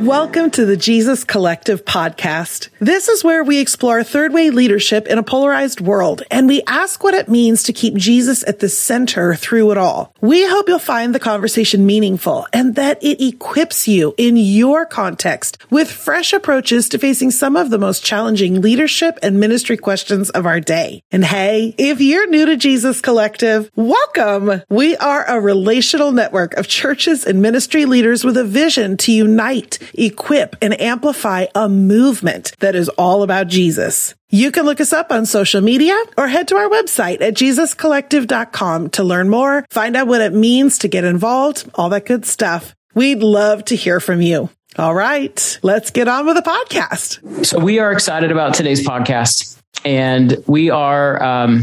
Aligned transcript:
Welcome 0.00 0.52
to 0.52 0.64
the 0.64 0.76
Jesus 0.76 1.24
Collective 1.24 1.84
podcast. 1.84 2.68
This 2.78 3.08
is 3.08 3.24
where 3.24 3.42
we 3.42 3.58
explore 3.58 4.04
third 4.04 4.32
way 4.32 4.50
leadership 4.50 5.08
in 5.08 5.18
a 5.18 5.24
polarized 5.24 5.80
world 5.80 6.22
and 6.30 6.46
we 6.46 6.62
ask 6.68 7.02
what 7.02 7.14
it 7.14 7.28
means 7.28 7.64
to 7.64 7.72
keep 7.72 7.94
Jesus 7.94 8.46
at 8.46 8.60
the 8.60 8.68
center 8.68 9.34
through 9.34 9.72
it 9.72 9.76
all. 9.76 10.14
We 10.20 10.46
hope 10.46 10.68
you'll 10.68 10.78
find 10.78 11.12
the 11.12 11.18
conversation 11.18 11.84
meaningful 11.84 12.46
and 12.52 12.76
that 12.76 13.02
it 13.02 13.20
equips 13.20 13.88
you 13.88 14.14
in 14.16 14.36
your 14.36 14.86
context 14.86 15.58
with 15.68 15.90
fresh 15.90 16.32
approaches 16.32 16.88
to 16.90 16.98
facing 16.98 17.32
some 17.32 17.56
of 17.56 17.70
the 17.70 17.78
most 17.78 18.04
challenging 18.04 18.60
leadership 18.60 19.18
and 19.20 19.40
ministry 19.40 19.76
questions 19.76 20.30
of 20.30 20.46
our 20.46 20.60
day. 20.60 21.02
And 21.10 21.24
hey, 21.24 21.74
if 21.76 22.00
you're 22.00 22.28
new 22.28 22.46
to 22.46 22.56
Jesus 22.56 23.00
Collective, 23.00 23.68
welcome. 23.74 24.62
We 24.68 24.96
are 24.98 25.24
a 25.24 25.40
relational 25.40 26.12
network 26.12 26.54
of 26.54 26.68
churches 26.68 27.24
and 27.24 27.42
ministry 27.42 27.84
leaders 27.84 28.22
with 28.22 28.36
a 28.36 28.44
vision 28.44 28.96
to 28.98 29.10
unite 29.10 29.80
equip, 29.94 30.56
and 30.62 30.80
amplify 30.80 31.46
a 31.54 31.68
movement 31.68 32.52
that 32.60 32.74
is 32.74 32.88
all 32.90 33.22
about 33.22 33.48
Jesus. 33.48 34.14
You 34.30 34.52
can 34.52 34.66
look 34.66 34.80
us 34.80 34.92
up 34.92 35.10
on 35.10 35.24
social 35.24 35.60
media 35.60 35.98
or 36.16 36.28
head 36.28 36.48
to 36.48 36.56
our 36.56 36.68
website 36.68 37.20
at 37.22 37.34
jesuscollective.com 37.34 38.90
to 38.90 39.04
learn 39.04 39.30
more, 39.30 39.64
find 39.70 39.96
out 39.96 40.06
what 40.06 40.20
it 40.20 40.34
means 40.34 40.78
to 40.78 40.88
get 40.88 41.04
involved, 41.04 41.68
all 41.74 41.88
that 41.90 42.06
good 42.06 42.26
stuff. 42.26 42.74
We'd 42.94 43.22
love 43.22 43.64
to 43.66 43.76
hear 43.76 44.00
from 44.00 44.20
you. 44.20 44.50
All 44.76 44.94
right, 44.94 45.58
let's 45.62 45.90
get 45.90 46.08
on 46.08 46.26
with 46.26 46.36
the 46.36 46.42
podcast. 46.42 47.46
So 47.46 47.58
we 47.58 47.78
are 47.78 47.90
excited 47.90 48.30
about 48.30 48.54
today's 48.54 48.86
podcast 48.86 49.58
and 49.84 50.36
we 50.46 50.70
are, 50.70 51.22
um, 51.22 51.62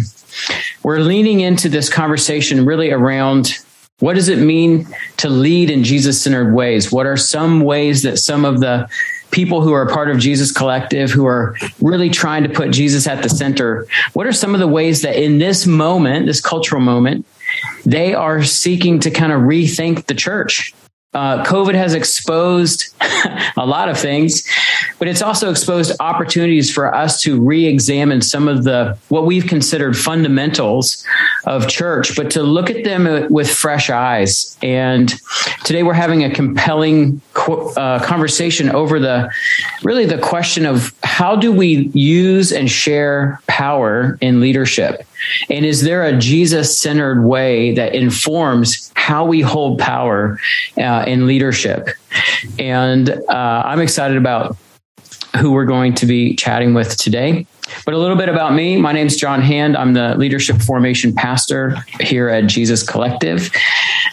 we're 0.84 1.00
leaning 1.00 1.40
into 1.40 1.70
this 1.70 1.90
conversation 1.90 2.66
really 2.66 2.92
around 2.92 3.60
what 4.00 4.16
does 4.16 4.28
it 4.28 4.40
mean 4.40 4.88
to 5.18 5.30
lead 5.30 5.70
in 5.70 5.84
Jesus 5.84 6.22
centered 6.22 6.54
ways? 6.54 6.92
What 6.92 7.06
are 7.06 7.16
some 7.16 7.62
ways 7.62 8.04
that 8.04 8.18
some 8.18 8.44
of 8.44 8.60
the 8.60 8.90
people 9.32 9.62
who 9.62 9.72
are 9.72 9.88
part 9.88 10.10
of 10.10 10.18
Jesus 10.18 10.52
Collective, 10.52 11.12
who 11.12 11.26
are 11.26 11.56
really 11.82 12.10
trying 12.10 12.44
to 12.44 12.50
put 12.50 12.72
Jesus 12.72 13.08
at 13.08 13.24
the 13.24 13.30
center, 13.30 13.88
what 14.14 14.28
are 14.28 14.34
some 14.34 14.54
of 14.54 14.60
the 14.60 14.68
ways 14.68 15.02
that 15.02 15.16
in 15.16 15.38
this 15.38 15.66
moment, 15.66 16.26
this 16.26 16.42
cultural 16.42 16.82
moment, 16.82 17.26
they 17.86 18.14
are 18.14 18.44
seeking 18.44 19.00
to 19.00 19.12
kind 19.12 19.32
of 19.32 19.42
rethink 19.42 20.08
the 20.08 20.14
church? 20.14 20.74
Uh, 21.16 21.42
COVID 21.46 21.76
has 21.76 21.94
exposed 21.94 22.94
a 23.58 23.66
lot 23.66 23.88
of 23.88 23.98
things, 23.98 24.46
but 25.00 25.08
it's 25.08 25.22
also 25.22 25.50
exposed 25.50 25.94
opportunities 26.02 26.70
for 26.70 26.94
us 26.94 27.22
to 27.22 27.42
re-examine 27.42 28.22
some 28.22 28.50
of 28.50 28.66
the 28.66 28.98
what 29.08 29.26
we've 29.26 29.48
considered 29.48 29.98
fundamentals 29.98 31.06
of 31.46 31.70
church, 31.70 32.18
but 32.18 32.30
to 32.32 32.44
look 32.44 32.70
at 32.70 32.84
them 32.84 33.32
with 33.32 33.50
fresh 33.50 33.90
eyes. 33.90 34.58
And 34.62 35.14
today 35.64 35.84
we're 35.84 35.94
having 35.94 36.26
a 36.26 36.30
compelling 36.30 37.22
uh, 37.48 38.04
conversation 38.04 38.70
over 38.70 39.00
the 39.00 39.32
really 39.84 40.06
the 40.06 40.18
question 40.18 40.66
of 40.66 40.94
how 41.04 41.38
do 41.38 41.50
we 41.54 41.90
use 41.94 42.52
and 42.52 42.70
share 42.70 43.40
power 43.48 44.18
in 44.20 44.42
leadership, 44.42 45.08
and 45.50 45.66
is 45.66 45.82
there 45.82 46.04
a 46.04 46.18
Jesus-centered 46.18 47.24
way 47.24 47.74
that 47.74 47.96
informs 47.96 48.92
how 49.06 49.24
we 49.24 49.40
hold 49.40 49.78
power 49.78 50.40
uh, 50.78 51.04
in 51.06 51.28
leadership. 51.28 51.90
And 52.58 53.10
uh, 53.10 53.62
I'm 53.66 53.80
excited 53.80 54.18
about 54.18 54.58
who 55.40 55.52
we're 55.52 55.66
going 55.66 55.94
to 55.96 56.06
be 56.08 56.36
chatting 56.36 56.74
with 56.74 56.98
today. 56.98 57.46
But 57.86 57.94
a 57.94 57.98
little 57.98 58.16
bit 58.16 58.30
about 58.30 58.54
me. 58.54 58.78
My 58.78 58.94
name 58.94 59.08
is 59.08 59.18
John 59.18 59.42
Hand. 59.42 59.76
I'm 59.78 59.94
the 59.94 60.16
leadership 60.18 60.58
formation 60.58 61.14
pastor 61.14 61.76
here 62.00 62.30
at 62.30 62.48
Jesus 62.48 62.84
Collective. 62.84 63.52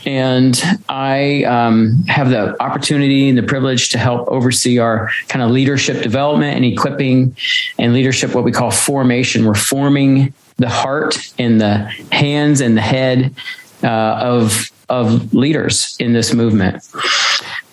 And 0.05 0.61
I 0.89 1.45
um, 1.45 2.03
have 2.08 2.30
the 2.30 2.61
opportunity 2.62 3.28
and 3.28 3.39
the 3.39 3.42
privilege 3.42 3.91
to 3.91 3.98
help 3.98 4.27
oversee 4.28 4.78
our 4.78 5.11
kind 5.28 5.42
of 5.42 5.50
leadership 5.50 6.03
development 6.03 6.56
and 6.56 6.64
equipping 6.64 7.36
and 7.78 7.92
leadership, 7.92 8.34
what 8.34 8.45
we 8.45 8.53
call 8.53 8.70
formation. 8.70 9.45
We're 9.45 9.55
forming 9.55 10.34
the 10.57 10.68
heart 10.68 11.33
and 11.39 11.61
the 11.61 11.77
hands 12.11 12.61
and 12.61 12.77
the 12.77 12.83
head 12.83 13.35
uh, 13.83 14.18
of 14.20 14.70
of 14.89 15.33
leaders 15.33 15.96
in 15.98 16.13
this 16.13 16.35
movement. 16.35 16.86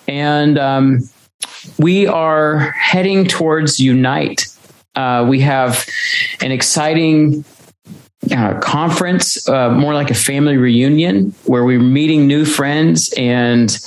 And 0.08 0.58
um, 0.58 1.08
we 1.78 2.06
are 2.06 2.70
heading 2.72 3.26
towards 3.26 3.78
Unite. 3.78 4.46
Uh, 4.96 5.26
we 5.28 5.40
have 5.40 5.86
an 6.40 6.50
exciting 6.50 7.44
uh, 8.32 8.58
conference, 8.60 9.48
uh, 9.48 9.70
more 9.70 9.94
like 9.94 10.10
a 10.10 10.14
family 10.14 10.56
reunion, 10.56 11.34
where 11.44 11.64
we're 11.64 11.80
meeting 11.80 12.26
new 12.26 12.44
friends 12.44 13.12
and 13.16 13.78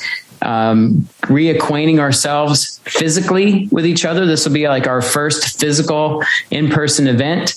um, 0.41 1.07
reacquainting 1.23 1.99
ourselves 1.99 2.79
physically 2.85 3.67
with 3.71 3.85
each 3.85 4.05
other. 4.05 4.25
This 4.25 4.45
will 4.45 4.53
be 4.53 4.67
like 4.67 4.87
our 4.87 5.01
first 5.01 5.59
physical 5.59 6.23
in 6.51 6.69
person 6.69 7.07
event. 7.07 7.55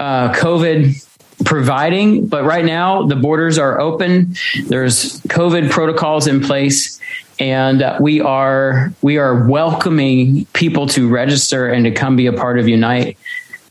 Uh, 0.00 0.32
COVID 0.32 1.06
providing, 1.44 2.26
but 2.26 2.42
right 2.42 2.64
now 2.64 3.06
the 3.06 3.16
borders 3.16 3.58
are 3.58 3.78
open. 3.78 4.34
There's 4.66 5.20
COVID 5.24 5.70
protocols 5.70 6.26
in 6.26 6.40
place 6.40 6.98
and 7.38 7.84
we 8.00 8.22
are 8.22 8.94
we 9.02 9.18
are 9.18 9.46
welcoming 9.46 10.46
people 10.54 10.86
to 10.88 11.06
register 11.06 11.68
and 11.68 11.84
to 11.84 11.90
come 11.90 12.16
be 12.16 12.26
a 12.26 12.32
part 12.32 12.58
of 12.58 12.66
Unite. 12.66 13.18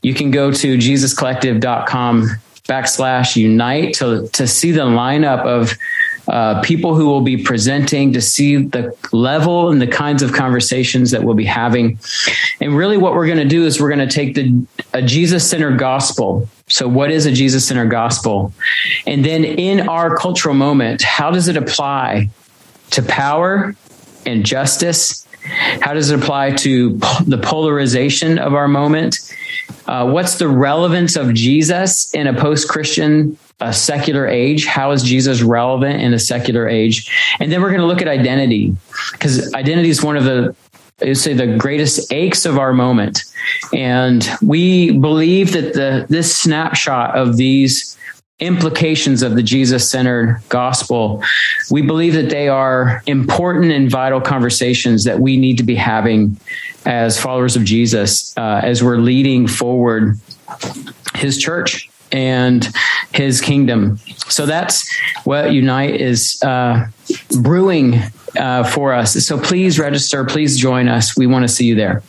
You 0.02 0.14
can 0.14 0.30
go 0.30 0.52
to 0.52 0.78
jesuscollective.com 0.78 2.28
backslash 2.70 3.34
unite 3.34 3.94
to, 3.94 4.28
to 4.28 4.46
see 4.46 4.70
the 4.70 4.82
lineup 4.82 5.44
of 5.44 5.72
uh, 6.30 6.60
people 6.62 6.94
who 6.94 7.06
will 7.06 7.22
be 7.22 7.42
presenting 7.42 8.12
to 8.12 8.20
see 8.20 8.56
the 8.56 8.96
level 9.10 9.68
and 9.70 9.82
the 9.82 9.86
kinds 9.86 10.22
of 10.22 10.32
conversations 10.32 11.10
that 11.10 11.24
we'll 11.24 11.34
be 11.34 11.44
having. 11.44 11.98
And 12.60 12.76
really, 12.76 12.96
what 12.96 13.14
we're 13.14 13.26
going 13.26 13.38
to 13.38 13.44
do 13.44 13.66
is 13.66 13.80
we're 13.80 13.88
going 13.88 14.08
to 14.08 14.14
take 14.14 14.36
the 14.36 14.64
a 14.92 15.02
Jesus 15.02 15.48
centered 15.48 15.78
gospel. 15.78 16.48
So, 16.68 16.86
what 16.86 17.10
is 17.10 17.26
a 17.26 17.32
Jesus 17.32 17.66
centered 17.66 17.90
gospel? 17.90 18.52
And 19.08 19.24
then, 19.24 19.44
in 19.44 19.88
our 19.88 20.16
cultural 20.16 20.54
moment, 20.54 21.02
how 21.02 21.32
does 21.32 21.48
it 21.48 21.56
apply 21.56 22.30
to 22.90 23.02
power 23.02 23.74
and 24.24 24.46
justice? 24.46 25.26
How 25.80 25.94
does 25.94 26.12
it 26.12 26.22
apply 26.22 26.52
to 26.52 26.96
the 27.26 27.40
polarization 27.42 28.38
of 28.38 28.54
our 28.54 28.68
moment? 28.68 29.18
Uh, 29.88 30.08
what's 30.08 30.38
the 30.38 30.46
relevance 30.46 31.16
of 31.16 31.34
Jesus 31.34 32.14
in 32.14 32.28
a 32.28 32.40
post 32.40 32.68
Christian 32.68 33.36
a 33.60 33.72
secular 33.72 34.26
age. 34.26 34.66
How 34.66 34.90
is 34.90 35.02
Jesus 35.02 35.42
relevant 35.42 36.00
in 36.00 36.14
a 36.14 36.18
secular 36.18 36.68
age? 36.68 37.10
And 37.40 37.52
then 37.52 37.60
we're 37.60 37.70
going 37.70 37.80
to 37.80 37.86
look 37.86 38.02
at 38.02 38.08
identity 38.08 38.76
because 39.12 39.52
identity 39.54 39.90
is 39.90 40.02
one 40.02 40.16
of 40.16 40.24
the 40.24 40.54
I 41.02 41.14
say 41.14 41.32
the 41.32 41.56
greatest 41.56 42.12
aches 42.12 42.44
of 42.44 42.58
our 42.58 42.72
moment. 42.72 43.22
And 43.72 44.28
we 44.42 44.90
believe 44.90 45.52
that 45.52 45.72
the 45.72 46.06
this 46.08 46.36
snapshot 46.36 47.16
of 47.16 47.36
these 47.36 47.96
implications 48.38 49.22
of 49.22 49.34
the 49.34 49.42
Jesus 49.42 49.90
centered 49.90 50.40
gospel, 50.48 51.22
we 51.70 51.82
believe 51.82 52.14
that 52.14 52.30
they 52.30 52.48
are 52.48 53.02
important 53.06 53.72
and 53.72 53.90
vital 53.90 54.20
conversations 54.20 55.04
that 55.04 55.20
we 55.20 55.36
need 55.36 55.58
to 55.58 55.62
be 55.62 55.74
having 55.74 56.38
as 56.86 57.20
followers 57.20 57.56
of 57.56 57.64
Jesus 57.64 58.36
uh, 58.38 58.60
as 58.62 58.82
we're 58.82 58.96
leading 58.96 59.46
forward 59.46 60.18
his 61.14 61.36
church 61.38 61.90
and 62.12 62.68
his 63.12 63.40
kingdom. 63.40 63.98
So 64.28 64.46
that's 64.46 64.88
what 65.24 65.52
Unite 65.52 66.00
is 66.00 66.40
uh, 66.42 66.86
brewing 67.40 68.00
uh, 68.38 68.64
for 68.64 68.92
us. 68.92 69.14
So 69.26 69.38
please 69.38 69.78
register, 69.78 70.24
please 70.24 70.58
join 70.58 70.88
us. 70.88 71.16
We 71.16 71.26
want 71.26 71.44
to 71.44 71.48
see 71.48 71.66
you 71.66 71.74
there. 71.74 72.02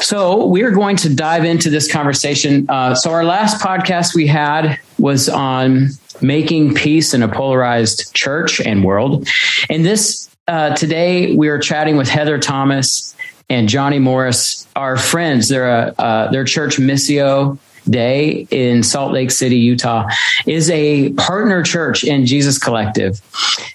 So 0.00 0.46
we 0.46 0.62
are 0.62 0.70
going 0.70 0.96
to 0.98 1.14
dive 1.14 1.44
into 1.44 1.70
this 1.70 1.90
conversation. 1.90 2.66
Uh, 2.68 2.94
so 2.94 3.10
our 3.10 3.24
last 3.24 3.62
podcast 3.62 4.14
we 4.14 4.26
had 4.26 4.78
was 4.98 5.28
on 5.28 5.88
making 6.22 6.74
peace 6.74 7.14
in 7.14 7.22
a 7.22 7.28
polarized 7.28 8.14
church 8.14 8.60
and 8.60 8.84
world. 8.84 9.26
And 9.68 9.84
this 9.84 10.28
uh, 10.48 10.74
today 10.74 11.34
we 11.36 11.48
are 11.48 11.58
chatting 11.58 11.96
with 11.96 12.08
Heather 12.08 12.38
Thomas 12.38 13.14
and 13.48 13.68
Johnny 13.68 13.98
Morris, 13.98 14.66
our 14.76 14.96
friends. 14.96 15.48
They're 15.48 15.68
a 15.68 15.94
uh, 15.98 16.30
their 16.30 16.44
church 16.44 16.76
Missio 16.76 17.58
Dei 17.88 18.46
in 18.50 18.82
Salt 18.82 19.12
Lake 19.12 19.30
City, 19.30 19.56
Utah, 19.56 20.06
is 20.46 20.70
a 20.70 21.12
partner 21.12 21.62
church 21.62 22.04
in 22.04 22.26
Jesus 22.26 22.58
Collective. 22.58 23.20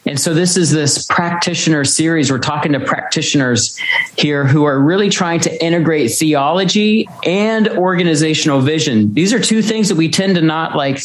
And 0.05 0.19
so 0.19 0.33
this 0.33 0.57
is 0.57 0.71
this 0.71 1.05
practitioner 1.05 1.83
series. 1.83 2.31
We're 2.31 2.39
talking 2.39 2.73
to 2.73 2.79
practitioners 2.79 3.77
here 4.17 4.45
who 4.45 4.65
are 4.65 4.79
really 4.79 5.09
trying 5.09 5.39
to 5.41 5.63
integrate 5.63 6.11
theology 6.11 7.07
and 7.25 7.67
organizational 7.69 8.61
vision. 8.61 9.13
These 9.13 9.33
are 9.33 9.39
two 9.39 9.61
things 9.61 9.89
that 9.89 9.95
we 9.95 10.09
tend 10.09 10.35
to 10.35 10.41
not 10.41 10.75
like 10.75 10.99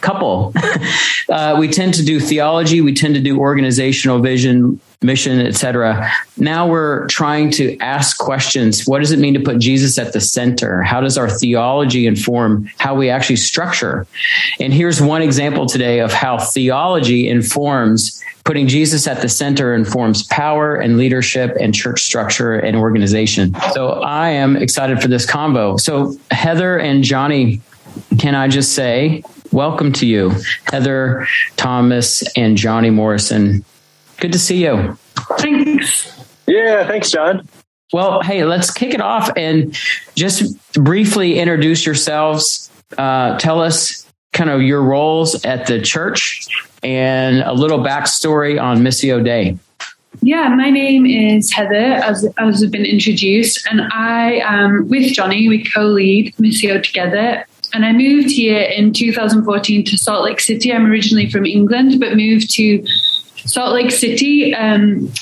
couple. 0.00 0.52
uh, 1.28 1.56
we 1.58 1.68
tend 1.68 1.94
to 1.94 2.04
do 2.04 2.20
theology, 2.20 2.80
we 2.80 2.94
tend 2.94 3.14
to 3.14 3.20
do 3.20 3.38
organizational 3.38 4.20
vision, 4.20 4.80
mission, 5.02 5.40
etc. 5.40 6.10
Now 6.36 6.68
we're 6.68 7.06
trying 7.08 7.50
to 7.52 7.76
ask 7.78 8.18
questions. 8.18 8.86
What 8.86 9.00
does 9.00 9.12
it 9.12 9.18
mean 9.18 9.34
to 9.34 9.40
put 9.40 9.58
Jesus 9.58 9.98
at 9.98 10.12
the 10.12 10.20
center? 10.20 10.82
How 10.82 11.00
does 11.00 11.18
our 11.18 11.28
theology 11.28 12.06
inform 12.06 12.70
how 12.78 12.94
we 12.94 13.10
actually 13.10 13.36
structure? 13.36 14.06
And 14.60 14.72
here's 14.72 15.00
one 15.00 15.22
example 15.22 15.66
today 15.66 16.00
of 16.00 16.12
how 16.12 16.38
theology 16.38 17.28
informs 17.28 18.22
Putting 18.46 18.68
Jesus 18.68 19.08
at 19.08 19.22
the 19.22 19.28
center 19.28 19.74
informs 19.74 20.22
power 20.22 20.76
and 20.76 20.96
leadership 20.96 21.56
and 21.60 21.74
church 21.74 22.04
structure 22.04 22.54
and 22.54 22.76
organization. 22.76 23.52
So 23.72 23.88
I 23.88 24.28
am 24.28 24.54
excited 24.54 25.02
for 25.02 25.08
this 25.08 25.26
combo. 25.26 25.76
So 25.78 26.16
Heather 26.30 26.78
and 26.78 27.02
Johnny, 27.02 27.60
can 28.20 28.36
I 28.36 28.46
just 28.46 28.72
say, 28.74 29.24
welcome 29.50 29.92
to 29.94 30.06
you, 30.06 30.32
Heather 30.70 31.26
Thomas 31.56 32.22
and 32.36 32.56
Johnny 32.56 32.90
Morrison. 32.90 33.64
Good 34.18 34.32
to 34.32 34.38
see 34.38 34.64
you. 34.64 34.98
Thanks. 35.38 36.12
Yeah, 36.46 36.86
thanks, 36.86 37.10
John. 37.10 37.48
Well, 37.92 38.22
hey, 38.22 38.44
let's 38.44 38.70
kick 38.70 38.94
it 38.94 39.00
off 39.00 39.30
and 39.36 39.78
just 40.16 40.72
briefly 40.72 41.38
introduce 41.38 41.86
yourselves. 41.86 42.70
Uh, 42.98 43.38
tell 43.38 43.60
us 43.60 44.06
kind 44.32 44.50
of 44.50 44.62
your 44.62 44.82
roles 44.82 45.44
at 45.44 45.66
the 45.66 45.80
church 45.80 46.46
and 46.82 47.38
a 47.42 47.52
little 47.52 47.78
backstory 47.78 48.60
on 48.60 48.78
Missio 48.78 49.24
Dei. 49.24 49.58
Yeah, 50.22 50.48
my 50.48 50.70
name 50.70 51.06
is 51.06 51.52
Heather, 51.52 51.74
as, 51.74 52.24
as 52.38 52.60
has 52.60 52.70
been 52.70 52.86
introduced, 52.86 53.66
and 53.70 53.82
I 53.92 54.40
am 54.42 54.88
with 54.88 55.12
Johnny. 55.12 55.48
We 55.48 55.64
co 55.64 55.82
lead 55.82 56.34
Missio 56.36 56.82
together. 56.82 57.44
And 57.74 57.84
I 57.84 57.92
moved 57.92 58.30
here 58.30 58.60
in 58.60 58.92
2014 58.92 59.84
to 59.84 59.98
Salt 59.98 60.24
Lake 60.24 60.40
City. 60.40 60.72
I'm 60.72 60.86
originally 60.86 61.28
from 61.28 61.44
England, 61.44 62.00
but 62.00 62.16
moved 62.16 62.50
to 62.54 62.82
Salt 63.46 63.72
Lake 63.74 63.90
City 63.90 64.54
um, 64.54 65.12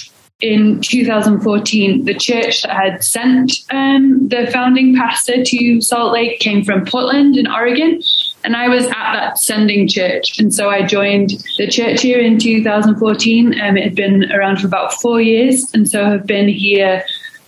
in 0.40 0.80
2014. 0.80 2.04
The 2.04 2.14
church 2.14 2.62
that 2.62 2.70
had 2.70 3.04
sent 3.04 3.52
um, 3.70 4.28
the 4.28 4.48
founding 4.52 4.96
pastor 4.96 5.44
to 5.44 5.80
Salt 5.80 6.12
Lake 6.12 6.40
came 6.40 6.64
from 6.64 6.84
Portland 6.84 7.36
in 7.36 7.46
Oregon 7.46 8.00
and 8.44 8.54
I 8.54 8.68
was 8.68 8.84
at 8.84 9.12
that 9.14 9.38
sending 9.38 9.88
church. 9.88 10.38
And 10.38 10.52
so 10.52 10.68
I 10.68 10.82
joined 10.82 11.30
the 11.56 11.66
church 11.66 12.02
here 12.02 12.18
in 12.18 12.38
2014. 12.38 13.60
Um, 13.60 13.76
it 13.76 13.84
had 13.84 13.94
been 13.94 14.30
around 14.30 14.60
for 14.60 14.66
about 14.66 14.92
four 14.92 15.20
years. 15.20 15.72
And 15.72 15.88
so 15.88 16.04
I've 16.04 16.26
been 16.26 16.48
here 16.48 17.02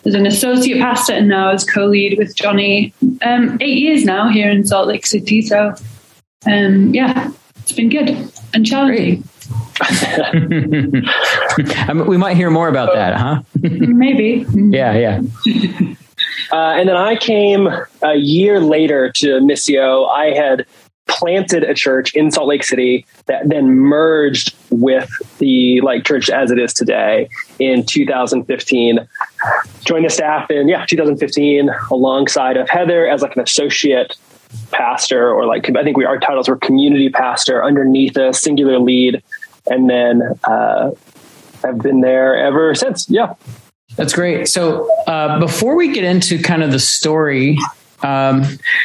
as 0.07 0.15
an 0.15 0.27
associate 0.27 0.81
pastor 0.81 1.13
and 1.13 1.29
now 1.29 1.51
as 1.51 1.65
co 1.65 1.85
lead 1.85 2.17
with 2.17 2.35
Johnny 2.35 2.95
um, 3.23 3.59
eight 3.61 3.79
years 3.79 4.05
now 4.05 4.29
here 4.29 4.51
in 4.51 4.67
Salt 4.67 4.89
Lake 4.89 5.07
City. 5.07 5.43
So, 5.43 5.75
um, 6.47 6.95
yeah, 6.95 7.31
it's 7.59 7.73
been 7.73 7.91
good 7.91 8.33
and 8.55 8.65
challenging. 8.65 9.23
I 9.81 10.33
mean, 11.95 12.07
we 12.07 12.17
might 12.17 12.37
hear 12.37 12.51
more 12.51 12.69
about 12.69 12.95
that, 12.95 13.15
huh? 13.15 13.43
Maybe. 13.61 14.47
yeah, 14.55 14.95
yeah. 14.95 15.23
Uh, 16.51 16.75
and 16.79 16.89
then 16.89 16.97
I 16.97 17.17
came 17.17 17.69
a 18.03 18.15
year 18.15 18.59
later 18.61 19.13
to 19.17 19.41
Missio. 19.41 20.09
I 20.09 20.27
had 20.27 20.65
planted 21.07 21.63
a 21.63 21.75
church 21.75 22.15
in 22.15 22.31
Salt 22.31 22.49
Lake 22.49 22.65
City 22.65 23.07
that 23.27 23.49
then 23.49 23.71
merged 23.71 24.55
with 24.71 25.11
the 25.39 25.81
like 25.83 26.05
church 26.05 26.31
as 26.31 26.51
it 26.51 26.59
is 26.59 26.73
today 26.73 27.29
in 27.59 27.85
2015. 27.85 29.09
Joined 29.85 30.05
the 30.05 30.11
staff 30.11 30.51
in 30.51 30.69
yeah 30.69 30.87
2015 30.87 31.71
alongside 31.91 32.57
of 32.57 32.69
Heather 32.69 33.07
as 33.07 33.23
like 33.23 33.37
an 33.37 33.43
associate 33.43 34.17
pastor 34.71 35.31
or 35.33 35.47
like 35.47 35.69
I 35.77 35.83
think 35.83 35.97
we 35.97 36.05
our 36.05 36.19
titles 36.19 36.49
were 36.49 36.57
community 36.57 37.09
pastor 37.09 37.65
underneath 37.65 38.17
a 38.17 38.33
singular 38.33 38.79
lead, 38.79 39.23
and 39.67 39.89
then 39.89 40.23
uh, 40.45 40.91
I've 41.65 41.79
been 41.79 42.01
there 42.01 42.37
ever 42.37 42.75
since. 42.75 43.09
Yeah. 43.09 43.35
That's 43.97 44.13
great. 44.13 44.49
So 44.49 44.91
uh, 45.07 45.39
before 45.39 45.77
we 45.77 45.93
get 45.93 46.05
into 46.05 46.41
kind 46.43 46.63
of 46.63 46.71
the 46.71 46.79
story, 46.79 47.59
um, 48.03 48.45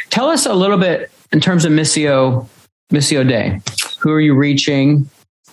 tell 0.09 0.29
us 0.29 0.45
a 0.45 0.53
little 0.53 0.77
bit 0.77 1.11
in 1.31 1.39
terms 1.39 1.65
of 1.65 1.71
Missio, 1.71 2.47
Missio 2.91 3.27
Dei. 3.27 3.59
Who 3.99 4.11
are 4.11 4.21
you 4.21 4.35
reaching? 4.35 5.09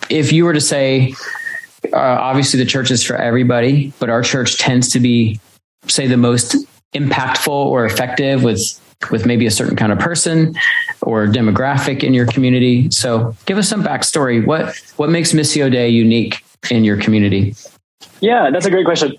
If 0.09 0.31
you 0.31 0.45
were 0.45 0.53
to 0.53 0.61
say, 0.61 1.13
uh, 1.91 1.97
obviously 1.97 2.59
the 2.59 2.65
church 2.65 2.89
is 2.89 3.03
for 3.03 3.15
everybody, 3.15 3.93
but 3.99 4.09
our 4.09 4.21
church 4.21 4.57
tends 4.57 4.91
to 4.93 4.99
be, 4.99 5.39
say, 5.87 6.07
the 6.07 6.17
most 6.17 6.55
impactful 6.93 7.47
or 7.47 7.85
effective 7.85 8.43
with 8.43 8.79
with 9.11 9.25
maybe 9.25 9.45
a 9.45 9.51
certain 9.51 9.77
kind 9.77 9.93
of 9.93 9.99
person 9.99 10.53
or 11.01 11.27
demographic 11.27 12.03
in 12.03 12.13
your 12.13 12.25
community. 12.25 12.89
So, 12.91 13.35
give 13.45 13.57
us 13.57 13.69
some 13.69 13.83
backstory. 13.83 14.45
What 14.45 14.75
what 14.97 15.09
makes 15.09 15.31
Missio 15.33 15.71
Dei 15.71 15.89
unique 15.89 16.43
in 16.69 16.83
your 16.83 16.97
community? 16.97 17.55
Yeah, 18.21 18.49
that's 18.51 18.65
a 18.65 18.71
great 18.71 18.85
question. 18.85 19.15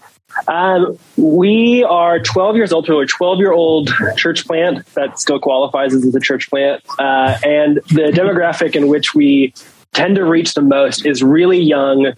Um, 0.48 0.98
we 1.16 1.84
are 1.84 2.18
12 2.20 2.56
years 2.56 2.72
old, 2.72 2.88
we're 2.88 3.02
a 3.02 3.06
12 3.06 3.38
year 3.38 3.52
old 3.52 3.90
church 4.16 4.46
plant 4.46 4.86
that 4.94 5.18
still 5.18 5.40
qualifies 5.40 5.94
as 5.94 6.14
a 6.14 6.20
church 6.20 6.48
plant. 6.50 6.82
Uh, 6.98 7.36
and 7.44 7.76
the 7.88 8.12
demographic 8.14 8.76
in 8.76 8.88
which 8.88 9.14
we 9.14 9.52
tend 9.92 10.16
to 10.16 10.24
reach 10.24 10.54
the 10.54 10.62
most 10.62 11.04
is 11.04 11.22
really 11.22 11.58
young, 11.58 12.12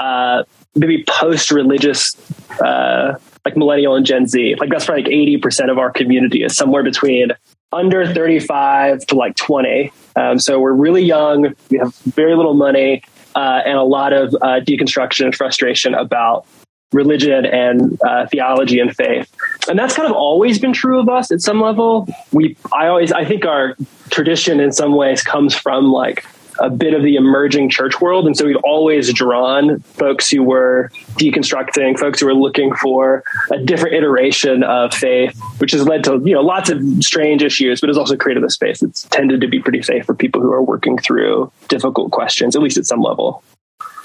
uh, 0.00 0.42
maybe 0.74 1.04
post 1.08 1.50
religious, 1.50 2.14
uh, 2.60 3.14
like 3.44 3.56
millennial 3.56 3.94
and 3.94 4.04
Gen 4.04 4.26
Z. 4.26 4.56
Like 4.58 4.70
that's 4.70 4.84
probably 4.84 5.04
like 5.04 5.42
80% 5.42 5.70
of 5.70 5.78
our 5.78 5.90
community 5.90 6.42
is 6.42 6.56
somewhere 6.56 6.82
between 6.82 7.30
under 7.72 8.12
35 8.12 9.06
to 9.06 9.14
like 9.14 9.36
20. 9.36 9.92
Um, 10.16 10.38
so 10.38 10.60
we're 10.60 10.72
really 10.72 11.02
young, 11.02 11.54
we 11.70 11.78
have 11.78 11.94
very 11.96 12.36
little 12.36 12.54
money. 12.54 13.02
Uh, 13.34 13.60
and 13.66 13.76
a 13.76 13.82
lot 13.82 14.14
of 14.14 14.34
uh, 14.36 14.60
deconstruction 14.60 15.26
and 15.26 15.34
frustration 15.34 15.92
about 15.92 16.46
religion 16.92 17.44
and 17.44 18.00
uh, 18.02 18.26
theology 18.28 18.80
and 18.80 18.96
faith. 18.96 19.30
And 19.68 19.78
that's 19.78 19.94
kind 19.94 20.08
of 20.08 20.14
always 20.14 20.58
been 20.58 20.72
true 20.72 20.98
of 21.00 21.08
us 21.08 21.30
at 21.30 21.42
some 21.42 21.60
level. 21.60 22.08
We, 22.32 22.56
I 22.72 22.86
always, 22.86 23.12
I 23.12 23.26
think 23.26 23.44
our 23.44 23.76
tradition 24.10 24.60
in 24.60 24.72
some 24.72 24.96
ways 24.96 25.22
comes 25.22 25.54
from 25.54 25.92
like 25.92 26.24
a 26.58 26.70
bit 26.70 26.94
of 26.94 27.02
the 27.02 27.16
emerging 27.16 27.70
church 27.70 28.00
world. 28.00 28.26
And 28.26 28.36
so 28.36 28.44
we've 28.44 28.56
always 28.64 29.12
drawn 29.12 29.80
folks 29.80 30.28
who 30.28 30.42
were 30.42 30.90
deconstructing, 31.14 31.98
folks 31.98 32.20
who 32.20 32.26
were 32.26 32.34
looking 32.34 32.74
for 32.74 33.24
a 33.50 33.58
different 33.58 33.94
iteration 33.94 34.62
of 34.62 34.92
faith, 34.92 35.38
which 35.58 35.72
has 35.72 35.86
led 35.86 36.04
to, 36.04 36.20
you 36.24 36.34
know, 36.34 36.42
lots 36.42 36.70
of 36.70 36.82
strange 37.00 37.42
issues, 37.42 37.80
but 37.80 37.88
has 37.88 37.98
also 37.98 38.16
created 38.16 38.44
a 38.44 38.50
space 38.50 38.80
that's 38.80 39.04
tended 39.04 39.40
to 39.40 39.48
be 39.48 39.60
pretty 39.60 39.82
safe 39.82 40.06
for 40.06 40.14
people 40.14 40.40
who 40.40 40.52
are 40.52 40.62
working 40.62 40.98
through 40.98 41.50
difficult 41.68 42.10
questions, 42.12 42.56
at 42.56 42.62
least 42.62 42.76
at 42.76 42.86
some 42.86 43.00
level. 43.00 43.42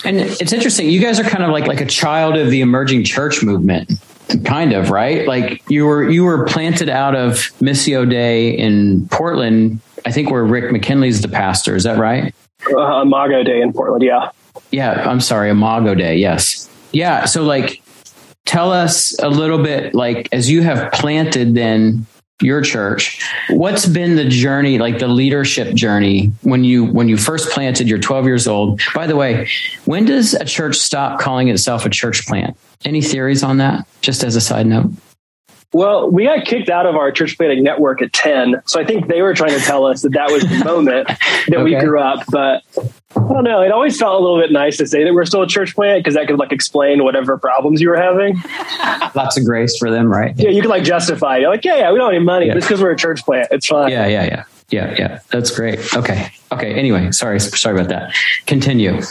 And 0.03 0.17
it's 0.17 0.51
interesting. 0.51 0.89
You 0.89 0.99
guys 0.99 1.19
are 1.19 1.23
kind 1.23 1.43
of 1.43 1.51
like 1.51 1.67
like 1.67 1.81
a 1.81 1.85
child 1.85 2.35
of 2.35 2.49
the 2.49 2.61
emerging 2.61 3.03
church 3.03 3.43
movement, 3.43 3.91
kind 4.45 4.73
of 4.73 4.89
right. 4.89 5.27
Like 5.27 5.61
you 5.69 5.85
were 5.85 6.09
you 6.09 6.23
were 6.23 6.45
planted 6.45 6.89
out 6.89 7.15
of 7.15 7.35
Missio 7.59 8.09
Dei 8.09 8.49
in 8.49 9.07
Portland. 9.09 9.79
I 10.05 10.11
think 10.11 10.31
where 10.31 10.43
Rick 10.43 10.71
McKinley's 10.71 11.21
the 11.21 11.27
pastor. 11.27 11.75
Is 11.75 11.83
that 11.83 11.99
right? 11.99 12.33
Uh, 12.69 13.01
Imago 13.01 13.43
Dei 13.43 13.61
in 13.61 13.73
Portland. 13.73 14.03
Yeah. 14.03 14.31
Yeah. 14.71 15.09
I'm 15.09 15.21
sorry. 15.21 15.49
Imago 15.49 15.95
Dei. 15.95 16.15
Yes. 16.15 16.69
Yeah. 16.91 17.25
So 17.25 17.43
like, 17.43 17.81
tell 18.45 18.71
us 18.71 19.17
a 19.19 19.29
little 19.29 19.61
bit 19.61 19.93
like 19.93 20.27
as 20.31 20.49
you 20.49 20.61
have 20.61 20.91
planted 20.91 21.55
then 21.55 22.05
your 22.41 22.61
church 22.61 23.23
what's 23.49 23.85
been 23.85 24.15
the 24.15 24.27
journey 24.27 24.79
like 24.79 24.99
the 24.99 25.07
leadership 25.07 25.73
journey 25.75 26.31
when 26.41 26.63
you 26.63 26.85
when 26.85 27.07
you 27.07 27.15
first 27.15 27.49
planted 27.51 27.87
you're 27.87 27.99
12 27.99 28.25
years 28.25 28.47
old 28.47 28.81
by 28.95 29.05
the 29.05 29.15
way 29.15 29.47
when 29.85 30.05
does 30.05 30.33
a 30.33 30.43
church 30.43 30.75
stop 30.75 31.19
calling 31.19 31.49
itself 31.49 31.85
a 31.85 31.89
church 31.89 32.25
plant 32.25 32.57
any 32.83 33.01
theories 33.01 33.43
on 33.43 33.57
that 33.57 33.87
just 34.01 34.23
as 34.23 34.35
a 34.35 34.41
side 34.41 34.65
note 34.65 34.91
well, 35.73 36.09
we 36.09 36.25
got 36.25 36.45
kicked 36.45 36.69
out 36.69 36.85
of 36.85 36.95
our 36.95 37.11
church 37.11 37.37
planting 37.37 37.63
network 37.63 38.01
at 38.01 38.11
10. 38.11 38.61
So 38.65 38.79
I 38.79 38.85
think 38.85 39.07
they 39.07 39.21
were 39.21 39.33
trying 39.33 39.57
to 39.57 39.63
tell 39.63 39.85
us 39.85 40.01
that 40.01 40.11
that 40.13 40.29
was 40.29 40.43
the 40.43 40.63
moment 40.65 41.07
that 41.07 41.47
okay. 41.53 41.63
we 41.63 41.75
grew 41.79 41.99
up. 41.99 42.25
But 42.29 42.63
I 43.15 43.19
don't 43.19 43.43
know. 43.45 43.61
It 43.61 43.71
always 43.71 43.97
felt 43.97 44.19
a 44.19 44.23
little 44.23 44.39
bit 44.39 44.51
nice 44.51 44.77
to 44.77 44.87
say 44.87 45.03
that 45.03 45.13
we're 45.13 45.25
still 45.25 45.43
a 45.43 45.47
church 45.47 45.73
plant 45.73 46.01
because 46.03 46.15
that 46.15 46.27
could 46.27 46.39
like 46.39 46.51
explain 46.51 47.03
whatever 47.03 47.37
problems 47.37 47.79
you 47.79 47.89
were 47.89 47.95
having. 47.95 48.35
Lots 49.15 49.37
of 49.37 49.45
grace 49.45 49.77
for 49.77 49.89
them, 49.89 50.07
right? 50.07 50.37
Yeah, 50.37 50.49
you 50.49 50.61
could 50.61 50.69
like 50.69 50.83
justify. 50.83 51.37
You're 51.37 51.49
like, 51.49 51.63
yeah, 51.63 51.77
yeah, 51.77 51.91
we 51.91 51.99
don't 51.99 52.07
have 52.07 52.15
any 52.15 52.25
money. 52.25 52.47
Yeah. 52.47 52.55
Just 52.55 52.67
because 52.67 52.81
we're 52.81 52.91
a 52.91 52.97
church 52.97 53.23
plant. 53.23 53.47
It's 53.51 53.67
fine. 53.67 53.91
Yeah, 53.91 54.07
yeah, 54.07 54.25
yeah. 54.25 54.43
Yeah, 54.71 54.95
yeah. 54.97 55.19
That's 55.29 55.51
great. 55.51 55.79
Okay. 55.95 56.31
Okay. 56.51 56.73
Anyway, 56.73 57.11
sorry. 57.11 57.39
Sorry 57.39 57.75
about 57.77 57.89
that. 57.89 58.13
Continue. 58.45 59.01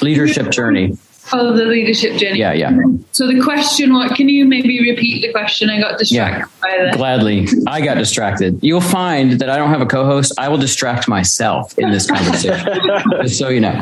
Leadership 0.00 0.50
journey. 0.50 0.96
Oh, 1.32 1.56
the 1.56 1.64
leadership 1.64 2.16
journey. 2.16 2.38
Yeah, 2.38 2.52
yeah. 2.52 2.76
So 3.12 3.26
the 3.26 3.40
question, 3.40 3.92
what 3.92 4.14
can 4.16 4.28
you 4.28 4.44
maybe 4.44 4.80
repeat 4.80 5.22
the 5.22 5.32
question? 5.32 5.70
I 5.70 5.80
got 5.80 5.98
distracted 5.98 6.48
yeah, 6.48 6.60
by 6.60 6.84
that. 6.84 6.96
Gladly. 6.96 7.46
I 7.66 7.80
got 7.80 7.98
distracted. 7.98 8.58
You'll 8.62 8.80
find 8.80 9.32
that 9.32 9.48
I 9.48 9.56
don't 9.56 9.70
have 9.70 9.80
a 9.80 9.86
co-host. 9.86 10.32
I 10.38 10.48
will 10.48 10.58
distract 10.58 11.08
myself 11.08 11.78
in 11.78 11.90
this 11.90 12.10
conversation. 12.10 12.66
just 13.22 13.38
so 13.38 13.48
you 13.48 13.60
know. 13.60 13.80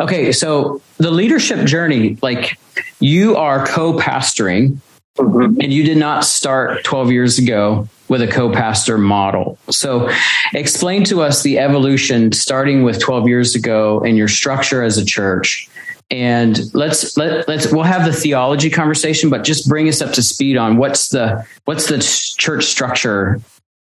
Okay, 0.00 0.32
so 0.32 0.82
the 0.98 1.10
leadership 1.10 1.66
journey, 1.66 2.18
like 2.20 2.58
you 3.00 3.36
are 3.36 3.66
co-pastoring 3.66 4.78
mm-hmm. 5.16 5.60
and 5.60 5.72
you 5.72 5.84
did 5.84 5.98
not 5.98 6.24
start 6.24 6.84
12 6.84 7.12
years 7.12 7.38
ago 7.38 7.88
with 8.08 8.22
a 8.22 8.26
co-pastor 8.26 8.98
model. 8.98 9.58
So 9.70 10.10
explain 10.52 11.04
to 11.04 11.22
us 11.22 11.42
the 11.42 11.58
evolution 11.58 12.32
starting 12.32 12.82
with 12.82 13.00
12 13.00 13.28
years 13.28 13.54
ago 13.54 14.00
and 14.00 14.16
your 14.16 14.28
structure 14.28 14.82
as 14.82 14.98
a 14.98 15.04
church 15.04 15.68
and 16.10 16.72
let's 16.74 17.16
let 17.16 17.48
let's 17.48 17.72
we'll 17.72 17.82
have 17.82 18.04
the 18.04 18.12
theology 18.12 18.70
conversation 18.70 19.28
but 19.28 19.42
just 19.42 19.68
bring 19.68 19.88
us 19.88 20.00
up 20.00 20.12
to 20.12 20.22
speed 20.22 20.56
on 20.56 20.76
what's 20.76 21.08
the 21.08 21.44
what's 21.64 21.88
the 21.88 21.98
church 22.38 22.64
structure 22.64 23.40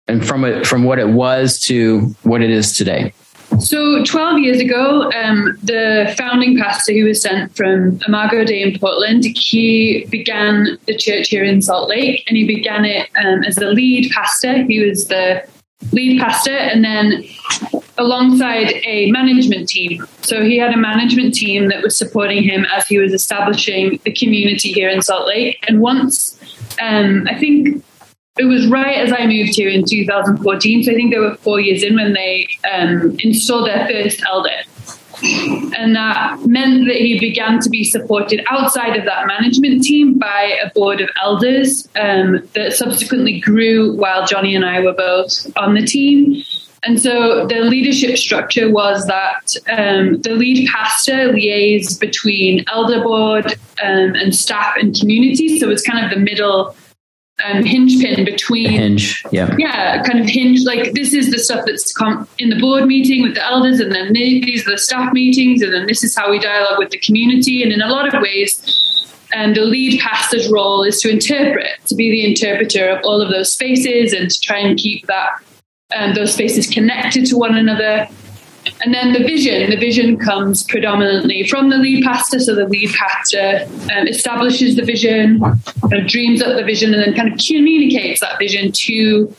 and 0.07 0.25
from 0.25 0.45
it 0.45 0.65
from 0.65 0.83
what 0.83 0.99
it 0.99 1.09
was 1.09 1.59
to 1.59 2.01
what 2.23 2.41
it 2.41 2.49
is 2.49 2.77
today 2.77 3.13
So, 3.59 4.03
12 4.03 4.39
years 4.39 4.59
ago, 4.59 5.11
um, 5.11 5.55
the 5.61 6.11
founding 6.17 6.57
pastor 6.57 6.91
who 6.91 7.05
was 7.05 7.21
sent 7.21 7.55
from 7.55 7.99
Imago 8.07 8.43
Dei 8.43 8.63
in 8.63 8.79
Portland, 8.79 9.25
he 9.25 10.07
began 10.09 10.79
the 10.87 10.97
church 10.97 11.29
here 11.29 11.43
in 11.43 11.61
Salt 11.61 11.87
Lake 11.87 12.23
and 12.27 12.35
he 12.35 12.47
began 12.47 12.83
it 12.83 13.09
um, 13.23 13.43
as 13.43 13.55
the 13.55 13.67
lead 13.67 14.11
pastor. 14.11 14.63
He 14.63 14.79
was 14.79 15.07
the 15.07 15.43
lead 15.91 16.19
pastor 16.19 16.55
and 16.55 16.83
then 16.83 17.23
alongside 17.97 18.73
a 18.85 19.11
management 19.11 19.69
team. 19.69 20.05
So 20.21 20.43
he 20.43 20.57
had 20.57 20.73
a 20.73 20.77
management 20.77 21.33
team 21.35 21.69
that 21.69 21.83
was 21.83 21.97
supporting 21.97 22.43
him 22.43 22.65
as 22.73 22.87
he 22.87 22.97
was 22.97 23.13
establishing 23.13 23.99
the 24.03 24.11
community 24.11 24.71
here 24.71 24.89
in 24.89 25.01
Salt 25.01 25.27
Lake. 25.27 25.63
And 25.67 25.79
once, 25.79 26.39
um, 26.81 27.27
I 27.29 27.37
think 27.37 27.83
it 28.37 28.45
was 28.45 28.67
right 28.67 28.97
as 28.97 29.13
I 29.13 29.27
moved 29.27 29.55
here 29.55 29.69
in 29.69 29.85
2014. 29.85 30.83
So 30.83 30.91
I 30.91 30.95
think 30.95 31.13
they 31.13 31.19
were 31.19 31.35
four 31.35 31.59
years 31.59 31.83
in 31.83 31.95
when 31.95 32.13
they 32.13 32.47
um, 32.71 33.15
installed 33.19 33.67
their 33.67 33.87
first 33.87 34.23
elder. 34.25 34.49
And 35.23 35.95
that 35.95 36.45
meant 36.45 36.87
that 36.87 36.97
he 36.97 37.19
began 37.19 37.59
to 37.61 37.69
be 37.69 37.83
supported 37.83 38.43
outside 38.49 38.97
of 38.97 39.05
that 39.05 39.25
management 39.27 39.83
team 39.83 40.17
by 40.17 40.57
a 40.63 40.69
board 40.71 41.01
of 41.01 41.09
elders 41.21 41.87
um, 41.95 42.47
that 42.53 42.73
subsequently 42.73 43.39
grew 43.39 43.95
while 43.95 44.25
Johnny 44.25 44.55
and 44.55 44.65
I 44.65 44.81
were 44.81 44.93
both 44.93 45.51
on 45.57 45.75
the 45.75 45.85
team. 45.85 46.43
And 46.85 47.01
so 47.01 47.47
the 47.47 47.61
leadership 47.61 48.17
structure 48.17 48.69
was 48.69 49.07
that 49.07 49.55
um, 49.69 50.21
the 50.21 50.31
lead 50.31 50.67
pastor 50.67 51.31
liaised 51.31 52.01
between 52.01 52.65
elder 52.67 53.01
board 53.01 53.45
um, 53.81 54.15
and 54.15 54.35
staff 54.35 54.75
and 54.77 54.93
community. 54.93 55.59
So 55.59 55.69
it's 55.69 55.81
kind 55.81 56.03
of 56.03 56.11
the 56.11 56.19
middle 56.19 56.75
um, 57.43 57.63
hinge 57.63 57.99
pin 57.99 58.25
between 58.25 58.69
hinge, 58.69 59.23
yeah, 59.31 59.55
yeah, 59.57 60.03
kind 60.03 60.19
of 60.19 60.27
hinge. 60.27 60.63
Like 60.65 60.93
this 60.93 61.13
is 61.13 61.31
the 61.31 61.39
stuff 61.39 61.65
that's 61.65 61.91
come 61.91 62.27
in 62.37 62.49
the 62.49 62.59
board 62.59 62.85
meeting 62.85 63.23
with 63.23 63.35
the 63.35 63.43
elders, 63.43 63.79
and 63.79 63.91
then 63.91 64.13
these 64.13 64.67
are 64.67 64.71
the 64.71 64.77
staff 64.77 65.11
meetings, 65.13 65.61
and 65.61 65.73
then 65.73 65.87
this 65.87 66.03
is 66.03 66.15
how 66.15 66.29
we 66.29 66.39
dialogue 66.39 66.77
with 66.77 66.91
the 66.91 66.99
community. 66.99 67.63
And 67.63 67.71
in 67.71 67.81
a 67.81 67.87
lot 67.87 68.13
of 68.13 68.21
ways, 68.21 68.61
um, 69.35 69.53
the 69.55 69.61
lead 69.61 69.99
pastor's 69.99 70.49
role 70.51 70.83
is 70.83 71.01
to 71.01 71.09
interpret, 71.09 71.71
to 71.87 71.95
be 71.95 72.11
the 72.11 72.29
interpreter 72.29 72.87
of 72.89 73.03
all 73.03 73.21
of 73.21 73.29
those 73.29 73.51
spaces, 73.51 74.13
and 74.13 74.29
to 74.29 74.39
try 74.39 74.59
and 74.59 74.77
keep 74.77 75.07
that 75.07 75.41
um, 75.95 76.13
those 76.13 76.33
spaces 76.33 76.67
connected 76.67 77.25
to 77.27 77.37
one 77.37 77.57
another. 77.57 78.07
And 78.83 78.93
then 78.93 79.13
the 79.13 79.19
vision, 79.19 79.69
the 79.69 79.77
vision 79.77 80.17
comes 80.17 80.63
predominantly 80.63 81.47
from 81.47 81.69
the 81.69 81.77
lead 81.77 82.03
pastor. 82.03 82.39
So 82.39 82.55
the 82.55 82.65
lead 82.65 82.91
pastor 82.91 83.67
um, 83.95 84.07
establishes 84.07 84.75
the 84.75 84.83
vision, 84.83 85.39
kind 85.39 85.93
of 85.93 86.07
dreams 86.07 86.41
up 86.41 86.55
the 86.55 86.63
vision, 86.63 86.93
and 86.93 87.03
then 87.03 87.13
kind 87.13 87.31
of 87.31 87.39
communicates 87.39 88.19
that 88.21 88.39
vision 88.39 88.71
to 88.71 89.33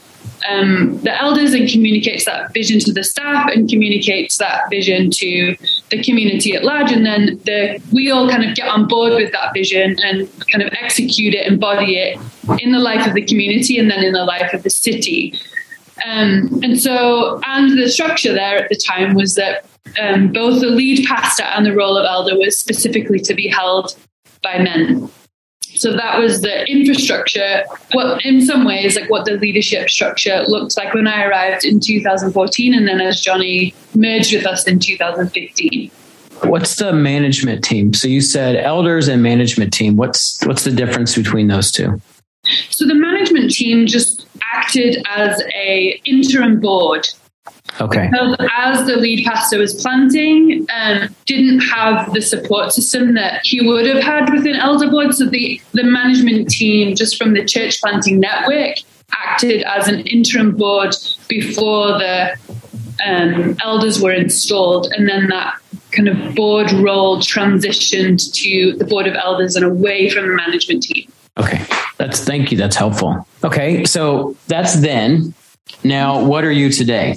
um, 0.49 0.99
the 1.02 1.23
elders 1.23 1.52
and 1.54 1.69
communicates 1.69 2.25
that 2.26 2.52
vision 2.52 2.78
to 2.81 2.93
the 2.93 3.02
staff 3.02 3.49
and 3.50 3.69
communicates 3.69 4.38
that 4.38 4.69
vision 4.69 5.11
to 5.11 5.57
the 5.90 6.02
community 6.02 6.54
at 6.54 6.64
large. 6.64 6.93
And 6.93 7.04
then 7.04 7.40
the, 7.45 7.81
we 7.93 8.11
all 8.11 8.28
kind 8.28 8.45
of 8.45 8.54
get 8.54 8.69
on 8.69 8.87
board 8.87 9.14
with 9.14 9.33
that 9.33 9.54
vision 9.54 9.97
and 10.02 10.28
kind 10.49 10.62
of 10.62 10.73
execute 10.81 11.35
it, 11.35 11.47
embody 11.47 11.97
it 11.97 12.19
in 12.61 12.73
the 12.73 12.78
life 12.78 13.07
of 13.07 13.14
the 13.14 13.23
community 13.23 13.78
and 13.78 13.90
then 13.90 14.04
in 14.04 14.12
the 14.12 14.25
life 14.25 14.52
of 14.52 14.62
the 14.62 14.71
city. 14.71 15.38
Um, 16.05 16.61
and 16.63 16.81
so, 16.81 17.41
and 17.47 17.79
the 17.79 17.89
structure 17.89 18.33
there 18.33 18.63
at 18.63 18.69
the 18.69 18.77
time 18.77 19.15
was 19.15 19.35
that 19.37 19.65
um, 20.01 20.33
both 20.33 20.61
the 20.61 20.69
lead 20.69 21.07
pastor 21.07 21.45
and 21.45 21.65
the 21.65 21.75
role 21.75 21.97
of 21.97 22.05
elder 22.05 22.37
was 22.37 22.59
specifically 22.59 23.21
to 23.21 23.35
be 23.35 23.49
held 23.49 23.97
by 24.43 24.59
men. 24.59 25.09
So 25.77 25.93
that 25.93 26.19
was 26.19 26.41
the 26.41 26.65
infrastructure. 26.67 27.65
What, 27.93 28.25
in 28.25 28.41
some 28.41 28.65
ways, 28.65 28.97
like 28.97 29.11
what 29.11 29.25
the 29.25 29.33
leadership 29.33 29.91
structure 29.91 30.45
looked 30.47 30.77
like 30.77 30.95
when 30.95 31.09
I 31.09 31.25
arrived 31.25 31.65
in 31.65 31.81
2014, 31.81 32.75
and 32.75 32.87
then 32.87 33.01
as 33.01 33.21
Johnny 33.21 33.75
merged 33.95 34.33
with 34.33 34.47
us 34.47 34.67
in 34.67 34.79
2015. 34.79 35.91
What's 36.43 36.77
the 36.77 36.93
management 36.93 37.65
team? 37.65 37.93
So 37.95 38.07
you 38.07 38.21
said 38.21 38.57
elders 38.57 39.09
and 39.09 39.23
management 39.23 39.73
team. 39.73 39.97
What's 39.97 40.45
what's 40.45 40.65
the 40.65 40.73
difference 40.73 41.17
between 41.17 41.49
those 41.49 41.71
two? 41.71 42.01
So 42.71 42.87
the 42.87 42.95
management 42.95 43.51
team 43.51 43.87
just 43.87 44.27
acted 44.53 45.03
as 45.09 45.43
a 45.55 46.01
interim 46.05 46.61
board. 46.61 47.09
Okay. 47.81 48.09
Because 48.11 48.37
as 48.57 48.87
the 48.87 48.97
lead 48.97 49.25
pastor 49.25 49.59
was 49.59 49.75
planting, 49.81 50.67
um, 50.75 51.15
didn't 51.27 51.61
have 51.61 52.13
the 52.13 52.23
support 52.23 52.73
system 52.73 53.15
that 53.15 53.41
he 53.45 53.67
would 53.67 53.87
have 53.87 54.03
had 54.03 54.33
within 54.33 54.57
elder 54.57 54.89
board. 54.89 55.15
So 55.15 55.27
the 55.27 55.61
the 55.73 55.83
management 55.83 56.49
team, 56.49 56.95
just 56.95 57.17
from 57.17 57.35
the 57.35 57.45
church 57.45 57.81
planting 57.81 58.21
network, 58.21 58.77
acted 59.19 59.63
as 59.63 59.89
an 59.89 60.01
interim 60.01 60.57
board 60.57 60.95
before 61.29 61.99
the 61.99 62.37
um, 63.05 63.57
elders 63.63 64.01
were 64.01 64.13
installed, 64.13 64.93
and 64.93 65.09
then 65.09 65.29
that 65.29 65.55
kind 65.91 66.09
of 66.09 66.35
board 66.35 66.73
role 66.73 67.19
transitioned 67.19 68.33
to 68.35 68.77
the 68.77 68.85
board 68.85 69.07
of 69.07 69.15
elders 69.15 69.57
and 69.57 69.65
away 69.65 70.11
from 70.11 70.29
the 70.29 70.35
management 70.35 70.83
team. 70.83 71.11
Okay. 71.38 71.64
That's 71.99 72.25
thank 72.25 72.50
you. 72.50 72.59
That's 72.59 72.76
helpful. 72.76 73.26
Okay. 73.43 73.85
So 73.85 74.37
that's 74.47 74.75
then. 74.81 75.35
Now, 75.83 76.23
what 76.23 76.45
are 76.45 76.53
you 76.53 76.71
today? 76.71 77.17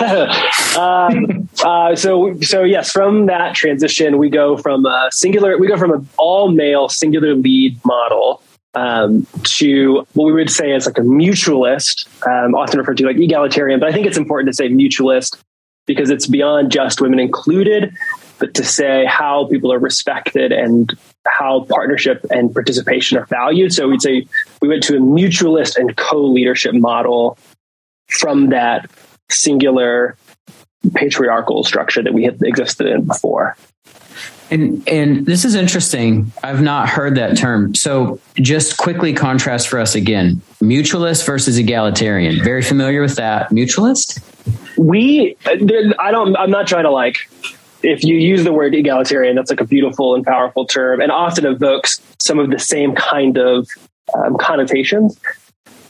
um, 0.78 1.48
uh, 1.62 1.94
so, 1.94 2.40
so 2.40 2.62
yes, 2.64 2.90
from 2.90 3.26
that 3.26 3.54
transition, 3.54 4.16
we 4.16 4.30
go 4.30 4.56
from 4.56 4.86
a 4.86 5.10
singular, 5.12 5.58
we 5.58 5.68
go 5.68 5.76
from 5.76 5.92
an 5.92 6.08
all 6.16 6.50
male 6.50 6.88
singular 6.88 7.34
lead 7.34 7.78
model 7.84 8.42
um, 8.74 9.26
to 9.44 10.06
what 10.14 10.24
we 10.26 10.32
would 10.32 10.50
say 10.50 10.72
is 10.72 10.86
like 10.86 10.98
a 10.98 11.02
mutualist, 11.02 12.06
um, 12.26 12.54
often 12.54 12.78
referred 12.78 12.96
to 12.98 13.06
like 13.06 13.18
egalitarian, 13.18 13.80
but 13.80 13.88
I 13.88 13.92
think 13.92 14.06
it's 14.06 14.18
important 14.18 14.48
to 14.48 14.54
say 14.54 14.68
mutualist 14.68 15.38
because 15.86 16.10
it's 16.10 16.26
beyond 16.26 16.72
just 16.72 17.00
women 17.00 17.20
included, 17.20 17.94
but 18.38 18.54
to 18.54 18.64
say 18.64 19.04
how 19.04 19.46
people 19.46 19.72
are 19.72 19.78
respected 19.78 20.52
and 20.52 20.92
how 21.26 21.66
partnership 21.70 22.24
and 22.30 22.52
participation 22.52 23.18
are 23.18 23.26
valued. 23.26 23.72
So 23.72 23.88
we'd 23.88 24.02
say 24.02 24.26
we 24.60 24.68
went 24.68 24.82
to 24.84 24.96
a 24.96 25.00
mutualist 25.00 25.76
and 25.76 25.96
co-leadership 25.96 26.74
model 26.74 27.38
from 28.08 28.50
that 28.50 28.90
singular 29.30 30.16
patriarchal 30.94 31.64
structure 31.64 32.02
that 32.02 32.12
we 32.12 32.24
had 32.24 32.42
existed 32.42 32.86
in 32.86 33.04
before. 33.04 33.56
And 34.50 34.86
and 34.86 35.24
this 35.24 35.44
is 35.44 35.54
interesting. 35.54 36.30
I've 36.42 36.60
not 36.60 36.88
heard 36.88 37.14
that 37.16 37.36
term. 37.36 37.74
So 37.74 38.20
just 38.34 38.76
quickly 38.76 39.14
contrast 39.14 39.68
for 39.68 39.78
us 39.78 39.94
again. 39.94 40.42
Mutualist 40.62 41.24
versus 41.24 41.56
egalitarian. 41.56 42.44
Very 42.44 42.62
familiar 42.62 43.00
with 43.00 43.16
that. 43.16 43.50
Mutualist? 43.50 44.22
We 44.76 45.36
uh, 45.46 45.56
I 45.98 46.10
don't 46.10 46.36
I'm 46.36 46.50
not 46.50 46.66
trying 46.66 46.84
to 46.84 46.90
like 46.90 47.16
if 47.84 48.02
you 48.04 48.16
use 48.16 48.44
the 48.44 48.52
word 48.52 48.74
egalitarian, 48.74 49.36
that's 49.36 49.50
like 49.50 49.60
a 49.60 49.66
beautiful 49.66 50.14
and 50.14 50.24
powerful 50.24 50.66
term 50.66 51.00
and 51.00 51.12
often 51.12 51.46
evokes 51.46 52.00
some 52.18 52.38
of 52.38 52.50
the 52.50 52.58
same 52.58 52.94
kind 52.94 53.36
of 53.36 53.68
um, 54.14 54.36
connotations. 54.38 55.18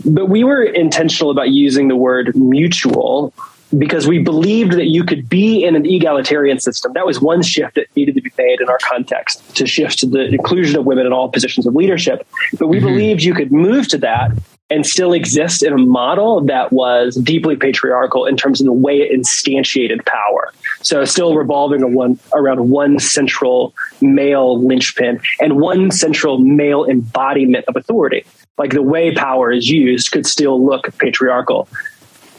But 0.05 0.29
we 0.29 0.45
were 0.45 0.63
intentional 0.63 1.31
about 1.31 1.51
using 1.51 1.89
the 1.89 1.97
word 1.97 2.35
mutual 2.37 3.33
because 3.79 4.07
we 4.07 4.19
believed 4.19 4.73
that 4.73 4.87
you 4.87 5.05
could 5.05 5.29
be 5.29 5.65
in 5.65 5.75
an 5.75 5.87
egalitarian 5.87 6.61
system. 6.61 6.93
That 6.93 7.07
was 7.07 7.21
one 7.21 7.43
shift 7.43 7.75
that 7.77 7.87
needed 7.97 8.15
to 8.17 8.21
be 8.21 8.31
made 8.37 8.61
in 8.61 8.69
our 8.69 8.79
context 8.83 9.57
to 9.57 9.67
shift 9.67 9.99
to 10.01 10.07
the 10.07 10.27
inclusion 10.27 10.79
of 10.79 10.85
women 10.85 11.07
in 11.07 11.13
all 11.13 11.29
positions 11.29 11.67
of 11.67 11.75
leadership. 11.75 12.27
But 12.59 12.69
we 12.69 12.79
mm-hmm. 12.79 12.87
believed 12.87 13.23
you 13.23 13.35
could 13.35 13.53
move 13.53 13.89
to 13.89 13.99
that 13.99 14.33
and 14.71 14.87
still 14.87 15.13
exist 15.13 15.63
in 15.63 15.73
a 15.73 15.79
model 15.79 16.41
that 16.43 16.73
was 16.73 17.17
deeply 17.17 17.55
patriarchal 17.55 18.25
in 18.25 18.37
terms 18.37 18.61
of 18.61 18.65
the 18.65 18.73
way 18.73 18.97
it 18.97 19.13
instantiated 19.13 20.05
power. 20.07 20.53
So 20.83 21.05
still 21.05 21.35
revolving 21.35 21.95
one, 21.95 22.19
around 22.33 22.71
one 22.71 22.99
central 22.99 23.75
male 24.01 24.63
linchpin 24.63 25.21
and 25.41 25.61
one 25.61 25.91
central 25.91 26.39
male 26.39 26.85
embodiment 26.87 27.67
of 27.67 27.77
authority. 27.77 28.25
Like 28.57 28.71
the 28.71 28.83
way 28.83 29.15
power 29.15 29.53
is 29.53 29.69
used 29.69 30.13
could 30.13 30.27
still 30.27 30.65
look 30.65 30.97
patriarchal. 30.99 31.69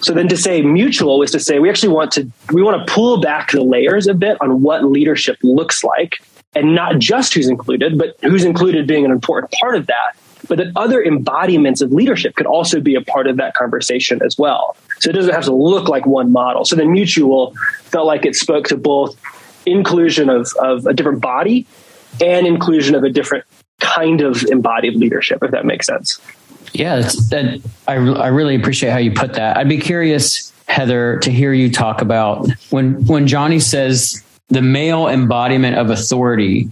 So 0.02 0.14
then 0.14 0.28
to 0.30 0.38
say 0.38 0.62
mutual 0.62 1.22
is 1.22 1.32
to 1.32 1.40
say 1.40 1.60
we 1.60 1.70
actually 1.70 1.94
want 1.94 2.12
to 2.14 2.30
we 2.52 2.62
want 2.62 2.86
to 2.86 2.94
pull 2.94 3.22
back 3.22 3.52
the 3.52 3.64
layers 3.64 4.08
a 4.08 4.14
bit 4.14 4.38
on 4.42 4.62
what 4.62 4.84
leadership 4.84 5.38
looks 5.44 5.84
like 5.84 6.20
and 6.54 6.74
not 6.74 7.00
just 7.00 7.34
who's 7.34 7.50
included, 7.50 7.98
but 7.98 8.16
who's 8.22 8.44
included 8.44 8.88
being 8.88 9.06
an 9.06 9.12
important 9.12 9.52
part 9.54 9.76
of 9.76 9.88
that 9.88 10.16
but 10.48 10.58
that 10.58 10.72
other 10.76 11.02
embodiments 11.02 11.82
of 11.82 11.92
leadership 11.92 12.36
could 12.36 12.46
also 12.46 12.80
be 12.80 12.96
a 12.96 13.02
part 13.02 13.28
of 13.28 13.38
that 13.38 13.54
conversation 13.54 14.22
as 14.24 14.38
well. 14.38 14.76
So 15.00 15.10
it 15.10 15.14
doesn't 15.14 15.34
have 15.34 15.46
to 15.46 15.56
look 15.56 15.88
like 15.88 16.06
one 16.06 16.32
model. 16.32 16.66
So 16.66 16.76
the 16.76 16.86
mutual 16.86 17.54
felt 17.84 18.08
like 18.08 18.26
it 18.26 18.36
spoke 18.36 18.68
to 18.68 18.78
both 18.78 19.18
inclusion 19.66 20.30
of, 20.30 20.48
of 20.60 20.86
a 20.86 20.94
different 20.94 21.22
body 21.22 21.66
and 22.22 22.48
inclusion 22.48 22.96
of 22.96 23.04
a 23.04 23.10
different 23.10 23.46
kind 23.80 24.22
of 24.22 24.44
embodied 24.44 24.96
leadership, 24.96 25.40
if 25.44 25.52
that 25.52 25.66
makes 25.66 25.86
sense. 25.86 26.20
Yeah, 26.74 26.98
that, 27.30 27.62
I, 27.88 27.94
I 27.94 28.28
really 28.28 28.56
appreciate 28.56 28.92
how 28.92 28.98
you 28.98 29.12
put 29.12 29.34
that. 29.34 29.58
I'd 29.58 29.70
be 29.70 29.78
curious, 29.78 30.52
Heather, 30.68 31.20
to 31.20 31.32
hear 31.32 31.54
you 31.54 31.72
talk 31.72 32.02
about 32.02 32.50
when 32.70 33.06
when 33.06 33.28
Johnny 33.28 33.60
says 33.60 34.22
the 34.50 34.62
male 34.62 35.08
embodiment 35.08 35.78
of 35.78 35.90
authority. 35.90 36.70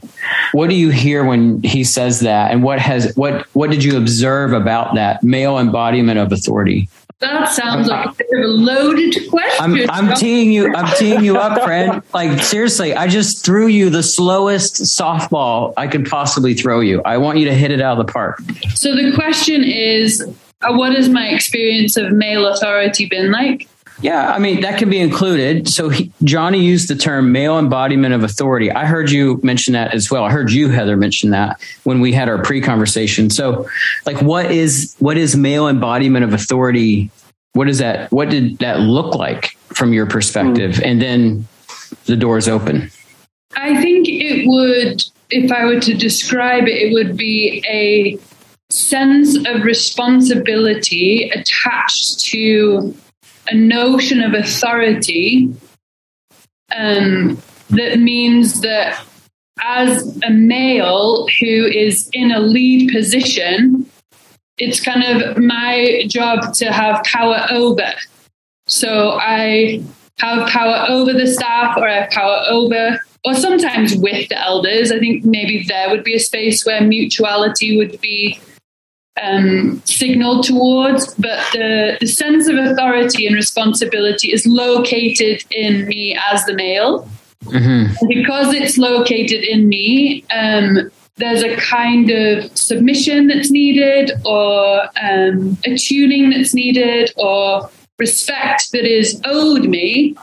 What 0.51 0.69
do 0.69 0.75
you 0.75 0.89
hear 0.89 1.23
when 1.23 1.61
he 1.63 1.83
says 1.83 2.19
that? 2.21 2.51
And 2.51 2.63
what 2.63 2.79
has 2.79 3.15
what 3.15 3.47
what 3.53 3.71
did 3.71 3.83
you 3.83 3.97
observe 3.97 4.53
about 4.53 4.95
that 4.95 5.23
male 5.23 5.57
embodiment 5.57 6.19
of 6.19 6.31
authority? 6.31 6.89
That 7.19 7.49
sounds 7.51 7.87
like 7.87 8.19
a 8.19 8.35
a 8.35 8.47
loaded 8.47 9.15
question. 9.29 9.89
I'm, 9.89 9.89
I'm 9.89 10.15
teeing 10.17 10.51
you. 10.51 10.73
I'm 10.75 10.93
teeing 10.97 11.23
you 11.23 11.37
up, 11.37 11.63
friend. 11.63 12.01
Like 12.13 12.41
seriously, 12.41 12.93
I 12.93 13.07
just 13.07 13.45
threw 13.45 13.67
you 13.67 13.89
the 13.89 14.03
slowest 14.03 14.75
softball 14.83 15.73
I 15.77 15.87
could 15.87 16.05
possibly 16.05 16.53
throw 16.53 16.81
you. 16.81 17.01
I 17.03 17.17
want 17.17 17.37
you 17.37 17.45
to 17.45 17.53
hit 17.53 17.71
it 17.71 17.81
out 17.81 17.97
of 17.97 18.05
the 18.05 18.11
park. 18.11 18.41
So 18.75 18.95
the 18.95 19.13
question 19.15 19.63
is, 19.63 20.21
uh, 20.61 20.73
what 20.73 20.93
has 20.93 21.09
my 21.09 21.29
experience 21.29 21.97
of 21.97 22.11
male 22.11 22.45
authority 22.47 23.05
been 23.05 23.31
like? 23.31 23.69
Yeah, 24.03 24.33
I 24.33 24.37
mean 24.37 24.59
that 24.61 24.77
can 24.77 24.89
be 24.89 24.99
included. 24.99 25.69
So 25.69 25.87
he, 25.87 26.11
Johnny 26.25 26.61
used 26.61 26.89
the 26.89 26.95
term 26.95 27.31
male 27.31 27.57
embodiment 27.57 28.13
of 28.13 28.21
authority. 28.21 28.69
I 28.69 28.85
heard 28.85 29.09
you 29.09 29.39
mention 29.43 29.73
that 29.73 29.93
as 29.93 30.11
well. 30.11 30.25
I 30.25 30.29
heard 30.29 30.51
you, 30.51 30.67
Heather, 30.67 30.97
mention 30.97 31.29
that 31.29 31.61
when 31.83 32.01
we 32.01 32.11
had 32.11 32.27
our 32.27 32.43
pre-conversation. 32.43 33.29
So, 33.29 33.65
like, 34.05 34.21
what 34.21 34.51
is 34.51 34.93
what 34.99 35.17
is 35.17 35.37
male 35.37 35.69
embodiment 35.69 36.25
of 36.25 36.33
authority? 36.33 37.11
What 37.53 37.69
is 37.69 37.77
that? 37.77 38.11
What 38.11 38.29
did 38.29 38.57
that 38.57 38.81
look 38.81 39.15
like 39.15 39.57
from 39.67 39.93
your 39.93 40.05
perspective? 40.05 40.75
Mm. 40.75 40.85
And 40.85 41.01
then 41.01 41.47
the 42.05 42.17
doors 42.17 42.49
open. 42.49 42.91
I 43.55 43.81
think 43.81 44.07
it 44.09 44.45
would, 44.45 45.01
if 45.29 45.49
I 45.49 45.63
were 45.63 45.79
to 45.79 45.93
describe 45.93 46.63
it, 46.63 46.75
it 46.75 46.91
would 46.91 47.15
be 47.15 47.63
a 47.69 48.17
sense 48.69 49.37
of 49.47 49.63
responsibility 49.63 51.29
attached 51.29 52.19
to 52.25 52.93
a 53.47 53.55
notion 53.55 54.21
of 54.21 54.33
authority 54.33 55.53
um, 56.75 57.37
that 57.69 57.99
means 57.99 58.61
that 58.61 59.03
as 59.61 60.17
a 60.23 60.29
male 60.29 61.27
who 61.39 61.65
is 61.65 62.09
in 62.13 62.31
a 62.31 62.39
lead 62.39 62.91
position, 62.91 63.89
it's 64.57 64.79
kind 64.79 65.03
of 65.03 65.37
my 65.37 66.03
job 66.07 66.53
to 66.55 66.71
have 66.71 67.03
power 67.03 67.45
over. 67.49 67.93
So 68.67 69.11
I 69.11 69.83
have 70.19 70.47
power 70.49 70.85
over 70.89 71.13
the 71.13 71.27
staff 71.27 71.77
or 71.77 71.87
I 71.87 72.01
have 72.01 72.11
power 72.11 72.43
over, 72.49 72.99
or 73.25 73.33
sometimes 73.33 73.95
with 73.95 74.29
the 74.29 74.39
elders. 74.39 74.91
I 74.91 74.99
think 74.99 75.25
maybe 75.25 75.65
there 75.67 75.89
would 75.89 76.03
be 76.03 76.15
a 76.15 76.19
space 76.19 76.65
where 76.65 76.81
mutuality 76.81 77.77
would 77.77 77.99
be 78.01 78.39
um, 79.21 79.81
signaled 79.85 80.45
towards, 80.45 81.13
but 81.15 81.39
the, 81.51 81.97
the 81.99 82.07
sense 82.07 82.47
of 82.47 82.55
authority 82.55 83.27
and 83.27 83.35
responsibility 83.35 84.31
is 84.31 84.45
located 84.47 85.43
in 85.51 85.85
me 85.87 86.17
as 86.31 86.45
the 86.45 86.53
male. 86.53 87.07
Mm-hmm. 87.45 88.07
because 88.07 88.53
it's 88.53 88.77
located 88.77 89.43
in 89.43 89.67
me, 89.67 90.23
um, 90.33 90.89
there's 91.17 91.43
a 91.43 91.57
kind 91.57 92.09
of 92.09 92.57
submission 92.57 93.27
that's 93.27 93.51
needed, 93.51 94.11
or 94.25 94.83
um, 95.01 95.57
a 95.65 95.77
tuning 95.77 96.29
that's 96.29 96.53
needed, 96.53 97.11
or 97.17 97.69
respect 97.99 98.71
that 98.71 98.85
is 98.85 99.21
owed 99.25 99.65
me, 99.65 100.15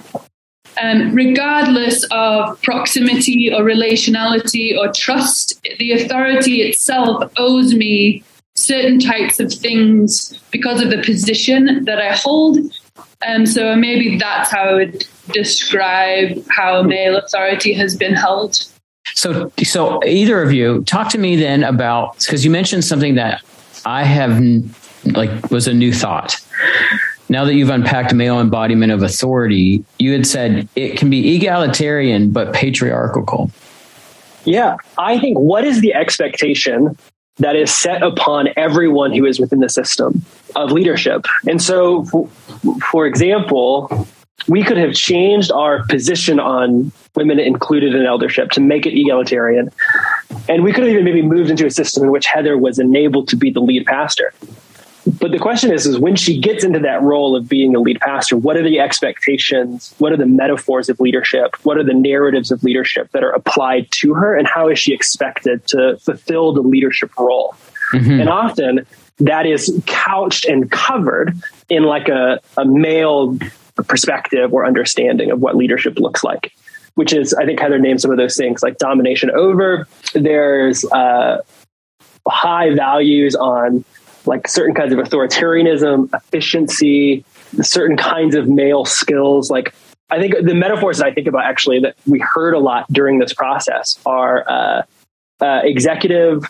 um, 0.80 1.14
regardless 1.14 2.04
of 2.10 2.60
proximity 2.62 3.52
or 3.52 3.62
relationality 3.62 4.76
or 4.76 4.90
trust. 4.92 5.60
The 5.78 5.92
authority 5.92 6.62
itself 6.62 7.30
owes 7.36 7.74
me 7.74 8.24
certain 8.60 8.98
types 8.98 9.40
of 9.40 9.52
things 9.52 10.38
because 10.50 10.80
of 10.82 10.90
the 10.90 11.02
position 11.02 11.84
that 11.84 12.00
I 12.00 12.14
hold. 12.14 12.58
And 13.22 13.42
um, 13.42 13.46
so 13.46 13.76
maybe 13.76 14.18
that's 14.18 14.50
how 14.50 14.62
I 14.62 14.74
would 14.74 15.06
describe 15.32 16.42
how 16.50 16.82
male 16.82 17.16
authority 17.16 17.72
has 17.74 17.96
been 17.96 18.14
held. 18.14 18.66
So, 19.14 19.52
so 19.62 20.02
either 20.04 20.42
of 20.42 20.52
you 20.52 20.82
talk 20.84 21.10
to 21.10 21.18
me 21.18 21.36
then 21.36 21.62
about 21.64 22.18
because 22.18 22.44
you 22.44 22.50
mentioned 22.50 22.84
something 22.84 23.16
that 23.16 23.42
I 23.84 24.04
have 24.04 24.40
like 25.04 25.50
was 25.50 25.66
a 25.66 25.74
new 25.74 25.92
thought. 25.92 26.36
Now 27.28 27.44
that 27.44 27.54
you've 27.54 27.70
unpacked 27.70 28.14
male 28.14 28.40
embodiment 28.40 28.92
of 28.92 29.02
authority, 29.02 29.84
you 29.98 30.12
had 30.12 30.26
said 30.26 30.68
it 30.74 30.98
can 30.98 31.10
be 31.10 31.36
egalitarian 31.36 32.30
but 32.30 32.52
patriarchal. 32.52 33.50
Yeah, 34.44 34.76
I 34.98 35.18
think 35.18 35.38
what 35.38 35.64
is 35.64 35.80
the 35.80 35.94
expectation 35.94 36.96
that 37.40 37.56
is 37.56 37.74
set 37.76 38.02
upon 38.02 38.48
everyone 38.56 39.12
who 39.12 39.24
is 39.24 39.40
within 39.40 39.60
the 39.60 39.68
system 39.68 40.22
of 40.54 40.70
leadership. 40.70 41.24
And 41.48 41.60
so, 41.60 42.04
for 42.90 43.06
example, 43.06 44.06
we 44.46 44.62
could 44.62 44.76
have 44.76 44.94
changed 44.94 45.50
our 45.50 45.84
position 45.86 46.38
on 46.38 46.92
women 47.14 47.38
included 47.38 47.94
in 47.94 48.06
eldership 48.06 48.50
to 48.52 48.60
make 48.60 48.86
it 48.86 48.98
egalitarian. 48.98 49.70
And 50.48 50.62
we 50.62 50.72
could 50.72 50.84
have 50.84 50.92
even 50.92 51.04
maybe 51.04 51.22
moved 51.22 51.50
into 51.50 51.66
a 51.66 51.70
system 51.70 52.04
in 52.04 52.10
which 52.10 52.26
Heather 52.26 52.56
was 52.56 52.78
enabled 52.78 53.28
to 53.28 53.36
be 53.36 53.50
the 53.50 53.60
lead 53.60 53.86
pastor. 53.86 54.32
But 55.18 55.32
the 55.32 55.38
question 55.38 55.72
is, 55.72 55.86
is 55.86 55.98
when 55.98 56.16
she 56.16 56.38
gets 56.38 56.62
into 56.62 56.78
that 56.80 57.02
role 57.02 57.34
of 57.34 57.48
being 57.48 57.74
a 57.74 57.80
lead 57.80 58.00
pastor, 58.00 58.36
what 58.36 58.56
are 58.56 58.62
the 58.62 58.78
expectations? 58.78 59.94
What 59.98 60.12
are 60.12 60.16
the 60.16 60.26
metaphors 60.26 60.88
of 60.88 61.00
leadership? 61.00 61.56
What 61.62 61.78
are 61.78 61.84
the 61.84 61.94
narratives 61.94 62.50
of 62.50 62.62
leadership 62.62 63.10
that 63.12 63.24
are 63.24 63.30
applied 63.30 63.90
to 63.92 64.14
her? 64.14 64.36
And 64.36 64.46
how 64.46 64.68
is 64.68 64.78
she 64.78 64.92
expected 64.92 65.66
to 65.68 65.98
fulfill 65.98 66.52
the 66.52 66.60
leadership 66.60 67.10
role? 67.18 67.54
Mm-hmm. 67.92 68.20
And 68.20 68.28
often 68.28 68.86
that 69.18 69.46
is 69.46 69.82
couched 69.86 70.44
and 70.44 70.70
covered 70.70 71.36
in 71.68 71.84
like 71.84 72.08
a, 72.08 72.40
a 72.56 72.64
male 72.64 73.36
perspective 73.86 74.52
or 74.52 74.64
understanding 74.64 75.30
of 75.30 75.40
what 75.40 75.56
leadership 75.56 75.98
looks 75.98 76.22
like, 76.22 76.52
which 76.94 77.12
is, 77.12 77.34
I 77.34 77.46
think 77.46 77.60
Heather 77.60 77.78
named 77.78 78.00
some 78.00 78.10
of 78.10 78.16
those 78.16 78.36
things 78.36 78.62
like 78.62 78.78
domination 78.78 79.30
over. 79.30 79.86
There's 80.14 80.84
uh, 80.86 81.38
high 82.28 82.74
values 82.74 83.34
on 83.34 83.84
like 84.26 84.48
certain 84.48 84.74
kinds 84.74 84.92
of 84.92 84.98
authoritarianism, 84.98 86.10
efficiency, 86.14 87.24
certain 87.60 87.96
kinds 87.96 88.34
of 88.34 88.48
male 88.48 88.84
skills. 88.84 89.50
Like 89.50 89.74
I 90.10 90.18
think 90.18 90.34
the 90.42 90.54
metaphors 90.54 90.98
that 90.98 91.06
I 91.06 91.14
think 91.14 91.26
about 91.26 91.44
actually 91.44 91.80
that 91.80 91.96
we 92.06 92.18
heard 92.18 92.54
a 92.54 92.58
lot 92.58 92.86
during 92.92 93.18
this 93.18 93.32
process 93.32 93.98
are 94.04 94.44
uh, 94.48 94.82
uh, 95.40 95.60
executive, 95.64 96.44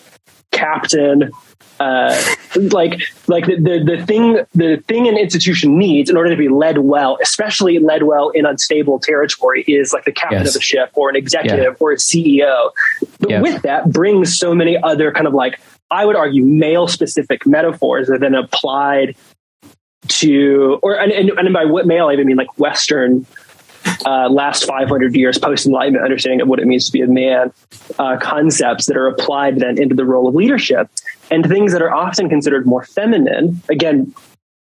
captain, 0.51 1.31
uh, 1.79 2.21
like 2.55 3.01
like 3.27 3.45
the, 3.45 3.55
the, 3.55 3.95
the 3.97 4.05
thing 4.05 4.39
the 4.53 4.83
thing 4.87 5.07
an 5.07 5.17
institution 5.17 5.77
needs 5.77 6.09
in 6.09 6.17
order 6.17 6.29
to 6.29 6.35
be 6.35 6.49
led 6.49 6.79
well, 6.79 7.17
especially 7.21 7.79
led 7.79 8.03
well 8.03 8.29
in 8.29 8.45
unstable 8.45 8.99
territory, 8.99 9.63
is 9.67 9.93
like 9.93 10.05
the 10.05 10.11
captain 10.11 10.39
yes. 10.39 10.55
of 10.55 10.59
a 10.59 10.63
ship 10.63 10.91
or 10.93 11.09
an 11.09 11.15
executive 11.15 11.73
yeah. 11.73 11.79
or 11.79 11.91
a 11.91 11.97
CEO. 11.97 12.71
But 13.19 13.29
yeah. 13.29 13.41
with 13.41 13.61
that 13.63 13.91
brings 13.91 14.37
so 14.37 14.53
many 14.53 14.77
other 14.81 15.11
kind 15.11 15.27
of 15.27 15.33
like 15.33 15.59
I 15.91 16.05
would 16.05 16.15
argue, 16.15 16.43
male 16.43 16.87
specific 16.87 17.45
metaphors 17.45 18.09
are 18.09 18.17
then 18.17 18.33
applied 18.33 19.15
to, 20.07 20.79
or 20.81 20.99
and, 20.99 21.11
and, 21.11 21.29
and 21.37 21.53
by 21.53 21.65
what 21.65 21.85
male 21.85 22.07
I 22.07 22.13
even 22.13 22.25
mean 22.25 22.37
like 22.37 22.57
Western 22.57 23.25
uh, 24.05 24.29
last 24.29 24.65
500 24.65 25.15
years 25.15 25.37
post 25.37 25.65
enlightenment 25.65 26.03
understanding 26.03 26.41
of 26.41 26.47
what 26.47 26.59
it 26.59 26.65
means 26.65 26.85
to 26.85 26.91
be 26.91 27.01
a 27.01 27.07
man 27.07 27.51
uh, 27.99 28.17
concepts 28.17 28.85
that 28.85 28.97
are 28.97 29.07
applied 29.07 29.59
then 29.59 29.81
into 29.81 29.95
the 29.95 30.05
role 30.05 30.27
of 30.27 30.35
leadership 30.35 30.89
and 31.29 31.47
things 31.47 31.71
that 31.73 31.81
are 31.81 31.93
often 31.93 32.29
considered 32.29 32.65
more 32.65 32.83
feminine 32.83 33.61
again 33.69 34.13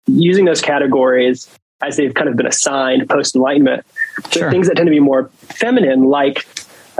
using 0.08 0.46
those 0.46 0.62
categories 0.62 1.50
as 1.82 1.98
they've 1.98 2.14
kind 2.14 2.30
of 2.30 2.36
been 2.36 2.46
assigned 2.46 3.08
post 3.10 3.36
enlightenment 3.36 3.86
sure. 4.32 4.50
things 4.50 4.68
that 4.68 4.76
tend 4.76 4.88
to 4.88 4.92
be 4.92 5.00
more 5.00 5.30
feminine 5.42 6.06
like 6.06 6.46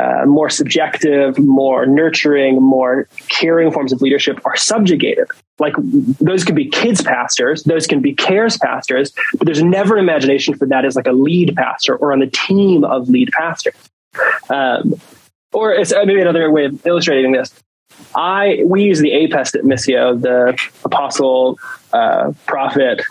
uh, 0.02 0.26
more 0.26 0.50
subjective, 0.50 1.38
more 1.38 1.86
nurturing, 1.86 2.62
more 2.62 3.08
caring 3.28 3.72
forms 3.72 3.92
of 3.94 4.02
leadership 4.02 4.40
are 4.46 4.56
subjugated. 4.56 5.28
Like 5.60 5.74
those 6.20 6.44
could 6.44 6.56
be 6.56 6.68
kids 6.70 7.02
pastors, 7.02 7.64
those 7.64 7.86
can 7.86 8.02
be 8.02 8.14
cares 8.14 8.58
pastors, 8.58 9.14
but 9.38 9.46
there's 9.46 9.62
never 9.62 9.96
an 9.96 10.04
imagination 10.04 10.56
for 10.56 10.66
that 10.68 10.86
as 10.86 10.96
like 10.96 11.08
a 11.08 11.12
lead 11.12 11.56
pastor 11.56 11.96
or 11.96 12.12
on 12.12 12.20
the 12.20 12.28
team 12.28 12.84
of 12.84 13.10
lead 13.10 13.30
pastors. 13.32 13.76
Um, 14.50 14.96
or 15.54 15.78
uh, 15.78 15.86
maybe 16.06 16.22
another 16.22 16.50
way 16.50 16.66
of 16.66 16.86
illustrating 16.86 17.32
this. 17.32 17.54
I 18.16 18.64
we 18.66 18.84
use 18.84 19.00
the 19.00 19.12
APEST 19.12 19.56
at 19.56 19.62
Missio, 19.62 20.20
the 20.20 20.58
apostle, 20.84 21.60
uh, 21.94 22.34
prophet, 22.46 23.04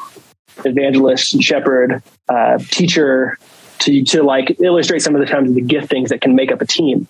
evangelist, 0.64 1.40
shepherd, 1.42 2.02
uh, 2.28 2.58
teacher, 2.70 3.38
to, 3.80 4.02
to 4.04 4.22
like 4.22 4.56
illustrate 4.60 5.00
some 5.00 5.14
of 5.14 5.20
the 5.20 5.26
times 5.26 5.50
of 5.50 5.54
the 5.54 5.62
giftings 5.62 6.08
that 6.08 6.20
can 6.20 6.34
make 6.34 6.52
up 6.52 6.60
a 6.60 6.66
team. 6.66 7.06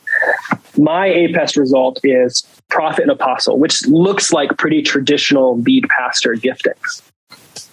My 0.77 1.09
APEST 1.09 1.57
result 1.57 2.01
is 2.05 2.47
prophet 2.69 3.03
and 3.03 3.11
apostle, 3.11 3.59
which 3.59 3.87
looks 3.87 4.33
like 4.33 4.57
pretty 4.57 4.83
traditional 4.83 5.59
lead 5.61 5.87
pastor 5.89 6.35
giftings. 6.35 7.03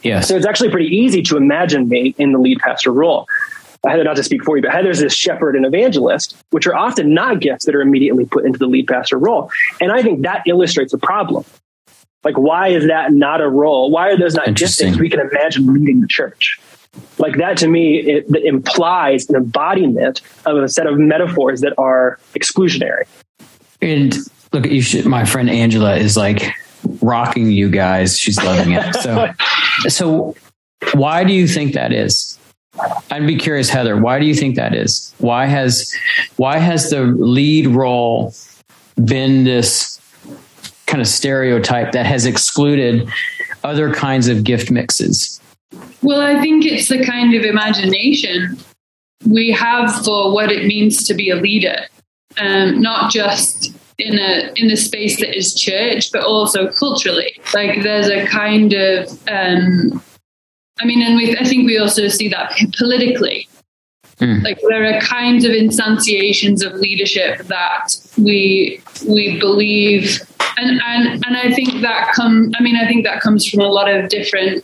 Yes. 0.03 0.27
So 0.27 0.35
it's 0.35 0.45
actually 0.45 0.69
pretty 0.69 0.95
easy 0.95 1.21
to 1.23 1.37
imagine 1.37 1.87
me 1.87 2.15
in 2.17 2.31
the 2.31 2.39
lead 2.39 2.59
pastor 2.59 2.91
role. 2.91 3.27
Heather, 3.85 4.03
not 4.03 4.15
to 4.17 4.23
speak 4.23 4.43
for 4.43 4.57
you, 4.57 4.63
but 4.63 4.71
Heather's 4.71 4.99
this 4.99 5.13
shepherd 5.13 5.55
and 5.55 5.65
evangelist, 5.65 6.35
which 6.49 6.67
are 6.67 6.75
often 6.75 7.13
not 7.13 7.39
gifts 7.39 7.65
that 7.65 7.75
are 7.75 7.81
immediately 7.81 8.25
put 8.25 8.45
into 8.45 8.59
the 8.59 8.67
lead 8.67 8.87
pastor 8.87 9.17
role. 9.17 9.51
And 9.79 9.91
I 9.91 10.01
think 10.01 10.23
that 10.23 10.43
illustrates 10.45 10.93
a 10.93 10.97
problem. 10.97 11.45
Like, 12.23 12.37
why 12.37 12.69
is 12.69 12.87
that 12.87 13.13
not 13.13 13.39
a 13.39 13.47
role? 13.47 13.89
Why 13.91 14.09
are 14.09 14.17
those 14.17 14.33
not 14.33 14.47
giftings 14.47 14.99
we 14.99 15.09
can 15.09 15.19
imagine 15.19 15.71
leading 15.73 16.01
the 16.01 16.07
church? 16.07 16.59
Like 17.17 17.37
that 17.37 17.57
to 17.57 17.67
me 17.67 17.99
it, 17.99 18.25
it 18.29 18.45
implies 18.45 19.29
an 19.29 19.35
embodiment 19.35 20.21
of 20.45 20.57
a 20.57 20.67
set 20.67 20.87
of 20.87 20.97
metaphors 20.97 21.61
that 21.61 21.73
are 21.77 22.19
exclusionary 22.33 23.03
and 23.81 24.17
look 24.53 24.65
you 24.65 24.81
should 24.81 25.05
my 25.05 25.25
friend 25.25 25.49
angela 25.49 25.95
is 25.95 26.15
like 26.17 26.51
rocking 27.01 27.51
you 27.51 27.69
guys 27.69 28.17
she's 28.17 28.41
loving 28.43 28.73
it 28.73 28.95
so 28.95 29.27
so 29.87 30.35
Why 30.93 31.23
do 31.23 31.33
you 31.33 31.47
think 31.47 31.73
that 31.73 31.91
is? 31.91 32.37
I'd 33.09 33.25
be 33.25 33.37
curious, 33.37 33.69
Heather. 33.69 33.97
Why 33.97 34.19
do 34.19 34.25
you 34.25 34.35
think 34.35 34.55
that 34.55 34.75
is? 34.75 35.13
Why 35.17 35.45
has 35.45 35.93
why 36.35 36.57
has 36.57 36.89
the 36.89 37.03
lead 37.03 37.67
role 37.67 38.33
been 39.03 39.43
this 39.43 39.99
kind 40.85 41.01
of 41.01 41.07
stereotype 41.07 41.91
that 41.93 42.05
has 42.05 42.25
excluded 42.25 43.09
other 43.63 43.93
kinds 43.93 44.27
of 44.27 44.43
gift 44.43 44.69
mixes? 44.69 45.41
Well, 46.01 46.21
I 46.21 46.39
think 46.41 46.65
it's 46.65 46.89
the 46.89 47.03
kind 47.03 47.33
of 47.33 47.43
imagination 47.43 48.57
we 49.25 49.51
have 49.51 50.03
for 50.05 50.31
what 50.31 50.51
it 50.51 50.65
means 50.65 51.05
to 51.07 51.13
be 51.13 51.29
a 51.29 51.35
leader, 51.35 51.85
um, 52.37 52.81
not 52.81 53.11
just 53.11 53.73
in 53.97 54.19
a 54.19 54.51
in 54.55 54.67
the 54.67 54.77
space 54.77 55.19
that 55.19 55.35
is 55.35 55.53
church, 55.53 56.11
but 56.11 56.23
also 56.23 56.71
culturally. 56.71 57.39
Like 57.53 57.83
there's 57.83 58.09
a 58.09 58.25
kind 58.27 58.73
of, 58.73 59.09
um, 59.27 60.01
I 60.79 60.85
mean, 60.85 61.01
and 61.01 61.15
we, 61.15 61.35
I 61.37 61.43
think 61.43 61.65
we 61.65 61.77
also 61.77 62.07
see 62.07 62.29
that 62.29 62.53
politically. 62.77 63.47
Mm. 64.19 64.43
Like 64.43 64.59
there 64.67 64.95
are 64.95 64.99
kinds 65.01 65.45
of 65.45 65.51
instantiations 65.51 66.65
of 66.65 66.73
leadership 66.73 67.39
that 67.47 67.89
we 68.17 68.81
we 69.07 69.39
believe, 69.39 70.21
and 70.57 70.81
and 70.85 71.25
and 71.25 71.37
I 71.37 71.53
think 71.53 71.81
that 71.81 72.13
come. 72.13 72.51
I 72.57 72.63
mean, 72.63 72.75
I 72.75 72.87
think 72.87 73.03
that 73.03 73.21
comes 73.21 73.47
from 73.47 73.61
a 73.61 73.67
lot 73.67 73.89
of 73.89 74.09
different 74.09 74.63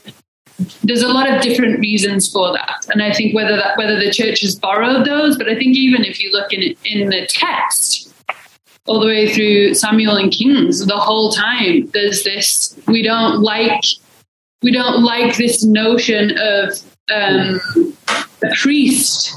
there's 0.84 1.02
a 1.02 1.08
lot 1.08 1.30
of 1.30 1.42
different 1.42 1.80
reasons 1.80 2.32
for 2.32 2.52
that. 2.54 2.86
And 2.90 3.02
i 3.02 3.12
think 3.12 3.36
whether 3.36 3.56
that 3.56 3.78
whether 3.78 4.00
the 4.00 4.12
church 4.12 4.42
has 4.42 4.56
borrowed 4.56 5.06
those 5.06 5.38
but 5.38 5.50
i 5.50 5.56
think 5.56 5.76
even 5.76 6.04
if 6.06 6.22
you 6.22 6.32
look 6.32 6.54
in 6.54 6.76
in 6.86 7.10
the 7.10 7.26
text 7.28 8.14
all 8.86 9.00
the 9.00 9.08
way 9.08 9.34
through 9.34 9.74
samuel 9.74 10.16
and 10.16 10.32
kings 10.32 10.86
the 10.86 10.98
whole 10.98 11.32
time 11.32 11.88
there's 11.94 12.24
this 12.24 12.78
we 12.88 13.02
don't 13.02 13.42
like 13.42 13.84
we 14.64 14.72
don't 14.72 15.04
like 15.04 15.36
this 15.36 15.64
notion 15.64 16.38
of 16.38 16.80
um, 17.14 17.60
a 18.08 18.56
priest. 18.56 19.36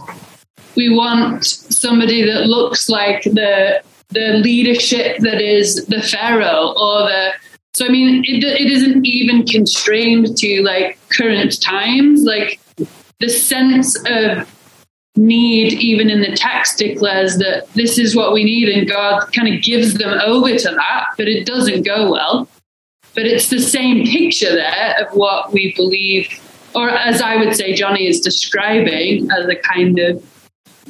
We 0.77 0.95
want 0.95 1.45
somebody 1.45 2.25
that 2.25 2.47
looks 2.47 2.89
like 2.89 3.25
the 3.25 3.83
the 4.11 4.35
leadership 4.35 5.19
that 5.19 5.43
is 5.43 5.85
the 5.87 6.01
pharaoh 6.01 6.75
or 6.79 7.01
the 7.09 7.33
so, 7.77 7.85
I 7.85 7.91
mean, 7.91 8.25
it, 8.25 8.43
it 8.43 8.71
isn't 8.71 9.05
even 9.05 9.45
constrained 9.45 10.35
to 10.39 10.63
like 10.63 10.99
current 11.11 11.61
times. 11.61 12.23
Like 12.23 12.59
the 13.21 13.29
sense 13.29 13.95
of 14.07 14.51
need, 15.15 15.75
even 15.75 16.09
in 16.09 16.23
the 16.23 16.35
text, 16.35 16.79
declares 16.79 17.37
that 17.37 17.71
this 17.75 17.99
is 17.99 18.17
what 18.17 18.33
we 18.33 18.45
need, 18.45 18.71
and 18.71 18.89
God 18.89 19.31
kind 19.35 19.55
of 19.55 19.61
gives 19.61 19.93
them 19.93 20.19
over 20.25 20.57
to 20.57 20.71
that, 20.71 21.05
but 21.19 21.29
it 21.29 21.45
doesn't 21.45 21.83
go 21.83 22.11
well. 22.11 22.49
But 23.15 23.27
it's 23.27 23.51
the 23.51 23.61
same 23.61 24.07
picture 24.07 24.55
there 24.55 24.95
of 24.99 25.15
what 25.15 25.53
we 25.53 25.75
believe, 25.77 26.29
or 26.75 26.89
as 26.89 27.21
I 27.21 27.37
would 27.37 27.55
say, 27.55 27.75
Johnny 27.75 28.07
is 28.07 28.21
describing 28.21 29.31
as 29.33 29.47
a 29.49 29.57
kind 29.57 29.99
of 29.99 30.25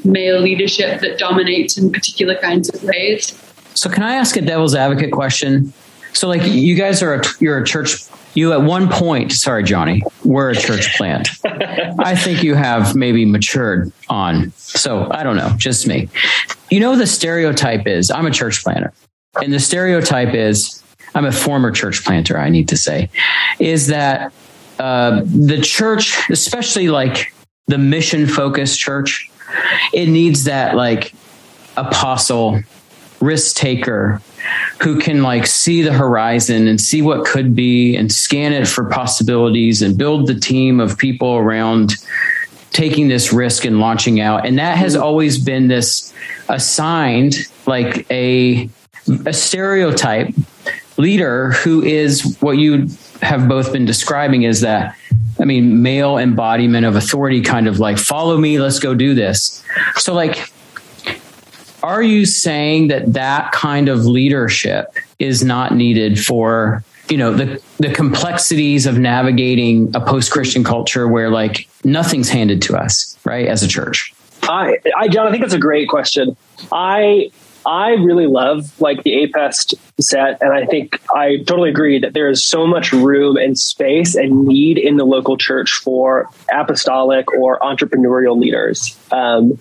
male 0.04 0.38
leadership 0.38 1.00
that 1.00 1.18
dominates 1.18 1.76
in 1.76 1.90
particular 1.90 2.36
kinds 2.36 2.68
of 2.68 2.80
ways. 2.84 3.36
So, 3.74 3.90
can 3.90 4.04
I 4.04 4.14
ask 4.14 4.36
a 4.36 4.40
devil's 4.40 4.76
advocate 4.76 5.10
question? 5.10 5.72
So 6.16 6.28
like 6.28 6.40
you 6.44 6.74
guys 6.74 7.02
are 7.02 7.14
a, 7.16 7.22
you're 7.40 7.58
a 7.58 7.64
church. 7.64 8.04
You 8.32 8.52
at 8.52 8.62
one 8.62 8.88
point, 8.88 9.32
sorry, 9.32 9.62
Johnny, 9.62 10.02
we're 10.24 10.50
a 10.50 10.56
church 10.56 10.96
plant. 10.96 11.28
I 11.44 12.16
think 12.16 12.42
you 12.42 12.54
have 12.54 12.96
maybe 12.96 13.26
matured 13.26 13.92
on. 14.08 14.50
So 14.56 15.10
I 15.10 15.22
don't 15.22 15.36
know, 15.36 15.52
just 15.58 15.86
me. 15.86 16.08
You 16.70 16.80
know, 16.80 16.96
the 16.96 17.06
stereotype 17.06 17.86
is 17.86 18.10
I'm 18.10 18.24
a 18.24 18.30
church 18.30 18.62
planter, 18.62 18.94
and 19.42 19.52
the 19.52 19.60
stereotype 19.60 20.34
is 20.34 20.82
I'm 21.14 21.26
a 21.26 21.32
former 21.32 21.70
church 21.70 22.02
planter. 22.02 22.38
I 22.38 22.48
need 22.48 22.68
to 22.68 22.78
say, 22.78 23.10
is 23.58 23.88
that 23.88 24.32
uh, 24.78 25.20
the 25.24 25.60
church, 25.60 26.18
especially 26.30 26.88
like 26.88 27.34
the 27.66 27.78
mission 27.78 28.26
focused 28.26 28.78
church, 28.78 29.30
it 29.92 30.08
needs 30.08 30.44
that 30.44 30.76
like 30.76 31.14
apostle, 31.76 32.62
risk 33.26 33.56
taker, 33.56 34.22
who 34.82 34.98
can 34.98 35.22
like 35.22 35.46
see 35.46 35.82
the 35.82 35.92
horizon 35.92 36.68
and 36.68 36.80
see 36.80 37.02
what 37.02 37.26
could 37.26 37.54
be 37.54 37.96
and 37.96 38.12
scan 38.12 38.52
it 38.52 38.68
for 38.68 38.84
possibilities 38.84 39.82
and 39.82 39.98
build 39.98 40.26
the 40.26 40.38
team 40.38 40.80
of 40.80 40.96
people 40.96 41.34
around 41.34 41.94
taking 42.70 43.08
this 43.08 43.32
risk 43.32 43.64
and 43.64 43.80
launching 43.80 44.20
out 44.20 44.44
and 44.46 44.58
that 44.58 44.76
has 44.76 44.94
mm-hmm. 44.94 45.02
always 45.02 45.42
been 45.42 45.66
this 45.66 46.12
assigned 46.50 47.34
like 47.66 48.08
a 48.10 48.68
a 49.24 49.32
stereotype 49.32 50.34
leader 50.98 51.52
who 51.52 51.82
is 51.82 52.36
what 52.40 52.58
you 52.58 52.86
have 53.22 53.48
both 53.48 53.72
been 53.72 53.86
describing 53.86 54.42
is 54.42 54.60
that 54.60 54.94
I 55.38 55.44
mean, 55.44 55.82
male 55.82 56.16
embodiment 56.16 56.86
of 56.86 56.96
authority, 56.96 57.42
kind 57.42 57.68
of 57.68 57.78
like, 57.78 57.98
follow 57.98 58.38
me, 58.38 58.58
let's 58.58 58.78
go 58.78 58.94
do 58.94 59.14
this. 59.14 59.62
So, 59.96 60.14
like, 60.14 60.50
are 61.86 62.02
you 62.02 62.26
saying 62.26 62.88
that 62.88 63.12
that 63.12 63.52
kind 63.52 63.88
of 63.88 64.04
leadership 64.04 64.92
is 65.20 65.44
not 65.44 65.72
needed 65.72 66.18
for 66.18 66.82
you 67.08 67.16
know 67.16 67.32
the 67.32 67.62
the 67.78 67.92
complexities 67.92 68.86
of 68.86 68.98
navigating 68.98 69.94
a 69.94 70.00
post-christian 70.00 70.64
culture 70.64 71.06
where 71.06 71.30
like 71.30 71.68
nothing's 71.84 72.28
handed 72.28 72.60
to 72.60 72.76
us 72.76 73.16
right 73.24 73.46
as 73.46 73.62
a 73.62 73.68
church? 73.68 74.12
I 74.42 74.78
i 74.96 75.06
john 75.06 75.28
i 75.28 75.30
think 75.30 75.42
that's 75.42 75.54
a 75.54 75.60
great 75.60 75.88
question. 75.88 76.36
I 76.72 77.30
i 77.64 77.90
really 77.90 78.26
love 78.26 78.80
like 78.80 79.04
the 79.04 79.12
apest 79.24 79.74
set 80.00 80.42
and 80.42 80.52
i 80.52 80.66
think 80.66 81.00
i 81.14 81.36
totally 81.46 81.70
agree 81.70 82.00
that 82.00 82.14
there 82.14 82.28
is 82.28 82.44
so 82.44 82.66
much 82.66 82.92
room 82.92 83.36
and 83.36 83.56
space 83.56 84.16
and 84.16 84.44
need 84.44 84.76
in 84.76 84.96
the 84.96 85.04
local 85.04 85.36
church 85.36 85.70
for 85.70 86.28
apostolic 86.52 87.32
or 87.32 87.60
entrepreneurial 87.60 88.36
leaders. 88.36 88.98
Um, 89.12 89.60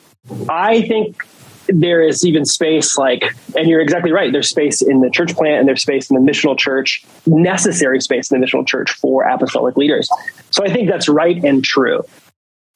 i 0.50 0.82
think 0.82 1.24
there 1.68 2.02
is 2.02 2.26
even 2.26 2.46
space 2.46 2.98
like 2.98 3.24
and 3.56 3.68
you're 3.68 3.82
exactly 3.82 4.12
right 4.12 4.32
there's 4.32 4.50
space 4.50 4.82
in 4.82 5.02
the 5.02 5.10
church 5.10 5.34
plant 5.36 5.60
and 5.60 5.68
there's 5.68 5.82
space 5.82 6.10
in 6.10 6.16
the 6.16 6.32
missional 6.32 6.58
church 6.58 7.04
necessary 7.26 8.00
space 8.00 8.32
in 8.32 8.40
the 8.40 8.46
missional 8.46 8.66
church 8.66 8.92
for 8.92 9.24
apostolic 9.24 9.76
leaders 9.76 10.10
so 10.52 10.64
i 10.64 10.72
think 10.72 10.90
that's 10.90 11.10
right 11.10 11.44
and 11.44 11.64
true 11.64 12.02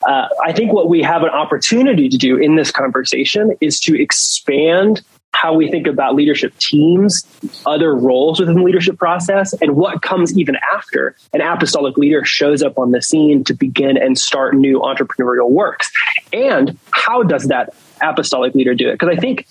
uh, 0.07 0.27
i 0.43 0.51
think 0.51 0.73
what 0.73 0.89
we 0.89 1.01
have 1.01 1.23
an 1.23 1.29
opportunity 1.29 2.09
to 2.09 2.17
do 2.17 2.37
in 2.37 2.55
this 2.55 2.71
conversation 2.71 3.55
is 3.61 3.79
to 3.79 3.99
expand 3.99 5.01
how 5.33 5.53
we 5.53 5.69
think 5.69 5.87
about 5.87 6.15
leadership 6.15 6.57
teams, 6.57 7.23
other 7.65 7.95
roles 7.95 8.39
within 8.39 8.55
the 8.55 8.63
leadership 8.63 8.97
process, 8.97 9.53
and 9.61 9.75
what 9.75 10.01
comes 10.01 10.37
even 10.37 10.57
after 10.73 11.15
an 11.33 11.41
apostolic 11.41 11.97
leader 11.97 12.25
shows 12.25 12.63
up 12.63 12.77
on 12.77 12.91
the 12.91 13.01
scene 13.01 13.43
to 13.43 13.53
begin 13.53 13.95
and 13.95 14.17
start 14.17 14.55
new 14.55 14.79
entrepreneurial 14.79 15.49
works. 15.49 15.91
And 16.33 16.77
how 16.91 17.23
does 17.23 17.47
that 17.47 17.73
apostolic 18.01 18.55
leader 18.55 18.73
do 18.73 18.89
it? 18.89 18.93
Because 18.93 19.09
I 19.09 19.19
think 19.19 19.47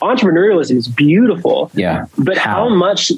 entrepreneurialism 0.00 0.76
is 0.76 0.88
beautiful. 0.88 1.70
Yeah. 1.74 2.06
But 2.18 2.36
how? 2.36 2.68
how? 2.68 2.74
much 2.74 3.12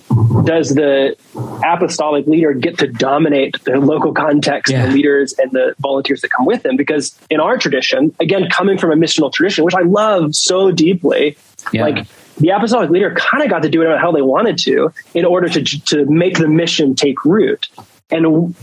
does 0.45 0.75
the 0.75 1.17
apostolic 1.65 2.27
leader 2.27 2.53
get 2.53 2.79
to 2.79 2.87
dominate 2.87 3.57
the 3.65 3.79
local 3.79 4.13
context, 4.13 4.73
yeah. 4.73 4.87
the 4.87 4.93
leaders 4.93 5.35
and 5.39 5.51
the 5.51 5.75
volunteers 5.81 6.21
that 6.21 6.31
come 6.31 6.47
with 6.47 6.63
them? 6.63 6.77
Because 6.77 7.19
in 7.31 7.41
our 7.41 7.59
tradition, 7.59 8.15
again, 8.21 8.49
coming 8.51 8.79
from 8.79 8.93
a 8.93 8.97
missional 8.97 9.33
tradition, 9.33 9.65
which 9.65 9.75
I 9.75 9.83
love 9.83 10.35
so 10.37 10.71
deeply, 10.71 11.37
yeah. 11.73 11.83
like 11.83 12.07
the 12.37 12.51
apostolic 12.51 12.91
leader 12.91 13.15
kind 13.17 13.43
of 13.43 13.51
got 13.51 13.63
to 13.63 13.69
do 13.69 13.83
it 13.83 13.99
how 13.99 14.13
they 14.13 14.23
wanted 14.23 14.59
to 14.59 14.93
in 15.15 15.25
order 15.25 15.49
to 15.49 15.63
to 15.63 16.05
make 16.07 16.39
the 16.39 16.49
mission 16.49 16.95
take 16.95 17.25
root. 17.25 17.67
And 18.11 18.55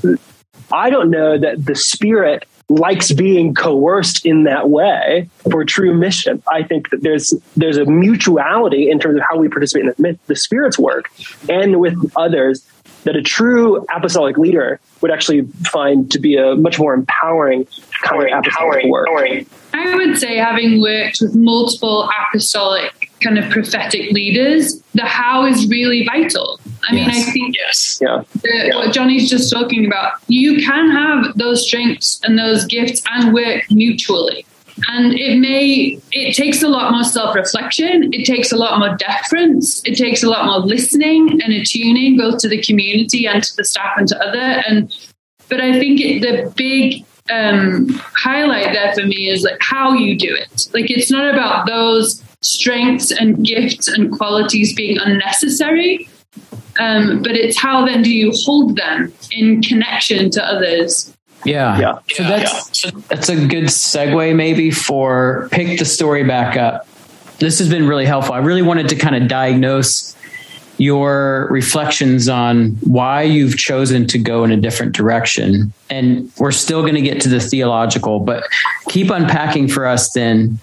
I 0.71 0.89
don't 0.89 1.11
know 1.11 1.37
that 1.37 1.65
the 1.65 1.75
spirit 1.75 2.45
likes 2.69 3.11
being 3.13 3.53
coerced 3.53 4.25
in 4.25 4.43
that 4.45 4.69
way 4.69 5.29
for 5.51 5.63
true 5.65 5.93
mission. 5.93 6.41
I 6.51 6.63
think 6.63 6.89
that 6.89 7.01
there's 7.01 7.33
there's 7.55 7.77
a 7.77 7.85
mutuality 7.85 8.89
in 8.89 8.99
terms 8.99 9.17
of 9.17 9.23
how 9.29 9.37
we 9.37 9.49
participate 9.49 9.85
in 9.85 9.93
the, 9.97 10.19
the 10.27 10.35
Spirit's 10.35 10.79
work 10.79 11.11
and 11.47 11.79
with 11.79 12.11
others 12.15 12.67
that 13.03 13.15
a 13.15 13.21
true 13.21 13.85
apostolic 13.95 14.37
leader 14.37 14.79
would 15.01 15.11
actually 15.11 15.43
find 15.71 16.11
to 16.11 16.19
be 16.19 16.37
a 16.37 16.55
much 16.55 16.79
more 16.79 16.93
empowering 16.93 17.67
kind 18.03 18.23
of 18.23 18.39
apostolic 18.39 18.85
work. 18.85 19.07
I 19.73 19.95
would 19.95 20.17
say, 20.17 20.37
having 20.37 20.81
worked 20.81 21.19
with 21.21 21.35
multiple 21.35 22.09
apostolic 22.09 23.04
kind 23.21 23.37
of 23.37 23.49
prophetic 23.49 24.11
leaders, 24.11 24.81
the 24.93 25.03
how 25.03 25.45
is 25.45 25.67
really 25.67 26.05
vital. 26.05 26.59
I 26.87 26.93
mean, 26.93 27.09
I 27.09 27.21
think 27.23 27.55
yes, 27.57 27.99
yeah. 28.01 28.23
The, 28.41 28.49
yeah. 28.67 28.75
what 28.75 28.93
Johnny's 28.93 29.29
just 29.29 29.51
talking 29.51 29.85
about, 29.85 30.13
you 30.27 30.63
can 30.65 30.91
have 30.91 31.37
those 31.37 31.65
strengths 31.65 32.19
and 32.23 32.37
those 32.37 32.65
gifts 32.65 33.01
and 33.11 33.33
work 33.33 33.63
mutually. 33.71 34.45
And 34.89 35.13
it 35.13 35.39
may, 35.39 35.99
it 36.11 36.35
takes 36.35 36.61
a 36.61 36.67
lot 36.67 36.91
more 36.91 37.03
self 37.03 37.33
reflection. 37.33 38.13
It 38.13 38.25
takes 38.25 38.51
a 38.51 38.57
lot 38.57 38.77
more 38.77 38.95
deference. 38.97 39.81
It 39.85 39.95
takes 39.95 40.21
a 40.21 40.29
lot 40.29 40.45
more 40.45 40.59
listening 40.59 41.41
and 41.41 41.53
attuning, 41.53 42.17
both 42.17 42.39
to 42.39 42.49
the 42.49 42.61
community 42.61 43.25
and 43.25 43.41
to 43.41 43.55
the 43.55 43.63
staff 43.63 43.93
and 43.97 44.07
to 44.09 44.21
other. 44.21 44.63
And, 44.67 44.93
but 45.47 45.61
I 45.61 45.79
think 45.79 46.01
it, 46.01 46.19
the 46.21 46.51
big 46.57 47.05
um, 47.31 47.87
highlight 48.15 48.73
there 48.73 48.93
for 48.93 49.05
me 49.05 49.29
is 49.29 49.43
like 49.43 49.57
how 49.61 49.93
you 49.93 50.17
do 50.17 50.35
it. 50.35 50.69
Like 50.73 50.91
it's 50.91 51.09
not 51.09 51.33
about 51.33 51.67
those 51.67 52.21
strengths 52.41 53.11
and 53.11 53.45
gifts 53.45 53.87
and 53.87 54.11
qualities 54.11 54.73
being 54.75 54.97
unnecessary, 54.99 56.09
um, 56.79 57.21
but 57.21 57.33
it's 57.33 57.57
how 57.57 57.85
then 57.85 58.01
do 58.01 58.13
you 58.13 58.31
hold 58.45 58.75
them 58.75 59.13
in 59.31 59.61
connection 59.61 60.29
to 60.31 60.43
others 60.43 61.15
Yeah. 61.45 61.79
Yeah. 61.79 61.99
So 62.11 62.23
that's 62.23 62.91
that's 63.07 63.29
a 63.29 63.35
good 63.47 63.65
segue 63.65 64.35
maybe 64.35 64.71
for 64.71 65.47
pick 65.51 65.79
the 65.79 65.85
story 65.85 66.23
back 66.23 66.57
up. 66.57 66.87
This 67.39 67.59
has 67.59 67.69
been 67.69 67.87
really 67.87 68.05
helpful. 68.05 68.33
I 68.33 68.39
really 68.39 68.61
wanted 68.61 68.89
to 68.89 68.95
kind 68.95 69.15
of 69.15 69.27
diagnose 69.27 70.15
your 70.77 71.47
reflections 71.51 72.27
on 72.27 72.71
why 72.81 73.21
you've 73.21 73.57
chosen 73.57 74.07
to 74.07 74.17
go 74.17 74.43
in 74.43 74.51
a 74.51 74.57
different 74.57 74.93
direction. 74.93 75.71
And 75.89 76.31
we're 76.37 76.51
still 76.51 76.81
going 76.81 76.95
to 76.95 77.01
get 77.01 77.21
to 77.21 77.29
the 77.29 77.39
theological, 77.39 78.19
but 78.19 78.43
keep 78.89 79.09
unpacking 79.09 79.69
for 79.69 79.85
us 79.85 80.11
then 80.11 80.59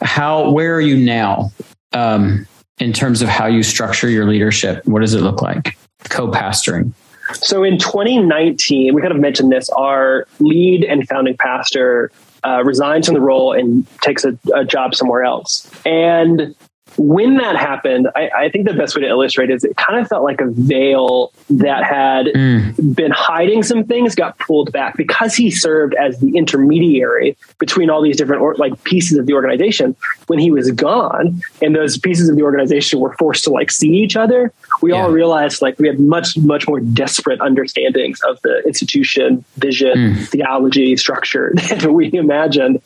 how 0.00 0.50
where 0.50 0.74
are 0.74 0.80
you 0.80 0.96
now 0.96 1.50
um, 1.92 2.46
in 2.78 2.92
terms 2.92 3.22
of 3.22 3.28
how 3.28 3.46
you 3.46 3.62
structure 3.62 4.08
your 4.08 4.26
leadership? 4.26 4.86
What 4.86 5.00
does 5.00 5.14
it 5.14 5.20
look 5.20 5.42
like? 5.42 5.76
Co-pastoring. 6.04 6.92
So 7.34 7.64
in 7.64 7.78
2019, 7.78 8.94
we 8.94 9.00
kind 9.00 9.12
of 9.12 9.20
mentioned 9.20 9.50
this. 9.50 9.68
Our 9.70 10.26
lead 10.38 10.84
and 10.84 11.08
founding 11.08 11.36
pastor 11.36 12.12
uh, 12.44 12.62
resigns 12.64 13.06
from 13.06 13.14
the 13.14 13.20
role 13.20 13.52
and 13.52 13.86
takes 14.00 14.24
a, 14.24 14.38
a 14.54 14.64
job 14.64 14.94
somewhere 14.94 15.24
else. 15.24 15.68
And 15.84 16.54
when 16.98 17.36
that 17.36 17.56
happened, 17.56 18.08
I, 18.14 18.30
I, 18.36 18.48
think 18.48 18.66
the 18.66 18.74
best 18.74 18.96
way 18.96 19.02
to 19.02 19.08
illustrate 19.08 19.50
is 19.50 19.64
it 19.64 19.76
kind 19.76 20.00
of 20.00 20.08
felt 20.08 20.24
like 20.24 20.40
a 20.40 20.46
veil 20.46 21.32
that 21.50 21.84
had 21.84 22.26
mm. 22.26 22.94
been 22.94 23.10
hiding 23.10 23.62
some 23.62 23.84
things 23.84 24.14
got 24.14 24.38
pulled 24.38 24.72
back 24.72 24.96
because 24.96 25.34
he 25.34 25.50
served 25.50 25.94
as 25.94 26.18
the 26.20 26.36
intermediary 26.36 27.36
between 27.58 27.90
all 27.90 28.02
these 28.02 28.16
different 28.16 28.42
or, 28.42 28.54
like 28.54 28.82
pieces 28.84 29.18
of 29.18 29.26
the 29.26 29.34
organization. 29.34 29.96
When 30.26 30.38
he 30.38 30.50
was 30.50 30.70
gone, 30.72 31.40
and 31.62 31.74
those 31.74 31.98
pieces 31.98 32.28
of 32.28 32.36
the 32.36 32.42
organization 32.42 32.98
were 32.98 33.14
forced 33.14 33.44
to 33.44 33.50
like 33.50 33.70
see 33.70 33.90
each 33.90 34.16
other, 34.16 34.52
we 34.82 34.92
yeah. 34.92 35.02
all 35.02 35.10
realized 35.10 35.62
like 35.62 35.78
we 35.78 35.86
had 35.86 36.00
much 36.00 36.36
much 36.38 36.66
more 36.66 36.80
desperate 36.80 37.40
understandings 37.40 38.20
of 38.22 38.40
the 38.42 38.62
institution, 38.66 39.44
vision, 39.56 39.94
mm. 39.94 40.28
theology, 40.28 40.96
structure 40.96 41.52
than 41.68 41.92
we 41.92 42.12
imagined, 42.12 42.82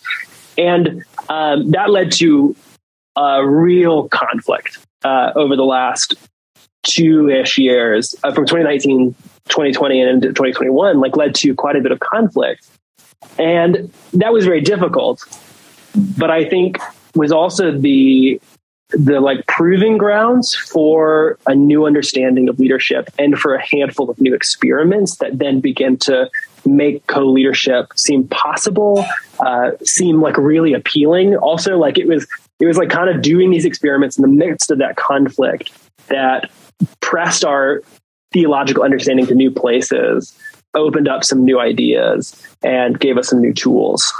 and 0.59 1.05
um, 1.29 1.71
that 1.71 1.91
led 1.91 2.13
to 2.13 2.55
a 3.17 3.47
real 3.47 4.09
conflict 4.09 4.79
uh, 5.05 5.33
over 5.35 5.57
the 5.57 5.65
last 5.65 6.15
two 6.83 7.29
ish 7.29 7.59
years 7.59 8.15
uh, 8.25 8.33
from 8.33 8.47
2019, 8.47 9.15
2020, 9.49 10.01
and 10.01 10.11
into 10.11 10.29
2021, 10.29 11.01
like 11.01 11.17
led 11.17 11.35
to 11.35 11.55
quite 11.55 11.77
a 11.77 11.81
bit 11.81 11.93
of 11.93 12.01
conflict. 12.01 12.67
And 13.39 13.93
that 14.15 14.33
was 14.33 14.45
very 14.45 14.61
difficult. 14.61 15.25
But 16.17 16.31
I 16.31 16.45
think 16.45 16.79
was 17.15 17.33
also 17.33 17.77
the 17.77 18.41
the 18.93 19.21
like 19.21 19.47
proving 19.47 19.99
grounds 19.99 20.55
for 20.55 21.39
a 21.47 21.55
new 21.55 21.87
understanding 21.87 22.49
of 22.49 22.59
leadership 22.59 23.09
and 23.19 23.39
for 23.39 23.55
a 23.55 23.65
handful 23.65 24.11
of 24.11 24.21
new 24.21 24.35
experiments 24.35 25.17
that 25.17 25.39
then 25.39 25.61
begin 25.61 25.97
to 25.97 26.29
make 26.65 27.07
co-leadership 27.07 27.87
seem 27.95 28.27
possible 28.29 29.05
uh, 29.39 29.71
seem 29.85 30.21
like 30.21 30.37
really 30.37 30.73
appealing 30.73 31.37
also 31.37 31.79
like 31.79 31.99
it 31.99 32.09
was 32.09 32.27
it 32.61 32.67
was 32.67 32.77
like 32.77 32.91
kind 32.91 33.11
of 33.11 33.23
doing 33.23 33.51
these 33.51 33.65
experiments 33.65 34.17
in 34.19 34.23
the 34.23 34.29
midst 34.29 34.71
of 34.71 34.79
that 34.79 34.97
conflict 34.97 35.73
that 36.09 36.51
pressed 37.01 37.45
our 37.45 37.83
theological 38.33 38.83
understanding 38.83 39.27
to 39.27 39.35
new 39.35 39.51
places, 39.51 40.39
opened 40.75 41.09
up 41.09 41.25
some 41.25 41.45
new 41.45 41.59
ideas, 41.59 42.41
and 42.63 43.01
gave 43.01 43.19
us 43.19 43.29
some 43.29 43.41
new 43.41 43.53
tools. 43.53 44.13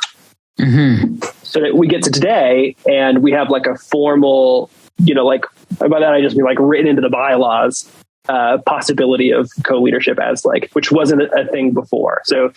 Mm-hmm. 0.59 1.17
So 1.43 1.61
that 1.61 1.77
we 1.77 1.87
get 1.87 2.03
to 2.05 2.11
today 2.11 2.77
and 2.89 3.23
we 3.23 3.33
have 3.33 3.51
like 3.51 3.67
a 3.67 3.77
formal, 3.77 4.71
you 4.99 5.15
know, 5.15 5.25
like 5.25 5.45
by 5.79 6.01
that 6.01 6.13
I 6.13 6.21
just 6.21 6.37
mean 6.37 6.45
like 6.45 6.59
written 6.61 6.87
into 6.87 7.03
the 7.03 7.09
bylaws 7.09 7.91
uh, 8.29 8.59
possibility 8.67 9.31
of 9.31 9.51
co-leadership 9.65 10.19
as 10.19 10.45
like, 10.45 10.71
which 10.73 10.93
wasn't 10.93 11.23
a, 11.23 11.41
a 11.41 11.47
thing 11.47 11.73
before. 11.73 12.21
So 12.25 12.53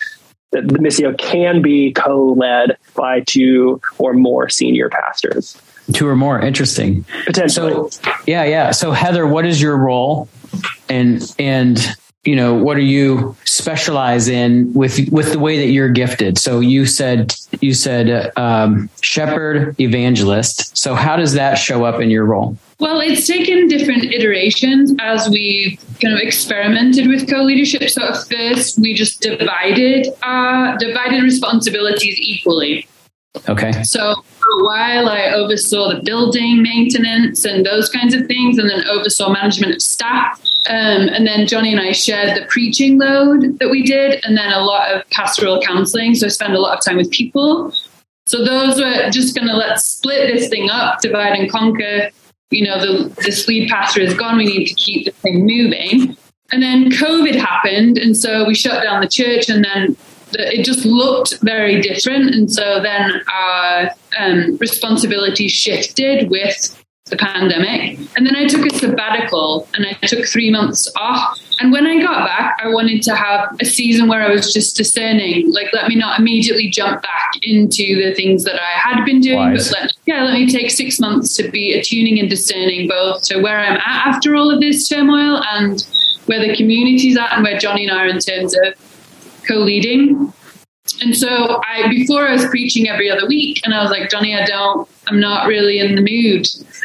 the, 0.52 0.62
the 0.62 0.78
Missio 0.78 1.16
can 1.16 1.62
be 1.62 1.92
co-led 1.92 2.76
by 2.94 3.20
two 3.20 3.80
or 3.98 4.12
more 4.12 4.48
senior 4.48 4.88
pastors. 4.88 5.60
Two 5.92 6.06
or 6.06 6.16
more. 6.16 6.40
Interesting. 6.40 7.04
Potentially. 7.26 7.90
So, 7.90 8.12
yeah, 8.26 8.44
yeah. 8.44 8.70
So 8.70 8.92
Heather, 8.92 9.26
what 9.26 9.44
is 9.44 9.60
your 9.60 9.76
role? 9.76 10.28
And 10.88 11.34
and 11.38 11.78
you 12.24 12.36
know, 12.36 12.54
what 12.54 12.76
do 12.76 12.82
you 12.82 13.36
specialize 13.44 14.28
in 14.28 14.72
with 14.72 15.10
with 15.10 15.32
the 15.32 15.38
way 15.38 15.58
that 15.58 15.70
you're 15.72 15.90
gifted? 15.90 16.38
So 16.38 16.60
you 16.60 16.86
said 16.86 17.34
you 17.60 17.74
said 17.74 18.32
um, 18.36 18.88
shepherd 19.02 19.78
evangelist. 19.78 20.76
So 20.76 20.94
how 20.94 21.16
does 21.16 21.34
that 21.34 21.54
show 21.54 21.84
up 21.84 22.00
in 22.00 22.10
your 22.10 22.24
role? 22.24 22.56
Well, 22.80 23.00
it's 23.00 23.26
taken 23.26 23.68
different 23.68 24.04
iterations 24.04 24.92
as 25.00 25.28
we 25.28 25.78
kind 26.00 26.14
of 26.14 26.20
experimented 26.20 27.06
with 27.06 27.30
co-leadership. 27.30 27.88
So 27.88 28.02
at 28.02 28.26
first, 28.28 28.78
we 28.78 28.94
just 28.94 29.20
divided 29.20 30.08
uh, 30.22 30.76
divided 30.78 31.22
responsibilities 31.22 32.18
equally. 32.18 32.88
Okay. 33.48 33.82
So 33.82 34.14
for 34.38 34.48
a 34.60 34.64
while, 34.64 35.08
I 35.08 35.30
oversaw 35.30 35.92
the 35.92 36.02
building 36.02 36.62
maintenance 36.62 37.44
and 37.44 37.66
those 37.66 37.88
kinds 37.88 38.14
of 38.14 38.26
things, 38.26 38.58
and 38.58 38.70
then 38.70 38.84
oversaw 38.86 39.30
management 39.30 39.74
of 39.74 39.82
staff. 39.82 40.40
Um, 40.68 41.08
and 41.08 41.26
then 41.26 41.46
Johnny 41.46 41.72
and 41.72 41.80
I 41.80 41.92
shared 41.92 42.36
the 42.36 42.46
preaching 42.46 42.98
load 42.98 43.58
that 43.58 43.70
we 43.70 43.82
did, 43.82 44.24
and 44.24 44.36
then 44.36 44.52
a 44.52 44.60
lot 44.60 44.94
of 44.94 45.08
pastoral 45.10 45.60
counseling. 45.60 46.14
So 46.14 46.26
I 46.26 46.28
spend 46.30 46.54
a 46.54 46.60
lot 46.60 46.78
of 46.78 46.84
time 46.84 46.96
with 46.96 47.10
people. 47.10 47.72
So 48.26 48.44
those 48.44 48.80
were 48.80 49.10
just 49.10 49.34
going 49.34 49.48
to 49.48 49.54
let's 49.54 49.84
split 49.84 50.32
this 50.32 50.48
thing 50.48 50.70
up, 50.70 51.00
divide 51.00 51.38
and 51.38 51.50
conquer. 51.50 52.10
You 52.50 52.64
know, 52.64 52.78
the 52.78 53.08
this 53.22 53.46
lead 53.48 53.68
pastor 53.68 54.00
is 54.00 54.14
gone. 54.14 54.38
We 54.38 54.44
need 54.44 54.66
to 54.66 54.74
keep 54.74 55.06
the 55.06 55.10
thing 55.10 55.44
moving. 55.44 56.16
And 56.52 56.62
then 56.62 56.90
COVID 56.90 57.34
happened, 57.34 57.98
and 57.98 58.16
so 58.16 58.46
we 58.46 58.54
shut 58.54 58.82
down 58.82 59.00
the 59.00 59.08
church, 59.08 59.48
and 59.48 59.64
then 59.64 59.96
it 60.38 60.64
just 60.64 60.84
looked 60.84 61.40
very 61.40 61.80
different. 61.80 62.34
And 62.34 62.50
so 62.50 62.80
then 62.82 63.22
our 63.32 63.90
um, 64.18 64.56
responsibility 64.58 65.48
shifted 65.48 66.30
with 66.30 66.80
the 67.06 67.16
pandemic. 67.16 67.98
And 68.16 68.26
then 68.26 68.34
I 68.34 68.46
took 68.46 68.64
a 68.64 68.74
sabbatical 68.74 69.68
and 69.74 69.86
I 69.86 69.92
took 70.06 70.24
three 70.26 70.50
months 70.50 70.90
off. 70.96 71.38
And 71.60 71.70
when 71.70 71.86
I 71.86 72.00
got 72.00 72.26
back, 72.26 72.58
I 72.62 72.68
wanted 72.68 73.02
to 73.02 73.14
have 73.14 73.56
a 73.60 73.64
season 73.64 74.08
where 74.08 74.22
I 74.22 74.30
was 74.30 74.52
just 74.52 74.76
discerning. 74.76 75.52
Like, 75.52 75.68
let 75.74 75.88
me 75.88 75.96
not 75.96 76.18
immediately 76.18 76.70
jump 76.70 77.02
back 77.02 77.32
into 77.42 78.02
the 78.02 78.14
things 78.14 78.44
that 78.44 78.60
I 78.60 78.78
had 78.80 79.04
been 79.04 79.20
doing, 79.20 79.36
Wise. 79.36 79.70
but 79.70 79.80
let, 79.82 79.92
yeah, 80.06 80.24
let 80.24 80.32
me 80.32 80.50
take 80.50 80.70
six 80.70 80.98
months 80.98 81.36
to 81.36 81.50
be 81.50 81.74
attuning 81.74 82.18
and 82.18 82.30
discerning 82.30 82.88
both 82.88 83.22
to 83.24 83.40
where 83.40 83.60
I'm 83.60 83.76
at 83.76 84.06
after 84.06 84.34
all 84.34 84.50
of 84.50 84.60
this 84.60 84.88
turmoil 84.88 85.42
and 85.52 85.86
where 86.26 86.40
the 86.40 86.56
community's 86.56 87.18
at 87.18 87.34
and 87.34 87.44
where 87.44 87.58
Johnny 87.58 87.86
and 87.86 87.96
I 87.96 88.04
are 88.04 88.08
in 88.08 88.18
terms 88.18 88.54
of 88.54 88.74
co-leading. 89.46 90.32
And 91.02 91.16
so 91.16 91.62
I 91.64 91.88
before 91.88 92.26
I 92.28 92.32
was 92.32 92.44
preaching 92.46 92.88
every 92.88 93.10
other 93.10 93.26
week 93.26 93.60
and 93.64 93.74
I 93.74 93.82
was 93.82 93.90
like, 93.90 94.10
Johnny, 94.10 94.36
I 94.36 94.44
don't 94.44 94.88
I'm 95.06 95.20
not 95.20 95.46
really 95.46 95.78
in 95.78 95.94
the 95.94 96.00
mood. 96.00 96.46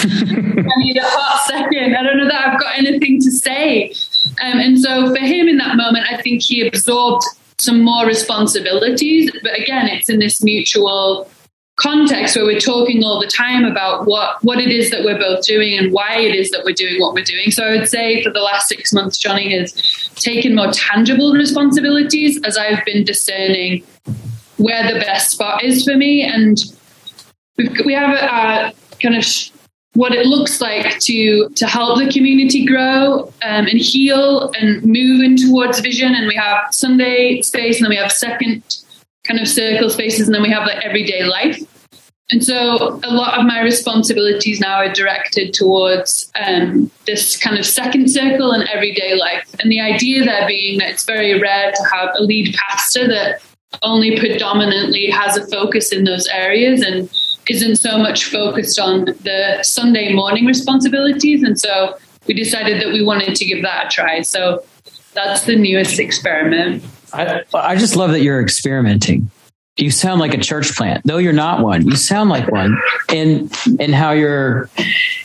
I 0.00 0.72
need 0.78 0.96
a 0.96 1.02
hot 1.02 1.46
second. 1.46 1.96
I 1.96 2.02
don't 2.02 2.18
know 2.18 2.28
that 2.28 2.48
I've 2.48 2.60
got 2.60 2.78
anything 2.78 3.20
to 3.20 3.30
say. 3.30 3.92
Um, 4.42 4.58
and 4.58 4.80
so 4.80 5.14
for 5.14 5.20
him 5.20 5.48
in 5.48 5.58
that 5.58 5.76
moment, 5.76 6.06
I 6.10 6.20
think 6.22 6.42
he 6.42 6.66
absorbed 6.66 7.24
some 7.58 7.82
more 7.82 8.06
responsibilities. 8.06 9.30
But 9.42 9.58
again, 9.58 9.88
it's 9.88 10.08
in 10.08 10.18
this 10.18 10.42
mutual 10.42 11.30
context 11.78 12.36
where 12.36 12.44
we're 12.44 12.58
talking 12.58 13.02
all 13.04 13.20
the 13.20 13.26
time 13.26 13.64
about 13.64 14.06
what 14.06 14.42
what 14.42 14.58
it 14.58 14.68
is 14.68 14.90
that 14.90 15.04
we're 15.04 15.18
both 15.18 15.46
doing 15.46 15.78
and 15.78 15.92
why 15.92 16.18
it 16.18 16.34
is 16.34 16.50
that 16.50 16.64
we're 16.64 16.74
doing 16.74 17.00
what 17.00 17.14
we're 17.14 17.24
doing. 17.24 17.50
So 17.50 17.64
I 17.64 17.70
would 17.76 17.88
say 17.88 18.22
for 18.22 18.30
the 18.30 18.40
last 18.40 18.68
six 18.68 18.92
months, 18.92 19.16
Johnny 19.16 19.56
has 19.58 19.72
taken 20.16 20.54
more 20.54 20.70
tangible 20.72 21.32
responsibilities 21.32 22.40
as 22.44 22.58
I've 22.58 22.84
been 22.84 23.04
discerning 23.04 23.84
where 24.56 24.92
the 24.92 24.98
best 24.98 25.30
spot 25.30 25.62
is 25.62 25.84
for 25.84 25.96
me, 25.96 26.22
and 26.22 26.58
we 27.84 27.94
have 27.94 28.10
a, 28.10 28.24
a 28.24 28.72
kind 29.00 29.16
of 29.16 29.24
what 29.94 30.12
it 30.12 30.26
looks 30.26 30.60
like 30.60 30.98
to 30.98 31.48
to 31.50 31.66
help 31.66 31.98
the 31.98 32.10
community 32.10 32.64
grow 32.66 33.32
um, 33.42 33.66
and 33.66 33.78
heal 33.78 34.52
and 34.58 34.84
move 34.84 35.22
in 35.22 35.36
towards 35.36 35.78
vision. 35.78 36.12
And 36.12 36.26
we 36.26 36.34
have 36.34 36.72
Sunday 36.72 37.40
space, 37.42 37.76
and 37.76 37.84
then 37.84 37.90
we 37.90 37.96
have 37.96 38.10
second 38.10 38.78
kind 39.28 39.40
of 39.40 39.46
circle 39.46 39.90
spaces, 39.90 40.26
and 40.26 40.34
then 40.34 40.42
we 40.42 40.50
have 40.50 40.66
like 40.66 40.84
everyday 40.84 41.24
life. 41.24 41.62
And 42.30 42.44
so 42.44 43.00
a 43.04 43.12
lot 43.12 43.38
of 43.38 43.46
my 43.46 43.62
responsibilities 43.62 44.60
now 44.60 44.74
are 44.74 44.92
directed 44.92 45.54
towards 45.54 46.30
um, 46.44 46.90
this 47.06 47.38
kind 47.38 47.58
of 47.58 47.64
second 47.64 48.10
circle 48.10 48.52
and 48.52 48.68
everyday 48.68 49.14
life. 49.14 49.48
And 49.60 49.72
the 49.72 49.80
idea 49.80 50.24
there 50.24 50.46
being 50.46 50.78
that 50.78 50.90
it's 50.90 51.06
very 51.06 51.40
rare 51.40 51.72
to 51.72 51.82
have 51.90 52.10
a 52.18 52.22
lead 52.22 52.54
pastor 52.54 53.08
that 53.08 53.40
only 53.82 54.18
predominantly 54.18 55.06
has 55.10 55.38
a 55.38 55.46
focus 55.46 55.90
in 55.90 56.04
those 56.04 56.26
areas 56.26 56.82
and 56.82 57.08
isn't 57.48 57.76
so 57.76 57.96
much 57.96 58.26
focused 58.26 58.78
on 58.78 59.06
the 59.06 59.62
Sunday 59.62 60.12
morning 60.12 60.44
responsibilities. 60.44 61.42
And 61.42 61.58
so 61.58 61.96
we 62.26 62.34
decided 62.34 62.78
that 62.82 62.92
we 62.92 63.02
wanted 63.02 63.36
to 63.36 63.44
give 63.46 63.62
that 63.62 63.86
a 63.86 63.88
try. 63.88 64.20
So 64.20 64.62
that's 65.14 65.46
the 65.46 65.56
newest 65.56 65.98
experiment. 65.98 66.84
I, 67.12 67.44
I 67.54 67.76
just 67.76 67.96
love 67.96 68.10
that 68.10 68.20
you're 68.20 68.40
experimenting. 68.40 69.30
You 69.76 69.90
sound 69.90 70.20
like 70.20 70.34
a 70.34 70.38
church 70.38 70.74
plant, 70.74 71.02
though 71.04 71.18
you're 71.18 71.32
not 71.32 71.62
one. 71.62 71.86
You 71.86 71.94
sound 71.94 72.30
like 72.30 72.50
one, 72.50 72.76
and 73.08 73.54
and 73.78 73.94
how 73.94 74.10
you're, 74.10 74.68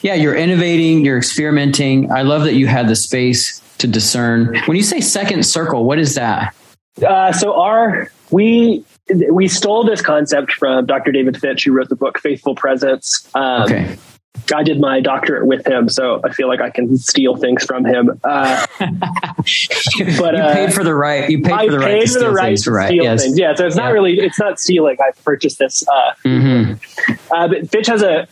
yeah, 0.04 0.14
you're 0.14 0.36
innovating, 0.36 1.04
you're 1.04 1.18
experimenting. 1.18 2.12
I 2.12 2.22
love 2.22 2.44
that 2.44 2.54
you 2.54 2.68
had 2.68 2.88
the 2.88 2.96
space 2.96 3.62
to 3.80 3.88
discern. 3.88 4.56
When 4.66 4.78
you 4.78 4.84
say 4.84 5.02
second 5.02 5.44
circle, 5.44 5.86
what 5.86 5.98
is 5.98 6.14
that? 6.16 6.56
Uh, 7.04 7.32
so 7.32 7.60
our 7.60 8.12
we 8.30 8.86
we 9.32 9.48
stole 9.48 9.84
this 9.84 10.02
concept 10.02 10.54
from 10.54 10.86
Dr. 10.86 11.12
David 11.12 11.40
Fitch, 11.40 11.66
who 11.66 11.72
wrote 11.72 11.90
the 11.90 11.96
book 11.96 12.20
Faithful 12.20 12.54
Presence. 12.56 13.28
Um, 13.34 13.64
okay. 13.64 13.98
I 14.54 14.64
did 14.64 14.80
my 14.80 15.00
doctorate 15.00 15.46
with 15.46 15.66
him, 15.66 15.90
so 15.90 16.20
I 16.24 16.32
feel 16.32 16.48
like 16.48 16.60
I 16.60 16.70
can 16.70 16.98
steal 16.98 17.36
things 17.36 17.64
from 17.64 17.86
him. 17.86 18.20
Uh, 18.24 18.66
but 18.80 19.48
you 19.98 20.06
uh, 20.06 20.54
paid 20.54 20.74
for 20.74 20.84
the 20.84 20.96
right. 20.96 21.30
You 21.30 21.42
paid 21.42 21.54
I 21.54 21.66
for 21.68 21.72
the 21.72 21.80
right 21.80 22.02
to 22.02 22.08
steal, 22.08 22.34
right 22.34 22.48
things, 22.48 22.64
to 22.64 22.72
right? 22.72 22.88
steal 22.88 23.04
yes. 23.04 23.24
things. 23.24 23.40
Yeah, 23.40 23.56
so 23.56 23.68
it's 23.68 23.76
yeah. 23.76 23.84
not 23.84 23.94
really. 23.94 24.20
It's 24.20 24.40
not 24.40 24.60
stealing. 24.60 24.98
I 25.00 25.12
purchased 25.24 25.60
this. 25.60 25.88
Uh, 25.88 26.14
mm-hmm. 26.26 27.14
Uh, 27.34 27.48
but 27.48 27.70
Fitch 27.70 27.88
has 27.88 28.02
a 28.02 28.28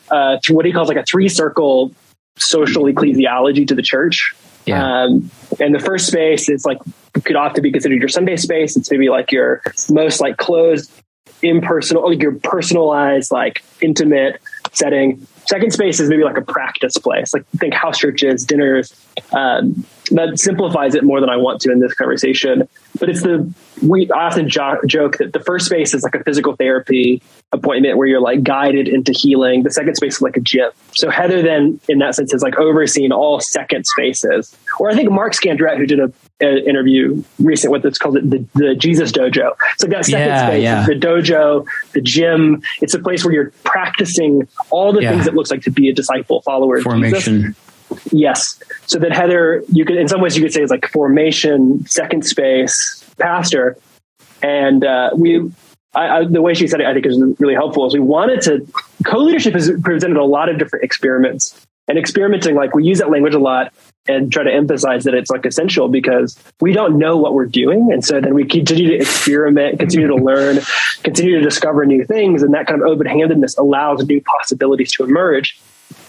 what 0.49 0.65
he 0.65 0.71
calls 0.71 0.87
like 0.87 0.97
a 0.97 1.03
three 1.03 1.29
circle 1.29 1.93
social 2.37 2.85
ecclesiology 2.85 3.67
to 3.67 3.75
the 3.75 3.81
church. 3.81 4.35
Yeah. 4.65 5.03
Um, 5.03 5.31
and 5.59 5.73
the 5.73 5.79
first 5.79 6.07
space 6.07 6.49
is 6.49 6.65
like 6.65 6.79
could 7.13 7.35
often 7.35 7.63
be 7.63 7.71
considered 7.71 7.99
your 7.99 8.09
Sunday 8.09 8.37
space. 8.37 8.75
It's 8.75 8.91
maybe 8.91 9.09
like 9.09 9.31
your 9.31 9.61
most 9.89 10.21
like 10.21 10.37
closed, 10.37 10.91
impersonal, 11.41 12.09
like 12.09 12.21
your 12.21 12.33
personalized, 12.33 13.31
like 13.31 13.63
intimate 13.81 14.41
setting. 14.71 15.25
Second 15.45 15.71
space 15.73 15.99
is 15.99 16.10
maybe 16.10 16.23
like 16.23 16.38
a 16.38 16.41
practice 16.41 16.97
place, 16.97 17.34
like 17.34 17.45
think 17.58 17.73
house 17.73 17.97
churches, 17.97 18.45
dinners. 18.45 18.93
Um, 19.34 19.86
that 20.12 20.39
simplifies 20.39 20.93
it 20.95 21.04
more 21.04 21.19
than 21.19 21.30
I 21.30 21.38
want 21.38 21.62
to 21.62 21.71
in 21.71 21.80
this 21.80 21.93
conversation. 21.93 22.67
But 22.99 23.10
it's 23.10 23.21
the 23.23 23.51
we 23.82 24.10
often 24.12 24.49
jo- 24.49 24.82
joke 24.86 25.17
that 25.17 25.34
the 25.34 25.39
first 25.39 25.65
space 25.65 25.93
is 25.93 26.04
like 26.04 26.15
a 26.15 26.23
physical 26.23 26.56
therapy 26.56 27.21
appointment 27.51 27.97
where 27.97 28.08
you're 28.08 28.21
like 28.21 28.43
guided 28.43 28.88
into 28.88 29.12
healing. 29.12 29.63
The 29.63 29.71
second 29.71 29.95
space 29.95 30.15
is 30.15 30.21
like 30.21 30.38
a 30.38 30.41
gym. 30.41 30.71
So 30.93 31.10
Heather 31.10 31.41
then, 31.41 31.80
in 31.89 31.99
that 31.99 32.15
sense, 32.15 32.34
is 32.34 32.43
like 32.43 32.58
overseeing 32.58 33.12
all 33.12 33.39
second 33.39 33.86
spaces. 33.86 34.56
Or 34.80 34.89
I 34.89 34.95
think 34.95 35.10
Mark 35.12 35.34
Scandrette, 35.34 35.77
who 35.77 35.86
did 35.86 35.99
a 35.99 36.12
interview 36.41 37.23
recent 37.39 37.71
with 37.71 37.86
it's 37.86 37.97
called 37.97 38.15
the, 38.15 38.45
the 38.54 38.75
Jesus 38.75 39.12
Dojo. 39.12 39.54
So 39.77 39.88
that 39.88 40.06
second 40.06 40.27
yeah, 40.27 40.47
space 40.47 40.63
yeah. 40.63 40.86
the 40.86 40.93
dojo, 40.93 41.65
the 41.93 42.01
gym. 42.01 42.62
It's 42.82 42.93
a 42.93 42.99
place 42.99 43.23
where 43.23 43.34
you're 43.34 43.51
practicing 43.63 44.47
all 44.69 44.93
the 44.93 45.01
yeah. 45.01 45.12
things 45.12 45.27
it 45.27 45.34
looks 45.34 45.51
like 45.51 45.62
to 45.63 45.71
be 45.71 45.89
a 45.89 45.93
disciple, 45.93 46.41
follower 46.41 46.82
Formation. 46.82 47.41
Jesus. 47.41 48.12
Yes. 48.12 48.60
So 48.86 48.99
that 48.99 49.12
Heather, 49.12 49.63
you 49.71 49.86
could, 49.86 49.97
in 49.97 50.08
some 50.08 50.21
ways, 50.21 50.36
you 50.36 50.43
could 50.43 50.54
say 50.54 50.62
is 50.62 50.69
like 50.69 50.88
formation, 50.88 51.86
second 51.88 52.25
space, 52.25 53.06
pastor. 53.17 53.77
And 54.41 54.84
uh, 54.84 55.12
we, 55.15 55.51
I, 55.93 56.10
I, 56.10 56.25
the 56.25 56.41
way 56.41 56.54
she 56.54 56.67
said 56.67 56.82
it, 56.82 56.88
I 56.88 56.93
think 56.93 57.06
is 57.06 57.21
really 57.39 57.54
helpful. 57.54 57.86
Is 57.88 57.93
we 57.93 57.99
wanted 57.99 58.41
to 58.43 58.67
co-leadership 59.06 59.54
has 59.54 59.71
presented 59.84 60.17
a 60.17 60.23
lot 60.23 60.49
of 60.49 60.58
different 60.58 60.86
experiments 60.86 61.65
and 61.88 61.97
experimenting. 61.97 62.56
Like 62.56 62.73
we 62.73 62.86
use 62.86 62.99
that 62.99 63.10
language 63.10 63.34
a 63.34 63.39
lot 63.39 63.73
and 64.07 64.31
try 64.31 64.43
to 64.43 64.51
emphasize 64.51 65.03
that 65.03 65.13
it's 65.13 65.29
like 65.29 65.45
essential 65.45 65.87
because 65.87 66.37
we 66.59 66.73
don't 66.73 66.97
know 66.97 67.17
what 67.17 67.33
we're 67.33 67.45
doing, 67.45 67.91
and 67.91 68.03
so 68.03 68.19
then 68.19 68.33
we 68.33 68.45
continue 68.45 68.89
to 68.89 68.95
experiment, 68.95 69.79
continue 69.79 70.07
to 70.07 70.15
learn, 70.15 70.59
continue 71.03 71.37
to 71.37 71.41
discover 71.41 71.85
new 71.85 72.03
things, 72.05 72.43
and 72.43 72.53
that 72.53 72.67
kind 72.67 72.81
of 72.81 72.87
open-handedness 72.87 73.57
allows 73.57 74.05
new 74.05 74.21
possibilities 74.21 74.91
to 74.93 75.03
emerge. 75.03 75.59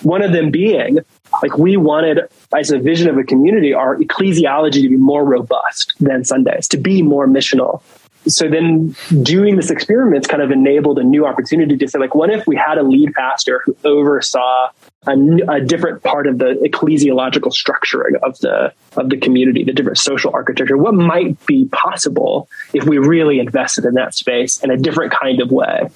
One 0.02 0.22
of 0.22 0.33
them 0.33 0.50
being 0.50 0.98
like 1.42 1.57
we 1.59 1.76
wanted 1.76 2.20
as 2.55 2.70
a 2.70 2.78
vision 2.78 3.09
of 3.09 3.18
a 3.18 3.24
community 3.24 3.72
our 3.72 3.96
ecclesiology 3.96 4.83
to 4.83 4.88
be 4.88 4.96
more 4.96 5.24
robust 5.24 5.94
than 5.98 6.24
sundays 6.24 6.68
to 6.68 6.76
be 6.76 7.02
more 7.02 7.26
missional 7.26 7.83
so 8.26 8.48
then 8.48 8.94
doing 9.22 9.56
this 9.56 9.70
experiment 9.70 10.28
kind 10.28 10.42
of 10.42 10.50
enabled 10.50 10.98
a 10.98 11.04
new 11.04 11.26
opportunity 11.26 11.76
to 11.76 11.88
say 11.88 11.98
like 11.98 12.14
what 12.14 12.30
if 12.30 12.46
we 12.46 12.56
had 12.56 12.78
a 12.78 12.82
lead 12.82 13.12
pastor 13.14 13.62
who 13.64 13.76
oversaw 13.85 14.68
a, 15.06 15.12
a, 15.48 15.61
different 15.61 16.02
part 16.02 16.26
of 16.26 16.38
the 16.38 16.54
ecclesiological 16.64 17.52
structuring 17.52 18.14
of 18.22 18.38
the 18.38 18.72
of 18.96 19.11
the 19.11 19.16
community 19.16 19.64
the 19.64 19.72
different 19.72 19.98
social 19.98 20.32
architecture 20.32 20.76
what 20.76 20.94
might 20.94 21.44
be 21.46 21.66
possible 21.72 22.48
if 22.72 22.85
we 22.85 22.98
really 22.98 23.40
invested 23.40 23.85
in 23.85 23.94
that 23.94 24.14
space 24.14 24.62
in 24.62 24.70
a 24.70 24.76
different 24.76 25.12
kind 25.12 25.40
of 25.40 25.50
way 25.50 25.88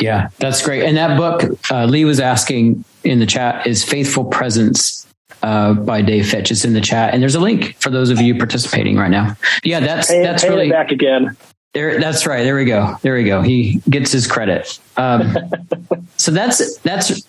yeah 0.00 0.28
that's 0.38 0.64
great 0.64 0.84
and 0.84 0.96
that 0.96 1.16
book 1.16 1.42
uh, 1.70 1.84
lee 1.84 2.04
was 2.04 2.20
asking 2.20 2.84
in 3.04 3.20
the 3.20 3.26
chat 3.26 3.66
is 3.66 3.84
faithful 3.84 4.24
presence 4.24 5.06
uh, 5.42 5.72
by 5.72 6.02
Dave 6.02 6.28
Fitch. 6.28 6.50
It's 6.50 6.64
in 6.64 6.72
the 6.72 6.80
chat, 6.80 7.14
and 7.14 7.22
there's 7.22 7.36
a 7.36 7.40
link 7.40 7.76
for 7.78 7.90
those 7.90 8.10
of 8.10 8.20
you 8.20 8.36
participating 8.36 8.96
right 8.96 9.10
now. 9.10 9.36
Yeah, 9.62 9.78
that's 9.78 10.08
that's 10.08 10.42
really 10.42 10.68
back 10.68 10.90
again. 10.90 11.36
There, 11.74 12.00
that's 12.00 12.26
right. 12.26 12.42
There 12.44 12.56
we 12.56 12.64
go. 12.64 12.96
There 13.02 13.14
we 13.14 13.24
go. 13.24 13.42
He 13.42 13.82
gets 13.90 14.10
his 14.10 14.26
credit. 14.26 14.78
Um, 14.96 15.36
so 16.16 16.30
that's 16.30 16.78
that's. 16.78 17.20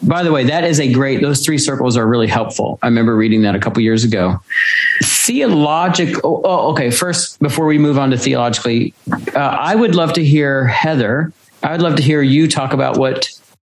By 0.00 0.22
the 0.22 0.30
way, 0.30 0.44
that 0.44 0.64
is 0.64 0.78
a 0.78 0.90
great. 0.92 1.20
Those 1.20 1.44
three 1.44 1.58
circles 1.58 1.96
are 1.96 2.06
really 2.06 2.28
helpful. 2.28 2.78
I 2.82 2.86
remember 2.86 3.16
reading 3.16 3.42
that 3.42 3.54
a 3.54 3.58
couple 3.58 3.82
years 3.82 4.04
ago. 4.04 4.40
Theological. 5.02 6.40
Oh, 6.44 6.70
okay. 6.70 6.90
First, 6.90 7.40
before 7.40 7.66
we 7.66 7.78
move 7.78 7.98
on 7.98 8.10
to 8.10 8.16
theologically, 8.16 8.94
uh, 9.34 9.38
I 9.38 9.74
would 9.74 9.94
love 9.94 10.12
to 10.14 10.24
hear 10.24 10.66
Heather. 10.66 11.32
I 11.62 11.72
would 11.72 11.82
love 11.82 11.96
to 11.96 12.02
hear 12.02 12.22
you 12.22 12.48
talk 12.48 12.72
about 12.72 12.96
what 12.96 13.28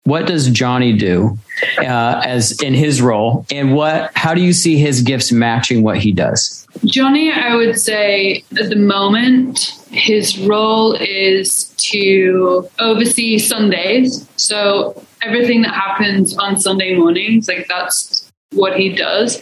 what 0.05 0.27
does 0.27 0.49
Johnny 0.49 0.93
do 0.93 1.37
uh, 1.79 2.21
as 2.23 2.61
in 2.61 2.73
his 2.73 3.01
role, 3.01 3.45
and 3.51 3.73
what? 3.73 4.11
How 4.15 4.33
do 4.33 4.41
you 4.41 4.53
see 4.53 4.77
his 4.77 5.01
gifts 5.01 5.31
matching 5.31 5.83
what 5.83 5.97
he 5.97 6.11
does? 6.11 6.67
Johnny, 6.85 7.31
I 7.31 7.55
would 7.55 7.79
say 7.79 8.43
at 8.59 8.69
the 8.69 8.75
moment, 8.75 9.74
his 9.95 10.39
role 10.39 10.93
is 10.93 11.73
to 11.77 12.69
oversee 12.79 13.39
Sundays. 13.39 14.27
So 14.35 15.01
everything 15.21 15.61
that 15.63 15.73
happens 15.73 16.37
on 16.37 16.59
Sunday 16.59 16.95
mornings, 16.95 17.47
like 17.47 17.67
that's 17.67 18.31
what 18.51 18.77
he 18.77 18.95
does. 18.95 19.41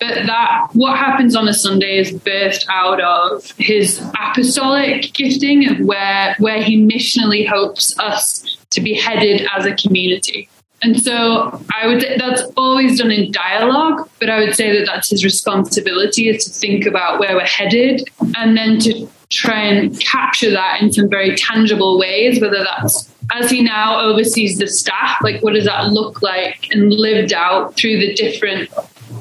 But 0.00 0.26
that 0.26 0.68
what 0.72 0.98
happens 0.98 1.36
on 1.36 1.46
a 1.46 1.54
Sunday 1.54 1.98
is 1.98 2.10
birthed 2.12 2.66
out 2.68 3.00
of 3.00 3.52
his 3.58 4.00
apostolic 4.20 5.12
gifting 5.12 5.68
of 5.70 5.78
where 5.86 6.34
where 6.38 6.60
he 6.60 6.82
missionally 6.82 7.48
hopes 7.48 7.96
us 8.00 8.58
to 8.70 8.80
be 8.80 8.94
headed 8.94 9.46
as 9.56 9.64
a 9.64 9.76
community. 9.76 10.48
And 10.82 11.00
so 11.00 11.60
I 11.72 11.86
would 11.86 12.04
that's 12.18 12.42
always 12.56 12.98
done 12.98 13.12
in 13.12 13.30
dialogue, 13.30 14.08
but 14.18 14.28
I 14.28 14.40
would 14.40 14.54
say 14.54 14.76
that 14.76 14.86
that's 14.86 15.10
his 15.10 15.24
responsibility 15.24 16.28
is 16.28 16.44
to 16.44 16.50
think 16.50 16.86
about 16.86 17.20
where 17.20 17.36
we're 17.36 17.46
headed 17.46 18.08
and 18.36 18.56
then 18.56 18.80
to 18.80 19.08
try 19.30 19.62
and 19.62 19.98
capture 20.00 20.50
that 20.50 20.82
in 20.82 20.92
some 20.92 21.08
very 21.08 21.36
tangible 21.36 21.98
ways, 21.98 22.40
whether 22.40 22.64
that's 22.64 23.08
as 23.32 23.50
he 23.50 23.62
now 23.62 24.00
oversees 24.00 24.58
the 24.58 24.66
staff, 24.66 25.18
like 25.22 25.42
what 25.42 25.54
does 25.54 25.64
that 25.64 25.88
look 25.88 26.20
like 26.20 26.68
and 26.72 26.92
lived 26.92 27.32
out 27.32 27.76
through 27.76 27.98
the 27.98 28.12
different 28.14 28.68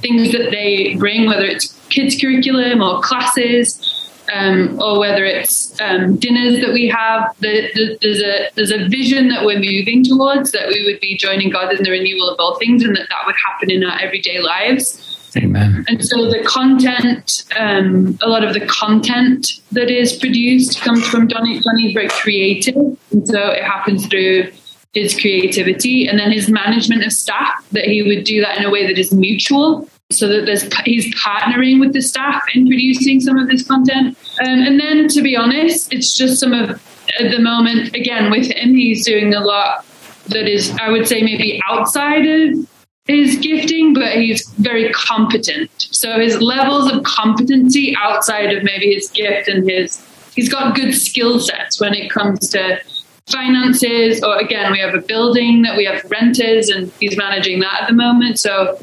things 0.02 0.32
that 0.32 0.50
they 0.52 0.96
bring, 0.96 1.28
whether 1.28 1.46
it's 1.46 1.78
kids 1.90 2.20
curriculum 2.20 2.82
or 2.82 3.02
classes, 3.02 3.91
um, 4.32 4.82
or 4.82 5.00
whether 5.00 5.26
it's 5.26 5.80
um, 5.82 6.16
dinners 6.18 6.64
that 6.64 6.74
we 6.74 6.88
have. 6.88 7.36
The, 7.40 7.70
the, 7.74 7.98
there's 8.02 8.22
a 8.22 8.50
there's 8.56 8.72
a 8.72 8.88
vision 8.88 9.30
that 9.30 9.46
we're 9.46 9.60
moving 9.60 10.04
towards 10.04 10.52
that 10.52 10.68
we 10.68 10.84
would 10.86 11.00
be 11.00 11.18
joining 11.18 11.50
God 11.50 11.74
in 11.74 11.84
the 11.84 11.92
renewal 11.92 12.30
of 12.30 12.40
all 12.40 12.58
things, 12.58 12.84
and 12.84 12.96
that 12.96 13.08
that 13.10 13.26
would 13.26 13.36
happen 13.36 13.72
in 13.72 13.84
our 13.84 14.00
everyday 14.00 14.40
lives. 14.40 15.08
Amen. 15.38 15.86
And 15.88 16.04
so 16.04 16.30
the 16.30 16.44
content, 16.44 17.46
um, 17.58 18.18
a 18.22 18.28
lot 18.28 18.44
of 18.44 18.54
the 18.54 18.66
content 18.66 19.48
that 19.72 19.90
is 19.90 20.14
produced 20.14 20.82
comes 20.82 21.08
from 21.08 21.30
Johnny. 21.30 21.60
Johnny's 21.62 21.94
very 21.94 22.10
creative, 22.10 22.76
and 22.76 23.28
so 23.28 23.52
it 23.52 23.64
happens 23.64 24.08
through 24.08 24.52
his 24.94 25.18
creativity 25.18 26.06
and 26.06 26.20
then 26.20 26.34
his 26.34 26.50
management 26.50 27.06
of 27.06 27.14
staff. 27.14 27.66
That 27.72 27.86
he 27.86 28.04
would 28.04 28.26
do 28.26 28.42
that 28.42 28.58
in 28.58 28.66
a 28.66 28.70
way 28.70 28.86
that 28.88 28.98
is 28.98 29.14
mutual, 29.14 29.90
so 30.12 30.28
that 30.28 30.46
there's 30.46 30.64
he's 30.86 31.14
partnering 31.16 31.80
with 31.80 31.94
the 31.94 32.02
staff 32.02 32.44
in 32.54 32.68
producing 32.68 33.20
some 33.20 33.38
of 33.38 33.48
this 33.48 33.66
content. 33.66 34.18
Um, 34.42 34.60
and 34.60 34.80
then, 34.80 35.08
to 35.10 35.22
be 35.22 35.36
honest, 35.36 35.94
it's 35.94 36.16
just 36.16 36.40
some 36.40 36.54
of 36.54 36.82
at 37.20 37.32
the 37.32 37.40
moment 37.40 37.96
again 37.96 38.32
with 38.32 38.52
him, 38.52 38.76
he's 38.76 39.06
doing 39.06 39.34
a 39.34 39.42
lot 39.42 39.86
that 40.28 40.48
is, 40.48 40.72
I 40.82 40.90
would 40.90 41.08
say, 41.08 41.22
maybe 41.22 41.62
outside 41.68 42.26
of 42.26 42.68
his 43.06 43.38
gifting, 43.38 43.94
but 43.94 44.16
he's 44.16 44.48
very 44.52 44.92
competent. 44.94 45.70
So 45.78 46.20
his 46.20 46.42
levels 46.42 46.92
of 46.92 47.04
competency 47.04 47.96
outside 47.98 48.56
of 48.56 48.64
maybe 48.64 48.94
his 48.94 49.10
gift 49.10 49.48
and 49.48 49.70
his 49.70 50.06
he's 50.36 50.50
got 50.50 50.76
good 50.76 50.94
skill 50.94 51.40
sets 51.40 51.80
when 51.80 51.94
it 51.94 52.10
comes 52.10 52.50
to 52.50 52.80
finances 53.28 54.24
or 54.24 54.38
again 54.38 54.72
we 54.72 54.80
have 54.80 54.96
a 54.96 55.02
building 55.02 55.62
that 55.62 55.78
we 55.78 55.86
have 55.86 56.04
renters 56.10 56.70
and 56.70 56.92
he's 57.00 57.16
managing 57.18 57.60
that 57.60 57.84
at 57.84 57.88
the 57.88 57.94
moment 57.94 58.40
so 58.40 58.78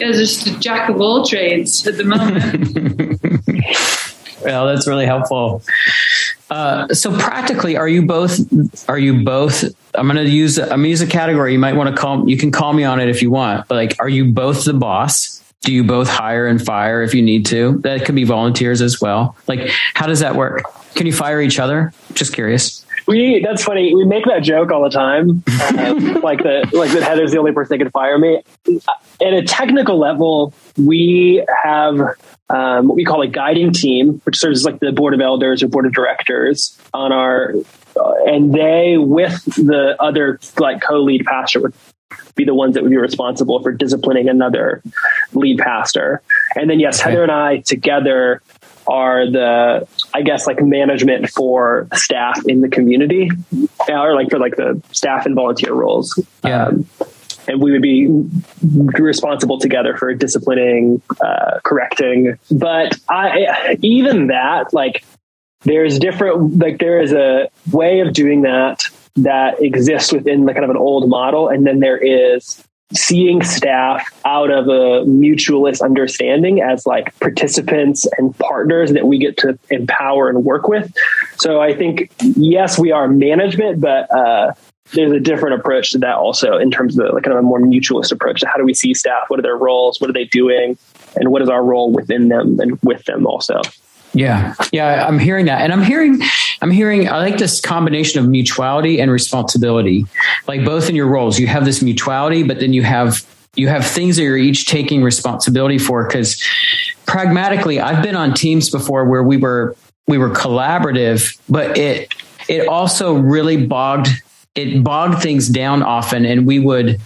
he's 0.00 0.18
just 0.18 0.46
a 0.46 0.58
jack 0.58 0.88
of 0.88 1.00
all 1.00 1.24
trades 1.24 1.86
at 1.86 1.96
the 1.96 2.04
moment 2.04 3.20
well 4.44 4.66
that's 4.66 4.86
really 4.86 5.06
helpful 5.06 5.62
uh, 6.50 6.88
so 6.92 7.16
practically, 7.16 7.76
are 7.76 7.88
you 7.88 8.04
both? 8.04 8.40
Are 8.88 8.98
you 8.98 9.22
both? 9.24 9.64
I'm 9.94 10.06
going 10.08 10.16
to 10.16 10.28
use. 10.28 10.58
I'm 10.58 10.68
going 10.68 10.82
to 10.82 10.88
use 10.88 11.00
a 11.00 11.06
category. 11.06 11.52
You 11.52 11.60
might 11.60 11.76
want 11.76 11.94
to 11.94 12.00
call. 12.00 12.28
You 12.28 12.36
can 12.36 12.50
call 12.50 12.72
me 12.72 12.82
on 12.82 12.98
it 13.00 13.08
if 13.08 13.22
you 13.22 13.30
want. 13.30 13.68
But 13.68 13.76
like, 13.76 13.96
are 14.00 14.08
you 14.08 14.32
both 14.32 14.64
the 14.64 14.74
boss? 14.74 15.36
Do 15.62 15.72
you 15.72 15.84
both 15.84 16.08
hire 16.08 16.46
and 16.46 16.60
fire 16.64 17.02
if 17.02 17.14
you 17.14 17.22
need 17.22 17.46
to? 17.46 17.78
That 17.82 18.04
could 18.04 18.14
be 18.14 18.24
volunteers 18.24 18.82
as 18.82 19.00
well. 19.00 19.36
Like, 19.46 19.70
how 19.94 20.06
does 20.06 20.20
that 20.20 20.34
work? 20.34 20.62
Can 20.94 21.06
you 21.06 21.12
fire 21.12 21.40
each 21.40 21.58
other? 21.58 21.92
Just 22.14 22.32
curious. 22.32 22.79
We 23.10 23.42
that's 23.44 23.64
funny. 23.64 23.94
We 23.94 24.04
make 24.04 24.24
that 24.26 24.42
joke 24.42 24.70
all 24.70 24.84
the 24.84 24.90
time, 24.90 25.42
uh, 25.48 26.20
like 26.22 26.42
the 26.42 26.68
like 26.72 26.92
that 26.92 27.02
Heather's 27.02 27.32
the 27.32 27.38
only 27.38 27.52
person 27.52 27.76
that 27.76 27.84
can 27.84 27.90
fire 27.90 28.18
me. 28.18 28.42
At 29.20 29.32
a 29.34 29.42
technical 29.42 29.98
level, 29.98 30.54
we 30.78 31.44
have 31.64 32.00
um, 32.48 32.88
what 32.88 32.94
we 32.94 33.04
call 33.04 33.20
a 33.22 33.26
guiding 33.26 33.72
team, 33.72 34.20
which 34.24 34.38
serves 34.38 34.60
as 34.60 34.64
like 34.64 34.78
the 34.80 34.92
board 34.92 35.12
of 35.12 35.20
elders 35.20 35.62
or 35.62 35.68
board 35.68 35.86
of 35.86 35.92
directors 35.92 36.78
on 36.94 37.12
our, 37.12 37.54
uh, 37.96 38.14
and 38.26 38.54
they 38.54 38.96
with 38.96 39.44
the 39.56 39.96
other 40.00 40.38
like 40.58 40.80
co-lead 40.80 41.24
pastor 41.24 41.60
would 41.60 41.74
be 42.36 42.44
the 42.44 42.54
ones 42.54 42.74
that 42.74 42.82
would 42.82 42.90
be 42.90 42.96
responsible 42.96 43.60
for 43.62 43.72
disciplining 43.72 44.28
another 44.28 44.82
lead 45.32 45.58
pastor. 45.58 46.22
And 46.54 46.70
then 46.70 46.80
yes. 46.80 47.00
Heather 47.00 47.22
and 47.22 47.32
I 47.32 47.58
together 47.58 48.42
are 48.86 49.30
the 49.30 49.86
I 50.14 50.22
guess 50.22 50.46
like 50.46 50.62
management 50.62 51.30
for 51.30 51.88
staff 51.94 52.40
in 52.46 52.60
the 52.60 52.68
community, 52.68 53.30
or 53.88 54.14
like 54.14 54.30
for 54.30 54.38
like 54.38 54.56
the 54.56 54.82
staff 54.92 55.26
and 55.26 55.34
volunteer 55.34 55.72
roles. 55.72 56.18
Yeah. 56.44 56.66
Um, 56.66 56.86
and 57.48 57.60
we 57.60 57.72
would 57.72 57.82
be 57.82 58.06
responsible 59.00 59.58
together 59.58 59.96
for 59.96 60.12
disciplining, 60.14 61.02
uh, 61.20 61.58
correcting. 61.64 62.38
But 62.50 62.98
I, 63.08 63.78
even 63.82 64.28
that, 64.28 64.72
like, 64.72 65.04
there's 65.62 65.98
different, 65.98 66.58
like, 66.58 66.78
there 66.78 67.00
is 67.00 67.12
a 67.12 67.48
way 67.72 68.00
of 68.00 68.12
doing 68.12 68.42
that 68.42 68.84
that 69.16 69.62
exists 69.62 70.12
within 70.12 70.44
the 70.44 70.52
kind 70.52 70.64
of 70.64 70.70
an 70.70 70.76
old 70.76 71.08
model, 71.08 71.48
and 71.48 71.66
then 71.66 71.80
there 71.80 71.98
is 71.98 72.62
seeing 72.92 73.42
staff 73.42 74.08
out 74.24 74.50
of 74.50 74.66
a 74.66 75.04
mutualist 75.06 75.80
understanding 75.80 76.60
as 76.60 76.86
like 76.86 77.18
participants 77.20 78.06
and 78.18 78.36
partners 78.38 78.92
that 78.92 79.06
we 79.06 79.18
get 79.18 79.36
to 79.38 79.58
empower 79.70 80.28
and 80.28 80.44
work 80.44 80.68
with. 80.68 80.92
So 81.38 81.60
I 81.60 81.74
think, 81.74 82.12
yes, 82.20 82.78
we 82.78 82.90
are 82.90 83.06
management, 83.08 83.80
but 83.80 84.12
uh, 84.12 84.54
there's 84.92 85.12
a 85.12 85.20
different 85.20 85.60
approach 85.60 85.92
to 85.92 85.98
that 85.98 86.16
also 86.16 86.56
in 86.56 86.70
terms 86.70 86.98
of 86.98 87.12
like 87.14 87.22
kind 87.22 87.36
of 87.36 87.38
a 87.38 87.46
more 87.46 87.60
mutualist 87.60 88.10
approach 88.12 88.40
to 88.40 88.48
how 88.48 88.56
do 88.56 88.64
we 88.64 88.74
see 88.74 88.92
staff? 88.94 89.24
What 89.28 89.38
are 89.38 89.42
their 89.42 89.56
roles? 89.56 90.00
What 90.00 90.10
are 90.10 90.14
they 90.14 90.24
doing? 90.24 90.76
And 91.16 91.30
what 91.30 91.42
is 91.42 91.48
our 91.48 91.62
role 91.62 91.92
within 91.92 92.28
them 92.28 92.58
and 92.60 92.78
with 92.82 93.04
them 93.04 93.26
also? 93.26 93.60
Yeah. 94.12 94.54
Yeah. 94.72 95.06
I'm 95.06 95.18
hearing 95.18 95.46
that. 95.46 95.60
And 95.62 95.72
I'm 95.72 95.82
hearing, 95.82 96.20
I'm 96.60 96.70
hearing, 96.70 97.08
I 97.08 97.18
like 97.18 97.38
this 97.38 97.60
combination 97.60 98.18
of 98.20 98.28
mutuality 98.28 99.00
and 99.00 99.10
responsibility. 99.10 100.06
Like 100.48 100.64
both 100.64 100.88
in 100.88 100.96
your 100.96 101.06
roles, 101.06 101.38
you 101.38 101.46
have 101.46 101.64
this 101.64 101.82
mutuality, 101.82 102.42
but 102.42 102.60
then 102.60 102.72
you 102.72 102.82
have, 102.82 103.24
you 103.54 103.68
have 103.68 103.86
things 103.86 104.16
that 104.16 104.22
you're 104.22 104.36
each 104.36 104.66
taking 104.66 105.02
responsibility 105.02 105.78
for. 105.78 106.08
Cause 106.08 106.42
pragmatically, 107.06 107.80
I've 107.80 108.02
been 108.02 108.16
on 108.16 108.34
teams 108.34 108.68
before 108.70 109.04
where 109.04 109.22
we 109.22 109.36
were, 109.36 109.76
we 110.08 110.18
were 110.18 110.30
collaborative, 110.30 111.38
but 111.48 111.78
it, 111.78 112.12
it 112.48 112.66
also 112.66 113.14
really 113.14 113.64
bogged, 113.64 114.08
it 114.56 114.82
bogged 114.82 115.22
things 115.22 115.48
down 115.48 115.82
often. 115.82 116.24
And 116.24 116.46
we 116.46 116.58
would, 116.58 117.00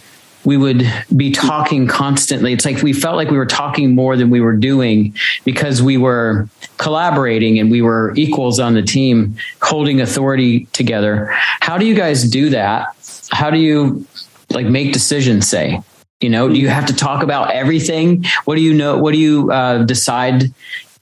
we 0.45 0.57
would 0.57 0.86
be 1.16 1.30
talking 1.30 1.86
constantly. 1.86 2.53
It's 2.53 2.64
like 2.64 2.82
we 2.82 2.92
felt 2.92 3.16
like 3.16 3.30
we 3.30 3.38
were 3.38 3.47
talking 3.47 3.95
more 3.95 4.16
than 4.16 4.30
we 4.30 4.40
were 4.40 4.57
doing 4.57 5.14
because 5.45 5.82
we 5.82 5.97
were 5.97 6.49
collaborating 6.76 7.59
and 7.59 7.70
we 7.70 7.82
were 7.82 8.12
equals 8.16 8.61
on 8.61 8.74
the 8.74 8.82
team, 8.82 9.36
holding 9.62 10.01
authority 10.01 10.66
together. 10.72 11.30
How 11.61 11.78
do 11.78 11.86
you 11.86 11.95
guys 11.95 12.28
do 12.28 12.51
that? 12.51 12.88
How 13.30 13.51
do 13.51 13.59
you 13.59 14.07
like 14.51 14.66
make 14.66 14.92
decisions, 14.92 15.49
say? 15.49 15.80
You 16.20 16.30
know, 16.30 16.49
do 16.49 16.55
you 16.55 16.68
have 16.68 16.86
to 16.86 16.95
talk 16.95 17.22
about 17.22 17.51
everything? 17.51 18.24
What 18.45 18.57
do 18.57 18.61
you 18.61 18.74
know? 18.74 18.99
What 18.99 19.12
do 19.12 19.18
you 19.18 19.51
uh, 19.51 19.82
decide 19.84 20.45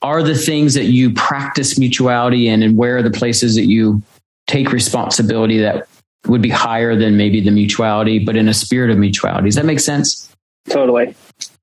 are 0.01 0.21
the 0.21 0.35
things 0.35 0.73
that 0.73 0.85
you 0.85 1.13
practice 1.13 1.79
mutuality 1.79 2.47
in 2.47 2.61
and 2.61 2.77
where 2.77 2.97
are 2.97 3.01
the 3.03 3.11
places 3.11 3.55
that 3.55 3.67
you 3.67 4.01
take 4.47 4.71
responsibility 4.73 5.59
that 5.59 5.87
would 6.27 6.41
be 6.41 6.49
higher 6.49 6.95
than 6.95 7.17
maybe 7.17 7.41
the 7.41 7.51
mutuality, 7.51 8.19
but 8.19 8.35
in 8.35 8.47
a 8.47 8.53
spirit 8.53 8.91
of 8.91 8.97
mutuality. 8.97 9.47
Does 9.47 9.55
that 9.55 9.65
make 9.65 9.79
sense? 9.79 10.29
Totally. 10.69 11.15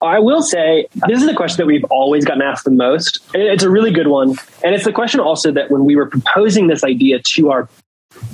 I 0.02 0.18
will 0.18 0.42
say 0.42 0.86
this 1.08 1.20
is 1.20 1.26
the 1.26 1.34
question 1.34 1.56
that 1.58 1.66
we've 1.66 1.84
always 1.84 2.24
gotten 2.24 2.42
asked 2.42 2.64
the 2.64 2.70
most. 2.70 3.20
It's 3.34 3.62
a 3.62 3.70
really 3.70 3.90
good 3.90 4.08
one. 4.08 4.34
And 4.62 4.74
it's 4.74 4.84
the 4.84 4.92
question 4.92 5.20
also 5.20 5.52
that 5.52 5.70
when 5.70 5.84
we 5.84 5.96
were 5.96 6.06
proposing 6.06 6.66
this 6.66 6.84
idea 6.84 7.20
to 7.34 7.50
our 7.50 7.68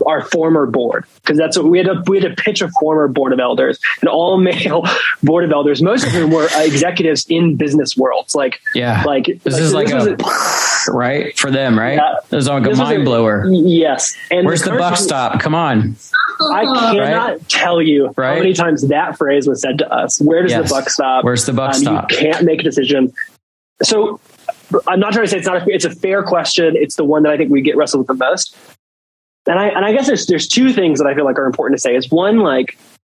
our 0.07 0.23
former 0.23 0.67
board 0.67 1.05
because 1.17 1.37
that's 1.37 1.57
what 1.57 1.67
we 1.67 1.79
had 1.79 1.87
to 1.87 2.03
we 2.07 2.21
had 2.21 2.37
to 2.37 2.43
pitch 2.43 2.63
a 2.63 2.69
former 2.81 3.09
board 3.09 3.33
of 3.33 3.41
elders 3.41 3.79
an 4.03 4.09
all 4.09 4.39
male 4.41 4.85
board 5.23 5.45
of 5.45 5.53
elders 5.53 5.83
most 5.83 6.07
of 6.07 6.13
whom 6.13 6.31
were 6.31 6.49
uh, 6.51 6.63
executives 6.63 7.27
in 7.29 7.57
business 7.57 7.97
worlds 7.97 8.35
like 8.35 8.61
yeah 8.75 9.03
like 9.05 9.27
this 9.43 9.55
like, 9.55 9.63
is 9.63 9.75
like 9.75 9.89
a, 9.91 10.17
a, 10.19 10.93
right 10.93 11.39
for 11.39 11.51
them 11.51 11.79
right 11.79 11.97
yeah, 11.97 12.15
this 12.31 12.45
is 12.45 12.49
like 12.49 12.67
a 12.67 12.75
mind 12.75 13.05
blower 13.05 13.45
yes 13.51 14.17
and 14.31 14.47
where's 14.47 14.63
the, 14.63 14.71
the 14.71 14.79
buck 14.79 14.97
stop 14.97 15.41
come 15.41 15.55
on 15.55 15.97
I 16.53 16.65
cannot 16.65 17.31
right? 17.31 17.49
tell 17.49 17.81
you 17.81 18.13
right? 18.17 18.35
how 18.35 18.39
many 18.41 18.53
times 18.53 18.87
that 18.89 19.17
phrase 19.17 19.49
was 19.49 19.63
said 19.63 19.79
to 19.79 19.91
us. 19.91 20.21
Where 20.21 20.43
does 20.43 20.51
yes. 20.51 20.69
the 20.69 20.75
buck 20.75 20.91
stop? 20.91 21.25
Where's 21.25 21.47
the 21.47 21.55
buck 21.55 21.75
um, 21.75 21.81
stop? 21.81 22.13
You 22.13 22.19
can't 22.19 22.45
make 22.45 22.61
a 22.61 22.63
decision. 22.63 23.15
So 23.83 24.21
I'm 24.87 25.01
not 25.01 25.13
trying 25.13 25.25
to 25.27 25.31
say 25.31 25.39
it's 25.39 25.47
not. 25.47 25.67
A, 25.67 25.71
it's 25.71 25.85
a 25.85 25.91
fair 25.91 26.23
question. 26.23 26.77
It's 26.77 26.97
the 26.97 27.05
one 27.05 27.23
that 27.23 27.33
I 27.33 27.37
think 27.37 27.51
we 27.51 27.63
get 27.63 27.77
wrestled 27.77 28.01
with 28.01 28.19
the 28.19 28.25
most. 28.25 28.57
And 29.47 29.59
I 29.59 29.69
and 29.69 29.85
I 29.85 29.93
guess 29.93 30.07
there's 30.07 30.27
there's 30.27 30.49
two 30.49 30.73
things 30.73 30.99
that 30.99 31.07
I 31.07 31.15
feel 31.15 31.25
like 31.25 31.39
are 31.39 31.47
important 31.47 31.79
to 31.79 31.81
say. 31.81 31.95
Is 31.95 32.11
one 32.11 32.39
like 32.39 32.77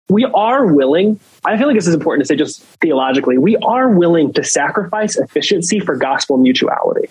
we 0.09 0.25
are 0.25 0.65
willing. 0.65 1.19
I 1.45 1.57
feel 1.57 1.67
like 1.67 1.75
this 1.75 1.87
is 1.87 1.93
important 1.93 2.25
to 2.25 2.27
say 2.27 2.35
just 2.35 2.61
theologically. 2.81 3.37
We 3.37 3.57
are 3.57 3.89
willing 3.89 4.33
to 4.33 4.43
sacrifice 4.43 5.17
efficiency 5.17 5.79
for 5.79 5.95
gospel 5.95 6.37
mutuality. 6.37 7.09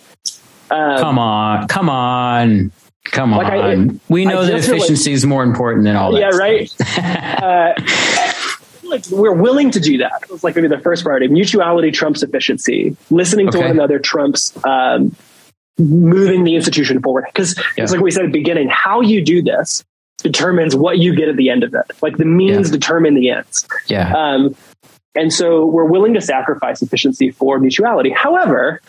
Um, 0.71 0.99
come 0.99 1.19
on, 1.19 1.69
come 1.69 1.89
on, 1.89 2.73
come 3.05 3.33
on. 3.33 3.45
Like 3.45 3.53
I, 3.53 4.01
we 4.09 4.25
know 4.25 4.45
that 4.45 4.57
efficiency 4.57 5.11
like, 5.11 5.15
is 5.15 5.27
more 5.27 5.43
important 5.43 5.85
than 5.85 5.97
all 5.97 6.13
that. 6.13 6.21
Yeah, 6.21 6.31
right. 6.31 6.75
uh, 7.43 7.75
like 8.89 9.05
we're 9.11 9.35
willing 9.35 9.71
to 9.73 9.81
do 9.81 9.99
that. 9.99 10.25
It's 10.31 10.45
like 10.45 10.57
maybe 10.57 10.69
the 10.69 10.79
first 10.79 11.05
priority. 11.05 11.29
Mutuality 11.29 11.91
trumps 11.91 12.23
efficiency. 12.23 12.97
Listening 13.11 13.51
to 13.51 13.59
one 13.59 13.71
another 13.71 13.99
trumps 13.99 14.57
um, 14.65 15.15
moving 15.79 16.45
the 16.45 16.55
institution 16.55 17.03
forward. 17.03 17.25
Because 17.27 17.57
yeah. 17.77 17.85
it's 17.85 17.93
like 17.93 18.01
we 18.01 18.11
said 18.11 18.25
at 18.25 18.33
the 18.33 18.39
beginning, 18.39 18.69
how 18.69 19.01
you 19.01 19.25
do 19.25 19.43
this 19.43 19.85
determines 20.19 20.75
what 20.75 20.99
you 20.99 21.15
get 21.15 21.29
at 21.29 21.37
the 21.37 21.51
end 21.51 21.63
of 21.63 21.75
it. 21.75 21.91
Like 22.03 22.17
the 22.17 22.25
means 22.25 22.69
yeah. 22.69 22.73
determine 22.73 23.15
the 23.15 23.31
ends. 23.31 23.67
Yeah. 23.87 24.13
Um, 24.15 24.57
and 25.15 25.33
so 25.33 25.65
we're 25.65 25.87
willing 25.87 26.15
to 26.15 26.21
sacrifice 26.21 26.83
efficiency 26.83 27.31
for 27.31 27.59
mutuality. 27.59 28.11
However, 28.11 28.83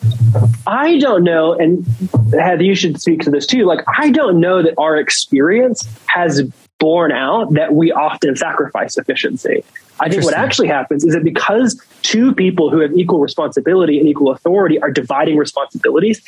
I 0.67 0.97
don't 0.97 1.23
know, 1.23 1.53
and 1.53 1.85
Heather, 2.33 2.63
you 2.63 2.75
should 2.75 2.99
speak 2.99 3.21
to 3.21 3.29
this 3.29 3.45
too. 3.45 3.65
Like, 3.65 3.79
I 3.97 4.11
don't 4.11 4.41
know 4.41 4.61
that 4.61 4.73
our 4.77 4.97
experience 4.97 5.87
has 6.07 6.41
borne 6.79 7.13
out 7.13 7.53
that 7.53 7.73
we 7.73 7.91
often 7.91 8.35
sacrifice 8.35 8.97
efficiency. 8.97 9.63
I 9.99 10.09
think 10.09 10.23
what 10.23 10.35
actually 10.35 10.67
happens 10.67 11.03
is 11.03 11.13
that 11.13 11.23
because 11.23 11.81
two 12.03 12.35
people 12.35 12.69
who 12.69 12.81
have 12.81 12.91
equal 12.95 13.19
responsibility 13.19 13.97
and 13.97 14.07
equal 14.07 14.31
authority 14.31 14.79
are 14.79 14.91
dividing 14.91 15.37
responsibilities, 15.37 16.21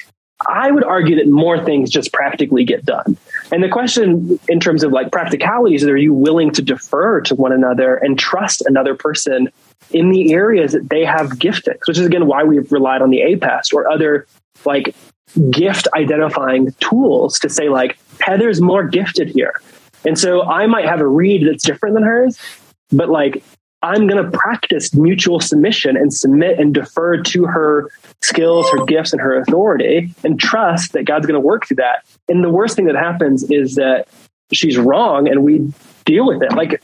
I 0.47 0.71
would 0.71 0.83
argue 0.83 1.17
that 1.17 1.27
more 1.27 1.63
things 1.63 1.89
just 1.89 2.13
practically 2.13 2.63
get 2.63 2.85
done. 2.85 3.17
And 3.51 3.61
the 3.61 3.69
question 3.69 4.39
in 4.47 4.59
terms 4.59 4.83
of 4.83 4.91
like 4.91 5.11
practicalities 5.11 5.83
are 5.83 5.97
you 5.97 6.13
willing 6.13 6.51
to 6.51 6.61
defer 6.61 7.21
to 7.21 7.35
one 7.35 7.51
another 7.51 7.95
and 7.95 8.17
trust 8.17 8.61
another 8.65 8.95
person 8.95 9.49
in 9.91 10.11
the 10.11 10.33
areas 10.33 10.71
that 10.71 10.89
they 10.89 11.03
have 11.03 11.31
giftings, 11.31 11.87
which 11.87 11.97
is 11.97 12.05
again 12.05 12.25
why 12.25 12.43
we've 12.43 12.71
relied 12.71 13.01
on 13.01 13.09
the 13.09 13.19
APEST 13.19 13.73
or 13.73 13.89
other 13.91 14.27
like 14.65 14.95
gift 15.49 15.87
identifying 15.95 16.71
tools 16.79 17.39
to 17.39 17.49
say 17.49 17.69
like 17.69 17.97
Heather's 18.19 18.61
more 18.61 18.83
gifted 18.85 19.29
here. 19.29 19.61
And 20.05 20.17
so 20.17 20.43
I 20.43 20.67
might 20.67 20.85
have 20.85 21.01
a 21.01 21.07
read 21.07 21.45
that's 21.45 21.63
different 21.63 21.95
than 21.95 22.03
hers, 22.03 22.39
but 22.91 23.09
like 23.09 23.43
I'm 23.81 24.07
going 24.07 24.23
to 24.23 24.37
practice 24.37 24.93
mutual 24.93 25.39
submission 25.39 25.95
and 25.95 26.13
submit 26.13 26.59
and 26.59 26.73
defer 26.73 27.21
to 27.21 27.45
her 27.45 27.89
skills, 28.21 28.69
her 28.71 28.85
gifts, 28.85 29.13
and 29.13 29.21
her 29.21 29.39
authority 29.39 30.13
and 30.23 30.39
trust 30.39 30.91
that 30.93 31.05
God's 31.05 31.25
going 31.25 31.41
to 31.41 31.45
work 31.45 31.65
through 31.65 31.77
that. 31.77 32.05
And 32.27 32.43
the 32.43 32.49
worst 32.49 32.75
thing 32.75 32.85
that 32.85 32.95
happens 32.95 33.49
is 33.49 33.75
that 33.75 34.07
she's 34.51 34.77
wrong 34.77 35.29
and 35.29 35.43
we 35.43 35.71
deal 36.05 36.27
with 36.27 36.41
it. 36.41 36.51
Like, 36.53 36.81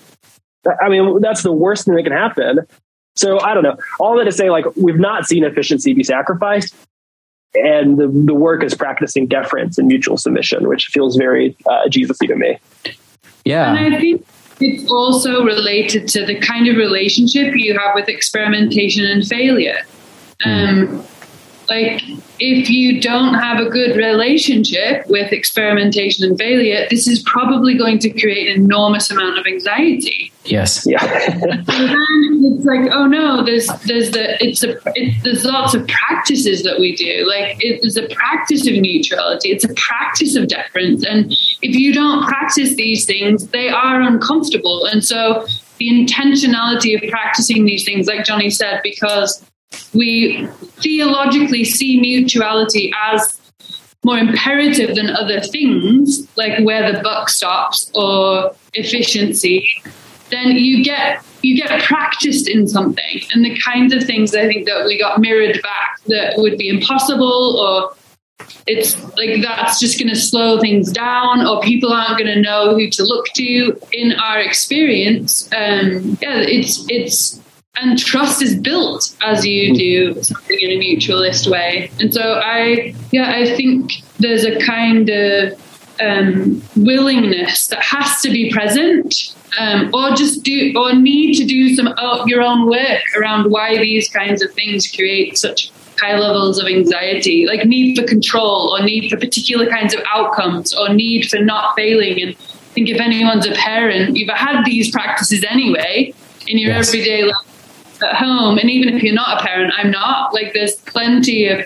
I 0.82 0.90
mean, 0.90 1.20
that's 1.22 1.44
the 1.44 1.52
worst 1.52 1.86
thing 1.86 1.96
that 1.96 2.04
can 2.04 2.14
happen. 2.14 2.60
So 3.16 3.40
I 3.42 3.54
don't 3.54 3.64
know. 3.64 3.78
All 4.00 4.18
that 4.18 4.26
to 4.26 4.32
say, 4.32 4.50
like, 4.50 4.66
we've 4.76 5.00
not 5.00 5.26
seen 5.26 5.44
efficiency 5.44 5.94
be 5.94 6.04
sacrificed. 6.04 6.76
And 7.54 7.98
the, 7.98 8.08
the 8.08 8.34
work 8.34 8.64
is 8.64 8.74
practicing 8.74 9.28
deference 9.28 9.78
and 9.78 9.88
mutual 9.88 10.18
submission, 10.18 10.68
which 10.68 10.88
feels 10.88 11.16
very 11.16 11.56
uh, 11.66 11.88
Jesus 11.90 12.18
y 12.22 12.28
to 12.28 12.36
me. 12.36 12.60
Yeah. 13.46 13.74
And 13.74 13.96
I 13.96 14.00
think 14.00 14.26
it's 14.60 14.90
also 14.90 15.44
related 15.44 16.08
to 16.10 16.26
the 16.26 16.40
kind 16.40 16.68
of 16.68 16.78
relationship 16.78 17.54
you 17.56 17.78
have 17.78 17.96
with 17.96 18.08
experimentation 18.08 19.06
and 19.06 19.26
failure. 19.26 19.80
Um, 20.46 21.04
like, 21.70 22.02
if 22.40 22.70
you 22.70 23.02
don't 23.02 23.34
have 23.34 23.60
a 23.60 23.70
good 23.70 23.96
relationship 23.96 25.06
with 25.08 25.32
experimentation 25.32 26.28
and 26.28 26.38
failure, 26.38 26.86
this 26.90 27.08
is 27.08 27.22
probably 27.24 27.78
going 27.78 28.00
to 28.00 28.10
create 28.10 28.56
an 28.56 28.64
enormous 28.64 29.10
amount 29.10 29.40
of 29.40 29.46
anxiety. 29.46 30.32
Yes. 30.44 30.86
Yeah. 30.88 31.00
it's 31.02 32.66
like, 32.66 32.92
oh 32.92 33.08
no, 33.08 33.44
there's 33.44 33.68
there's 33.86 34.12
the 34.12 34.44
it's 34.44 34.64
a 34.64 34.78
it, 34.96 35.24
there's 35.24 35.44
lots 35.44 35.74
of 35.74 35.88
practices 35.88 36.64
that 36.64 36.80
we 36.80 36.96
do. 36.96 37.26
Like 37.28 37.58
it's 37.60 37.98
a 37.98 38.08
practice 38.14 38.68
of 38.68 38.74
neutrality. 38.74 39.50
It's 39.50 39.64
a 39.64 39.74
practice 39.74 40.36
of 40.36 40.48
deference, 40.48 41.04
and 41.04 41.32
if 41.32 41.76
you 41.76 41.94
don't 41.94 42.28
practice 42.28 42.76
these 42.76 43.06
things, 43.06 43.48
they 43.48 43.70
are 43.70 44.02
uncomfortable. 44.02 44.86
And 44.86 45.04
so 45.04 45.48
the 45.78 45.90
intentionality 45.90 46.96
of 46.96 47.10
practicing 47.10 47.66
these 47.66 47.84
things, 47.84 48.08
like 48.08 48.24
Johnny 48.24 48.50
said, 48.50 48.82
because 48.84 49.44
we 49.94 50.48
theologically 50.82 51.64
see 51.64 52.00
mutuality 52.00 52.94
as 53.12 53.40
more 54.04 54.18
imperative 54.20 54.96
than 54.96 55.10
other 55.10 55.42
things, 55.42 56.28
like 56.38 56.64
where 56.64 56.92
the 56.92 57.02
buck 57.02 57.28
stops 57.28 57.92
or 57.96 58.56
efficiency, 58.74 59.68
then 60.30 60.52
you 60.52 60.84
get 60.84 61.24
you 61.42 61.56
get 61.56 61.82
practiced 61.84 62.48
in 62.48 62.68
something. 62.68 63.22
And 63.34 63.46
the 63.46 63.58
kinds 63.60 63.94
of 63.94 64.04
things 64.04 64.34
I 64.34 64.48
think 64.48 64.66
that 64.68 64.86
we 64.86 65.00
got 65.00 65.20
mirrored 65.20 65.60
back 65.62 66.00
that 66.08 66.34
would 66.38 66.58
be 66.58 66.70
impossible 66.70 67.60
or 67.60 67.96
it's 68.68 69.02
like 69.16 69.42
that's 69.42 69.80
just 69.80 70.00
going 70.00 70.14
to 70.14 70.20
slow 70.20 70.60
things 70.60 70.92
down 70.92 71.46
or 71.46 71.62
people 71.62 71.92
aren't 71.92 72.18
going 72.20 72.34
to 72.34 72.42
know 72.42 72.76
who 72.76 72.90
to 72.90 73.04
look 73.04 73.26
to 73.36 73.80
in 73.94 74.12
our 74.14 74.40
experience 74.40 75.50
um 75.54 76.18
yeah 76.22 76.42
it's 76.42 76.86
it's 76.90 77.40
and 77.78 78.00
trust 78.00 78.42
is 78.42 78.56
built 78.56 79.16
as 79.22 79.46
you 79.46 79.76
do 79.76 80.22
something 80.24 80.58
in 80.60 80.72
a 80.72 80.80
mutualist 80.80 81.50
way 81.50 81.90
and 82.00 82.14
so 82.14 82.40
i 82.44 82.94
yeah 83.12 83.32
i 83.32 83.56
think 83.56 83.92
there's 84.20 84.46
a 84.46 84.58
kind 84.66 85.10
of 85.10 85.62
um, 86.02 86.62
willingness 86.76 87.68
that 87.68 87.82
has 87.82 88.20
to 88.22 88.30
be 88.30 88.52
present 88.52 89.34
um, 89.58 89.90
or 89.94 90.12
just 90.12 90.44
do 90.44 90.74
or 90.76 90.94
need 90.94 91.36
to 91.36 91.46
do 91.46 91.74
some 91.74 91.88
of 91.88 92.28
your 92.28 92.42
own 92.42 92.70
work 92.70 93.02
around 93.18 93.50
why 93.50 93.78
these 93.78 94.10
kinds 94.10 94.42
of 94.42 94.52
things 94.54 94.92
create 94.92 95.38
such 95.38 95.72
high 96.00 96.18
levels 96.18 96.60
of 96.60 96.68
anxiety, 96.68 97.46
like 97.46 97.66
need 97.66 97.98
for 97.98 98.06
control 98.06 98.76
or 98.76 98.84
need 98.84 99.10
for 99.10 99.18
particular 99.18 99.68
kinds 99.68 99.94
of 99.94 100.02
outcomes 100.14 100.74
or 100.74 100.90
need 100.94 101.30
for 101.30 101.40
not 101.40 101.76
failing. 101.76 102.22
And 102.22 102.32
I 102.32 102.74
think 102.74 102.90
if 102.90 103.00
anyone's 103.00 103.48
a 103.48 103.54
parent, 103.54 104.18
you've 104.18 104.30
had 104.30 104.66
these 104.66 104.92
practices 104.92 105.46
anyway 105.48 106.14
in 106.48 106.58
your 106.58 106.72
yes. 106.72 106.90
everyday 106.90 107.24
life 107.24 107.55
at 108.02 108.16
home. 108.16 108.58
And 108.58 108.70
even 108.70 108.94
if 108.94 109.04
you're 109.04 109.14
not 109.14 109.42
a 109.42 109.46
parent, 109.46 109.74
I'm 109.78 109.92
not, 109.92 110.34
like 110.34 110.54
there's 110.54 110.76
plenty 110.76 111.48
of 111.48 111.66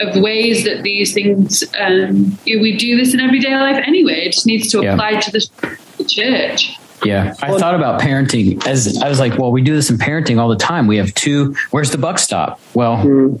of 0.00 0.14
ways 0.20 0.64
that 0.64 0.82
these 0.82 1.14
things 1.14 1.64
um, 1.78 2.38
we 2.44 2.76
do 2.76 2.98
this 2.98 3.14
in 3.14 3.20
everyday 3.20 3.56
life 3.56 3.82
anyway. 3.86 4.26
It 4.26 4.32
just 4.32 4.46
needs 4.46 4.70
to 4.72 4.80
apply 4.80 5.10
yeah. 5.10 5.20
to 5.20 5.30
the 5.32 6.04
church. 6.06 6.76
Yeah, 7.04 7.34
I 7.42 7.58
thought 7.58 7.74
about 7.74 8.00
parenting 8.00 8.66
as 8.66 9.00
I 9.02 9.08
was 9.08 9.20
like, 9.20 9.38
well, 9.38 9.52
we 9.52 9.62
do 9.62 9.74
this 9.74 9.90
in 9.90 9.98
parenting 9.98 10.38
all 10.38 10.48
the 10.48 10.56
time. 10.56 10.86
We 10.86 10.96
have 10.96 11.14
two. 11.14 11.54
Where's 11.70 11.90
the 11.90 11.98
buck 11.98 12.18
stop? 12.18 12.60
Well, 12.74 12.96
mm. 12.96 13.40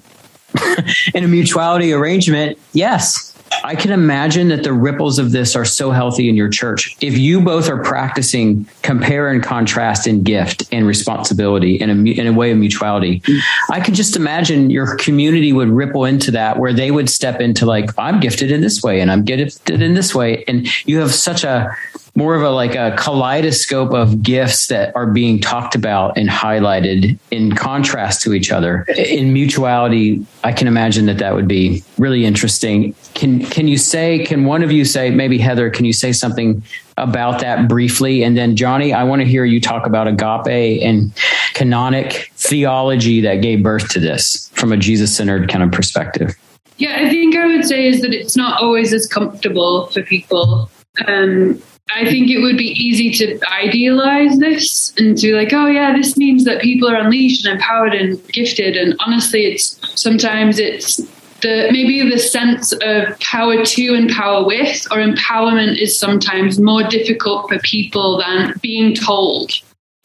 in 1.14 1.24
a 1.24 1.28
mutuality 1.28 1.92
arrangement, 1.92 2.58
yes. 2.72 3.35
I 3.64 3.74
can 3.74 3.90
imagine 3.90 4.48
that 4.48 4.62
the 4.62 4.72
ripples 4.72 5.18
of 5.18 5.32
this 5.32 5.56
are 5.56 5.64
so 5.64 5.90
healthy 5.90 6.28
in 6.28 6.36
your 6.36 6.48
church. 6.48 6.96
If 7.00 7.18
you 7.18 7.40
both 7.40 7.68
are 7.68 7.82
practicing 7.82 8.66
compare 8.82 9.28
and 9.28 9.42
contrast 9.42 10.06
in 10.06 10.22
gift 10.22 10.64
and 10.72 10.86
responsibility 10.86 11.76
in 11.76 11.90
a, 11.90 12.10
in 12.10 12.26
a 12.26 12.32
way 12.32 12.52
of 12.52 12.58
mutuality, 12.58 13.22
I 13.70 13.80
can 13.80 13.94
just 13.94 14.16
imagine 14.16 14.70
your 14.70 14.96
community 14.96 15.52
would 15.52 15.68
ripple 15.68 16.04
into 16.04 16.30
that 16.32 16.58
where 16.58 16.72
they 16.72 16.90
would 16.90 17.10
step 17.10 17.40
into 17.40 17.66
like, 17.66 17.90
I'm 17.98 18.20
gifted 18.20 18.50
in 18.50 18.60
this 18.60 18.82
way 18.82 19.00
and 19.00 19.10
I'm 19.10 19.24
gifted 19.24 19.82
in 19.82 19.94
this 19.94 20.14
way. 20.14 20.44
And 20.46 20.66
you 20.86 21.00
have 21.00 21.14
such 21.14 21.44
a 21.44 21.76
more 22.16 22.34
of 22.34 22.42
a 22.42 22.50
like 22.50 22.74
a 22.74 22.96
kaleidoscope 22.96 23.92
of 23.92 24.22
gifts 24.22 24.68
that 24.68 24.94
are 24.96 25.06
being 25.06 25.38
talked 25.38 25.74
about 25.74 26.16
and 26.16 26.28
highlighted 26.28 27.18
in 27.30 27.54
contrast 27.54 28.22
to 28.22 28.32
each 28.32 28.50
other. 28.50 28.84
In 28.96 29.32
mutuality 29.32 30.24
i 30.42 30.52
can 30.52 30.66
imagine 30.66 31.06
that 31.06 31.18
that 31.18 31.34
would 31.34 31.46
be 31.46 31.82
really 31.98 32.24
interesting. 32.24 32.94
Can 33.14 33.44
can 33.46 33.68
you 33.68 33.76
say 33.76 34.24
can 34.24 34.46
one 34.46 34.62
of 34.62 34.72
you 34.72 34.84
say 34.84 35.10
maybe 35.10 35.38
heather 35.38 35.70
can 35.70 35.84
you 35.84 35.92
say 35.92 36.12
something 36.12 36.62
about 36.96 37.40
that 37.40 37.68
briefly? 37.68 38.22
And 38.22 38.36
then 38.36 38.56
johnny 38.56 38.92
i 38.92 39.04
want 39.04 39.20
to 39.20 39.28
hear 39.28 39.44
you 39.44 39.60
talk 39.60 39.86
about 39.86 40.08
agape 40.08 40.82
and 40.82 41.14
kenotic 41.54 42.30
theology 42.32 43.20
that 43.20 43.36
gave 43.36 43.62
birth 43.62 43.88
to 43.90 44.00
this 44.00 44.50
from 44.54 44.72
a 44.72 44.76
jesus-centered 44.76 45.50
kind 45.50 45.62
of 45.62 45.70
perspective. 45.70 46.34
Yeah 46.78 46.96
i 46.96 47.10
think 47.10 47.36
i 47.36 47.46
would 47.46 47.64
say 47.66 47.86
is 47.86 48.00
that 48.00 48.14
it's 48.14 48.36
not 48.36 48.62
always 48.62 48.92
as 48.92 49.06
comfortable 49.06 49.86
for 49.88 50.02
people 50.02 50.70
um, 51.06 51.60
I 51.90 52.04
think 52.04 52.30
it 52.30 52.40
would 52.40 52.58
be 52.58 52.72
easy 52.72 53.10
to 53.12 53.38
idealize 53.50 54.38
this 54.38 54.92
and 54.98 55.16
to 55.18 55.28
be 55.28 55.32
like, 55.32 55.52
oh 55.52 55.66
yeah, 55.66 55.92
this 55.96 56.16
means 56.16 56.44
that 56.44 56.60
people 56.60 56.88
are 56.88 56.96
unleashed 56.96 57.46
and 57.46 57.54
empowered 57.54 57.94
and 57.94 58.22
gifted. 58.28 58.76
And 58.76 58.96
honestly, 59.06 59.46
it's 59.46 59.78
sometimes 60.00 60.58
it's 60.58 60.96
the 61.42 61.68
maybe 61.70 62.08
the 62.08 62.18
sense 62.18 62.72
of 62.72 63.18
power 63.20 63.64
to 63.64 63.94
and 63.94 64.10
power 64.10 64.44
with 64.44 64.86
or 64.90 64.98
empowerment 64.98 65.78
is 65.80 65.98
sometimes 65.98 66.60
more 66.60 66.82
difficult 66.82 67.48
for 67.48 67.58
people 67.60 68.18
than 68.18 68.54
being 68.60 68.94
told. 68.94 69.52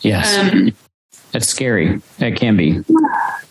Yes. 0.02 0.38
Um, 0.38 0.74
That's 1.32 1.48
scary. 1.48 2.00
It 2.20 2.36
can 2.36 2.58
be. 2.58 2.84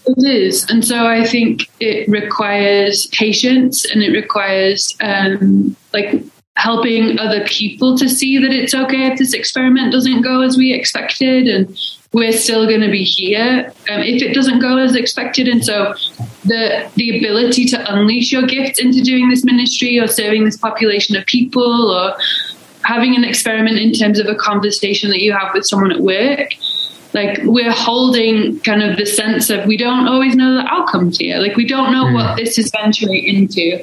It 0.06 0.24
is. 0.24 0.68
And 0.70 0.84
so 0.84 1.06
I 1.06 1.24
think 1.24 1.68
it 1.80 2.08
requires 2.08 3.06
patience 3.08 3.84
and 3.90 4.02
it 4.02 4.12
requires 4.12 4.96
um, 5.00 5.76
like 5.92 6.22
helping 6.60 7.18
other 7.18 7.42
people 7.46 7.96
to 7.96 8.06
see 8.06 8.36
that 8.38 8.52
it's 8.52 8.74
okay 8.74 9.06
if 9.06 9.18
this 9.18 9.32
experiment 9.32 9.90
doesn't 9.90 10.20
go 10.20 10.42
as 10.42 10.58
we 10.58 10.74
expected 10.74 11.48
and 11.48 11.78
we're 12.12 12.32
still 12.32 12.66
going 12.66 12.82
to 12.82 12.90
be 12.90 13.02
here. 13.02 13.72
Um, 13.90 14.02
if 14.02 14.22
it 14.22 14.34
doesn't 14.34 14.58
go 14.58 14.76
as 14.76 14.94
expected 14.94 15.48
and 15.48 15.64
so 15.64 15.94
the 16.44 16.90
the 16.96 17.16
ability 17.18 17.64
to 17.66 17.92
unleash 17.92 18.30
your 18.30 18.42
gifts 18.42 18.78
into 18.78 19.00
doing 19.00 19.30
this 19.30 19.42
ministry 19.42 19.98
or 19.98 20.06
serving 20.06 20.44
this 20.44 20.58
population 20.58 21.16
of 21.16 21.24
people 21.24 21.90
or 21.90 22.14
having 22.82 23.16
an 23.16 23.24
experiment 23.24 23.78
in 23.78 23.92
terms 23.92 24.18
of 24.18 24.26
a 24.26 24.34
conversation 24.34 25.08
that 25.08 25.20
you 25.20 25.32
have 25.32 25.54
with 25.54 25.64
someone 25.64 25.92
at 25.92 26.00
work 26.00 26.50
like 27.12 27.40
we're 27.42 27.72
holding 27.72 28.58
kind 28.60 28.82
of 28.82 28.96
the 28.96 29.06
sense 29.06 29.50
of 29.50 29.66
we 29.66 29.76
don't 29.76 30.06
always 30.06 30.36
know 30.36 30.54
the 30.54 30.66
outcomes 30.72 31.18
here 31.18 31.38
like 31.38 31.56
we 31.56 31.66
don't 31.66 31.92
know 31.92 32.04
mm. 32.04 32.14
what 32.14 32.36
this 32.36 32.58
is 32.58 32.70
venturing 32.70 33.24
into 33.24 33.82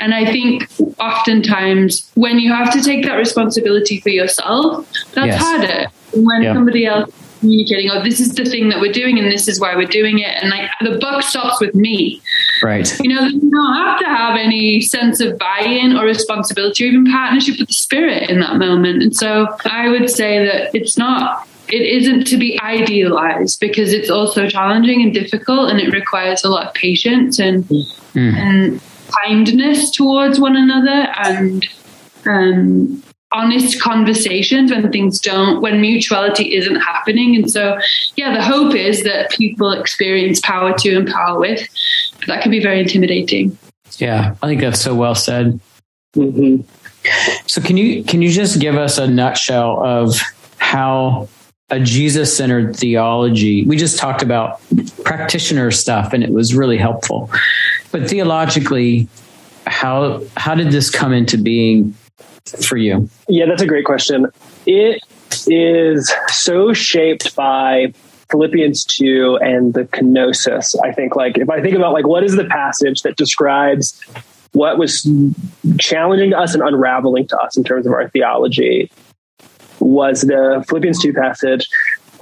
and 0.00 0.14
i 0.14 0.24
think 0.24 0.68
oftentimes 0.98 2.10
when 2.14 2.38
you 2.38 2.52
have 2.52 2.72
to 2.72 2.82
take 2.82 3.04
that 3.04 3.14
responsibility 3.14 4.00
for 4.00 4.10
yourself 4.10 4.86
that's 5.14 5.26
yes. 5.26 5.42
harder 5.42 5.86
when 6.14 6.42
yeah. 6.42 6.52
somebody 6.52 6.86
else 6.86 7.08
is 7.08 7.38
communicating 7.40 7.90
oh 7.90 8.02
this 8.02 8.20
is 8.20 8.34
the 8.34 8.44
thing 8.44 8.68
that 8.68 8.80
we're 8.80 8.92
doing 8.92 9.18
and 9.18 9.30
this 9.30 9.48
is 9.48 9.60
why 9.60 9.74
we're 9.74 9.86
doing 9.86 10.18
it 10.18 10.42
and 10.42 10.50
like 10.50 10.68
the 10.82 10.98
buck 10.98 11.22
stops 11.22 11.60
with 11.60 11.74
me 11.74 12.20
right 12.62 12.98
you 13.00 13.14
know 13.14 13.26
you 13.26 13.50
don't 13.50 13.74
have 13.74 13.98
to 13.98 14.06
have 14.06 14.36
any 14.36 14.80
sense 14.80 15.20
of 15.20 15.38
buy-in 15.38 15.96
or 15.96 16.04
responsibility 16.04 16.84
or 16.84 16.88
even 16.88 17.06
partnership 17.06 17.58
with 17.58 17.68
the 17.68 17.74
spirit 17.74 18.28
in 18.28 18.40
that 18.40 18.56
moment 18.56 19.02
and 19.02 19.16
so 19.16 19.46
i 19.64 19.88
would 19.88 20.10
say 20.10 20.44
that 20.44 20.74
it's 20.74 20.98
not 20.98 21.46
it 21.72 21.82
isn't 21.82 22.26
to 22.26 22.36
be 22.36 22.58
idealized 22.60 23.60
because 23.60 23.92
it's 23.92 24.10
also 24.10 24.48
challenging 24.48 25.02
and 25.02 25.14
difficult 25.14 25.70
and 25.70 25.80
it 25.80 25.92
requires 25.92 26.44
a 26.44 26.48
lot 26.48 26.66
of 26.66 26.74
patience 26.74 27.38
and 27.38 27.64
mm. 27.64 28.34
and 28.34 28.80
kindness 29.24 29.90
towards 29.90 30.38
one 30.38 30.56
another 30.56 31.08
and 31.18 31.66
um, 32.26 33.02
honest 33.32 33.80
conversations 33.80 34.72
when 34.72 34.90
things 34.90 35.20
don't 35.20 35.60
when 35.60 35.80
mutuality 35.80 36.54
isn't 36.54 36.76
happening 36.80 37.36
and 37.36 37.50
so 37.50 37.78
yeah 38.16 38.34
the 38.34 38.42
hope 38.42 38.74
is 38.74 39.04
that 39.04 39.30
people 39.30 39.70
experience 39.72 40.40
power 40.40 40.76
to 40.76 40.96
and 40.96 41.08
power 41.08 41.38
with 41.38 41.60
but 42.18 42.26
that 42.26 42.42
can 42.42 42.50
be 42.50 42.60
very 42.60 42.80
intimidating 42.80 43.56
yeah 43.98 44.34
i 44.42 44.48
think 44.48 44.60
that's 44.60 44.80
so 44.80 44.94
well 44.94 45.14
said 45.14 45.60
mm-hmm. 46.16 46.60
so 47.46 47.60
can 47.60 47.76
you 47.76 48.02
can 48.02 48.20
you 48.20 48.30
just 48.30 48.58
give 48.58 48.74
us 48.74 48.98
a 48.98 49.06
nutshell 49.06 49.80
of 49.84 50.20
how 50.58 51.28
a 51.70 51.80
Jesus 51.80 52.36
centered 52.36 52.76
theology. 52.76 53.64
We 53.64 53.76
just 53.76 53.98
talked 53.98 54.22
about 54.22 54.60
practitioner 55.04 55.70
stuff 55.70 56.12
and 56.12 56.22
it 56.22 56.30
was 56.30 56.54
really 56.54 56.78
helpful. 56.78 57.30
But 57.92 58.08
theologically, 58.08 59.08
how 59.66 60.22
how 60.36 60.54
did 60.54 60.72
this 60.72 60.90
come 60.90 61.12
into 61.12 61.38
being 61.38 61.94
for 62.62 62.76
you? 62.76 63.08
Yeah, 63.28 63.46
that's 63.46 63.62
a 63.62 63.66
great 63.66 63.84
question. 63.84 64.26
It 64.66 65.02
is 65.46 66.12
so 66.28 66.72
shaped 66.72 67.36
by 67.36 67.92
Philippians 68.30 68.84
2 68.84 69.38
and 69.40 69.74
the 69.74 69.84
kenosis. 69.84 70.74
I 70.84 70.92
think 70.92 71.16
like 71.16 71.38
if 71.38 71.48
I 71.50 71.60
think 71.60 71.76
about 71.76 71.92
like 71.92 72.06
what 72.06 72.24
is 72.24 72.36
the 72.36 72.46
passage 72.46 73.02
that 73.02 73.16
describes 73.16 74.00
what 74.52 74.78
was 74.78 75.08
challenging 75.78 76.30
to 76.30 76.38
us 76.38 76.54
and 76.54 76.62
unraveling 76.62 77.28
to 77.28 77.38
us 77.38 77.56
in 77.56 77.62
terms 77.62 77.86
of 77.86 77.92
our 77.92 78.08
theology 78.08 78.90
was 79.80 80.22
the 80.22 80.64
Philippians 80.68 81.00
2 81.00 81.12
passage 81.12 81.68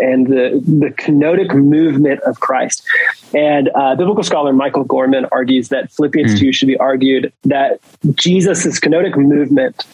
and 0.01 0.27
the, 0.27 0.63
the 0.65 0.91
kenotic 0.91 1.55
movement 1.55 2.21
of 2.21 2.41
Christ. 2.41 2.87
And 3.35 3.71
uh, 3.75 3.97
biblical 3.97 4.23
scholar 4.23 4.53
Michael 4.53 4.85
Gorman 4.85 5.27
argues 5.33 5.69
that 5.69 5.91
Philippians 5.93 6.35
mm. 6.35 6.41
2 6.41 6.53
should 6.53 6.69
be 6.69 6.77
argued 6.77 7.33
that 7.45 7.81
Jesus' 8.15 8.79
kenotic 8.79 9.17
movement 9.17 9.85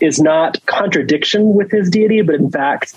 is 0.00 0.18
not 0.18 0.64
contradiction 0.66 1.54
with 1.54 1.70
his 1.70 1.90
deity, 1.90 2.22
but 2.22 2.34
in 2.34 2.50
fact, 2.50 2.94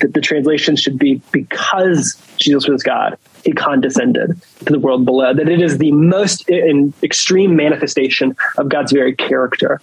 that 0.00 0.14
the 0.14 0.20
translation 0.20 0.76
should 0.76 0.98
be 0.98 1.20
because 1.32 2.20
Jesus 2.36 2.68
was 2.68 2.82
God, 2.82 3.18
he 3.44 3.52
condescended 3.52 4.40
to 4.64 4.72
the 4.72 4.78
world 4.78 5.04
below, 5.04 5.34
that 5.34 5.48
it 5.48 5.60
is 5.60 5.78
the 5.78 5.92
most 5.92 6.48
in 6.48 6.92
extreme 7.02 7.56
manifestation 7.56 8.36
of 8.58 8.68
God's 8.68 8.92
very 8.92 9.14
character 9.14 9.80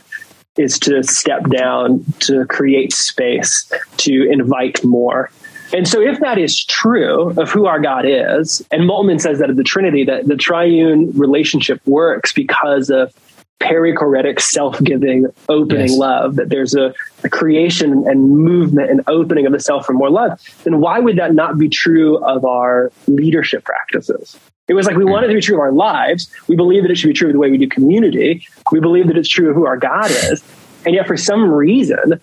is 0.57 0.77
to 0.79 1.03
step 1.03 1.49
down, 1.49 2.05
to 2.19 2.45
create 2.45 2.93
space, 2.93 3.71
to 3.97 4.29
invite 4.29 4.83
more. 4.83 5.31
And 5.73 5.87
so, 5.87 5.99
if 5.99 6.19
that 6.19 6.37
is 6.37 6.63
true 6.63 7.31
of 7.31 7.49
who 7.49 7.65
our 7.65 7.79
God 7.79 8.05
is, 8.05 8.61
and 8.71 8.83
Moltmann 8.83 9.19
says 9.19 9.39
that 9.39 9.49
of 9.49 9.55
the 9.55 9.63
Trinity, 9.63 10.03
that 10.03 10.27
the 10.27 10.35
triune 10.35 11.11
relationship 11.13 11.81
works 11.87 12.31
because 12.31 12.91
of 12.91 13.11
perichoretic, 13.59 14.39
self 14.39 14.81
giving, 14.83 15.25
opening 15.49 15.87
yes. 15.87 15.97
love, 15.97 16.35
that 16.35 16.49
there's 16.49 16.75
a, 16.75 16.93
a, 17.23 17.29
creation 17.29 18.07
and 18.07 18.37
movement 18.37 18.91
and 18.91 19.01
opening 19.07 19.45
of 19.45 19.51
the 19.51 19.59
self 19.59 19.85
for 19.85 19.93
more 19.93 20.09
love, 20.09 20.39
then 20.63 20.79
why 20.79 20.99
would 20.99 21.17
that 21.17 21.33
not 21.33 21.57
be 21.57 21.69
true 21.69 22.17
of 22.23 22.45
our 22.45 22.91
leadership 23.07 23.63
practices? 23.63 24.37
It 24.67 24.73
was 24.73 24.85
like 24.85 24.95
we 24.95 25.03
hmm. 25.03 25.11
want 25.11 25.25
it 25.25 25.27
to 25.29 25.33
be 25.33 25.41
true 25.41 25.55
of 25.55 25.61
our 25.61 25.71
lives. 25.71 26.31
We 26.47 26.55
believe 26.55 26.83
that 26.83 26.91
it 26.91 26.97
should 26.97 27.07
be 27.07 27.13
true 27.13 27.29
of 27.29 27.33
the 27.33 27.39
way 27.39 27.51
we 27.51 27.57
do 27.57 27.67
community. 27.67 28.47
We 28.71 28.79
believe 28.79 29.07
that 29.07 29.17
it's 29.17 29.29
true 29.29 29.49
of 29.49 29.55
who 29.55 29.65
our 29.65 29.77
God 29.77 30.09
is. 30.09 30.43
And 30.85 30.95
yet, 30.95 31.07
for 31.07 31.17
some 31.17 31.51
reason, 31.51 32.19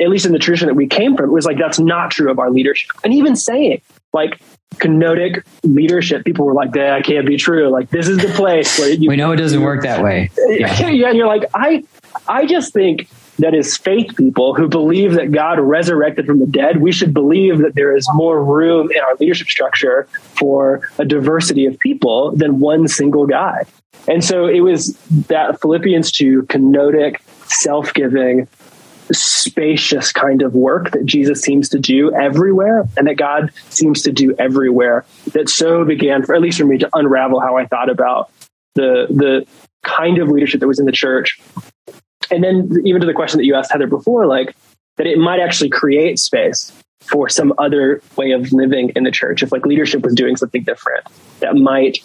at 0.00 0.08
least 0.08 0.26
in 0.26 0.32
the 0.32 0.38
tradition 0.38 0.68
that 0.68 0.74
we 0.74 0.86
came 0.86 1.16
from, 1.16 1.30
it 1.30 1.32
was 1.32 1.44
like 1.44 1.58
that's 1.58 1.78
not 1.78 2.10
true 2.10 2.30
of 2.30 2.38
our 2.38 2.50
leadership. 2.50 2.90
And 3.04 3.12
even 3.12 3.36
saying 3.36 3.82
like 4.12 4.40
kenotic 4.76 5.44
leadership, 5.62 6.24
people 6.24 6.46
were 6.46 6.54
like, 6.54 6.72
that 6.72 7.04
can't 7.04 7.26
be 7.26 7.36
true. 7.36 7.68
Like 7.68 7.90
this 7.90 8.08
is 8.08 8.18
the 8.18 8.28
place 8.28 8.78
where 8.78 8.90
you, 8.90 9.08
we 9.08 9.16
know 9.16 9.32
it 9.32 9.36
doesn't 9.36 9.62
work 9.62 9.82
that 9.82 10.02
way. 10.02 10.30
Yeah. 10.48 10.88
yeah, 10.88 11.08
and 11.08 11.16
you're 11.16 11.26
like, 11.26 11.44
I 11.54 11.84
I 12.28 12.46
just 12.46 12.72
think 12.72 13.08
that 13.38 13.54
as 13.54 13.76
faith 13.76 14.16
people 14.16 14.54
who 14.54 14.68
believe 14.68 15.14
that 15.14 15.32
God 15.32 15.58
resurrected 15.58 16.26
from 16.26 16.38
the 16.38 16.46
dead, 16.46 16.80
we 16.80 16.92
should 16.92 17.14
believe 17.14 17.58
that 17.58 17.74
there 17.74 17.96
is 17.96 18.06
more 18.14 18.44
room 18.44 18.90
in 18.90 18.98
our 18.98 19.14
leadership 19.16 19.48
structure 19.48 20.04
for 20.38 20.88
a 20.98 21.04
diversity 21.04 21.66
of 21.66 21.78
people 21.78 22.32
than 22.36 22.60
one 22.60 22.88
single 22.88 23.26
guy. 23.26 23.64
And 24.08 24.24
so 24.24 24.46
it 24.46 24.60
was 24.60 24.96
that 25.28 25.60
Philippians 25.60 26.12
2 26.12 26.42
kenotic, 26.42 27.20
self 27.46 27.94
giving, 27.94 28.48
spacious 29.10 30.12
kind 30.12 30.42
of 30.42 30.54
work 30.54 30.90
that 30.92 31.04
Jesus 31.04 31.42
seems 31.42 31.68
to 31.70 31.78
do 31.78 32.14
everywhere 32.14 32.88
and 32.96 33.06
that 33.06 33.16
God 33.16 33.52
seems 33.68 34.02
to 34.02 34.12
do 34.12 34.34
everywhere 34.38 35.04
that 35.32 35.48
so 35.48 35.84
began 35.84 36.24
for 36.24 36.34
at 36.34 36.40
least 36.40 36.58
for 36.58 36.64
me 36.64 36.78
to 36.78 36.88
unravel 36.94 37.40
how 37.40 37.56
I 37.56 37.66
thought 37.66 37.90
about 37.90 38.30
the 38.74 39.06
the 39.10 39.46
kind 39.82 40.18
of 40.18 40.28
leadership 40.28 40.60
that 40.60 40.68
was 40.68 40.78
in 40.78 40.86
the 40.86 40.92
church. 40.92 41.40
And 42.32 42.42
then 42.42 42.82
even 42.84 43.00
to 43.00 43.06
the 43.06 43.12
question 43.12 43.38
that 43.38 43.44
you 43.44 43.54
asked 43.54 43.70
Heather 43.70 43.86
before, 43.86 44.26
like 44.26 44.56
that 44.96 45.06
it 45.06 45.18
might 45.18 45.40
actually 45.40 45.70
create 45.70 46.18
space 46.18 46.72
for 47.00 47.28
some 47.28 47.52
other 47.58 48.02
way 48.16 48.32
of 48.32 48.52
living 48.52 48.90
in 48.96 49.04
the 49.04 49.10
church. 49.10 49.42
If 49.42 49.52
like 49.52 49.66
leadership 49.66 50.02
was 50.02 50.14
doing 50.14 50.36
something 50.36 50.62
different 50.62 51.06
that 51.40 51.54
might 51.56 51.98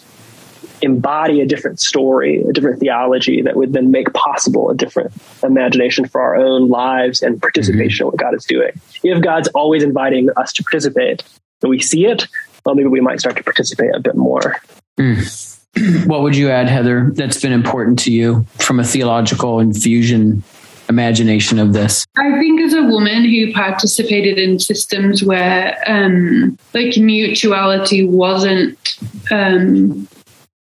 embody 0.82 1.40
a 1.40 1.46
different 1.46 1.80
story, 1.80 2.42
a 2.42 2.52
different 2.52 2.80
theology 2.80 3.42
that 3.42 3.56
would 3.56 3.72
then 3.72 3.90
make 3.90 4.12
possible 4.12 4.70
a 4.70 4.74
different 4.74 5.12
imagination 5.42 6.06
for 6.06 6.20
our 6.20 6.36
own 6.36 6.68
lives 6.68 7.22
and 7.22 7.40
participation 7.40 7.88
mm-hmm. 7.88 8.02
in 8.02 8.06
what 8.06 8.16
God 8.16 8.34
is 8.34 8.44
doing. 8.44 8.72
If 9.02 9.22
God's 9.22 9.48
always 9.48 9.82
inviting 9.82 10.28
us 10.36 10.52
to 10.54 10.62
participate 10.62 11.24
and 11.62 11.70
we 11.70 11.80
see 11.80 12.06
it, 12.06 12.26
well, 12.64 12.74
maybe 12.74 12.88
we 12.88 13.00
might 13.00 13.20
start 13.20 13.36
to 13.36 13.42
participate 13.42 13.94
a 13.94 14.00
bit 14.00 14.14
more. 14.14 14.56
Mm. 14.98 15.57
What 16.06 16.22
would 16.22 16.36
you 16.36 16.50
add, 16.50 16.68
Heather, 16.68 17.10
that's 17.14 17.40
been 17.40 17.52
important 17.52 17.98
to 18.00 18.12
you 18.12 18.44
from 18.58 18.80
a 18.80 18.84
theological 18.84 19.60
infusion 19.60 20.42
imagination 20.88 21.58
of 21.58 21.72
this? 21.72 22.06
I 22.16 22.38
think 22.38 22.60
as 22.60 22.72
a 22.72 22.82
woman 22.82 23.24
who 23.24 23.52
participated 23.52 24.38
in 24.38 24.58
systems 24.58 25.22
where 25.22 25.78
um, 25.86 26.58
like 26.74 26.96
mutuality 26.96 28.06
wasn't 28.06 28.96
um, 29.30 30.08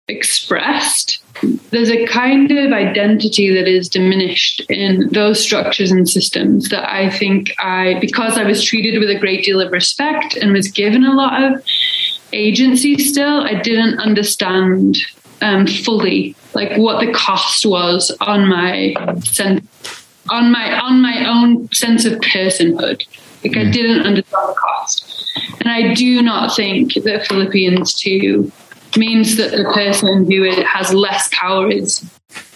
expressed, 0.08 1.22
there's 1.70 1.90
a 1.90 2.06
kind 2.06 2.50
of 2.50 2.72
identity 2.72 3.52
that 3.54 3.68
is 3.68 3.88
diminished 3.88 4.62
in 4.68 5.08
those 5.10 5.40
structures 5.40 5.90
and 5.90 6.08
systems 6.08 6.70
that 6.70 6.90
I 6.90 7.10
think 7.10 7.52
I, 7.58 7.98
because 8.00 8.38
I 8.38 8.44
was 8.44 8.64
treated 8.64 8.98
with 8.98 9.10
a 9.10 9.18
great 9.18 9.44
deal 9.44 9.60
of 9.60 9.72
respect 9.72 10.36
and 10.36 10.52
was 10.52 10.68
given 10.68 11.04
a 11.04 11.14
lot 11.14 11.42
of 11.42 11.62
agency 12.34 12.98
still, 12.98 13.40
I 13.40 13.60
didn't 13.60 13.98
understand 13.98 14.98
um, 15.40 15.66
fully 15.66 16.34
like 16.54 16.76
what 16.78 17.04
the 17.04 17.12
cost 17.12 17.66
was 17.66 18.10
on 18.20 18.48
my 18.48 18.94
sense 19.22 19.66
on 20.30 20.50
my 20.50 20.78
on 20.80 21.02
my 21.02 21.28
own 21.28 21.70
sense 21.72 22.04
of 22.04 22.14
personhood. 22.20 23.06
Like 23.44 23.56
I 23.56 23.64
mm. 23.64 23.72
didn't 23.72 24.06
understand 24.06 24.48
the 24.48 24.54
cost. 24.54 25.10
And 25.60 25.68
I 25.68 25.94
do 25.94 26.22
not 26.22 26.54
think 26.54 26.94
that 26.94 27.26
Philippians 27.26 27.94
2 27.94 28.50
means 28.96 29.36
that 29.36 29.50
the 29.50 29.64
person 29.64 30.30
who 30.30 30.44
has 30.64 30.94
less 30.94 31.28
power 31.32 31.70
is 31.70 32.04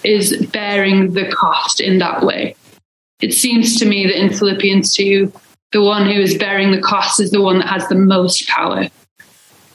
is 0.04 0.46
bearing 0.46 1.12
the 1.12 1.30
cost 1.30 1.80
in 1.80 1.98
that 1.98 2.22
way. 2.22 2.54
It 3.20 3.34
seems 3.34 3.78
to 3.78 3.86
me 3.86 4.06
that 4.06 4.18
in 4.18 4.32
Philippians 4.32 4.94
2, 4.94 5.32
the 5.72 5.82
one 5.82 6.06
who 6.06 6.20
is 6.20 6.38
bearing 6.38 6.70
the 6.70 6.80
cost 6.80 7.20
is 7.20 7.32
the 7.32 7.42
one 7.42 7.58
that 7.58 7.68
has 7.68 7.86
the 7.88 7.96
most 7.96 8.46
power. 8.48 8.86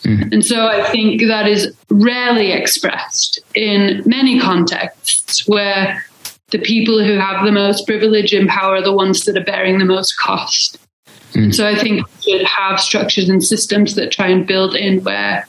Mm-hmm. 0.04 0.34
And 0.34 0.46
so 0.46 0.68
I 0.68 0.90
think 0.92 1.22
that 1.24 1.48
is 1.48 1.74
rarely 1.90 2.52
expressed 2.52 3.40
in 3.56 4.04
many 4.06 4.40
contexts 4.40 5.48
where 5.48 6.06
the 6.52 6.60
people 6.60 7.04
who 7.04 7.18
have 7.18 7.46
the 7.46 7.52
most 7.52 7.88
privilege 7.88 8.34
and 8.34 8.48
power 8.50 8.76
are 8.76 8.82
the 8.82 8.94
ones 8.94 9.26
that 9.26 9.38
are 9.38 9.44
bearing 9.44 9.80
the 9.80 9.86
most 9.86 10.18
cost. 10.18 10.78
Mm-hmm. 11.34 11.52
So 11.52 11.68
I 11.68 11.76
think 11.76 12.06
we 12.06 12.38
should 12.38 12.46
have 12.46 12.80
structures 12.80 13.30
and 13.30 13.44
systems 13.44 13.96
that 13.96 14.12
try 14.12 14.28
and 14.28 14.46
build 14.46 14.76
in 14.76 15.04
where 15.04 15.48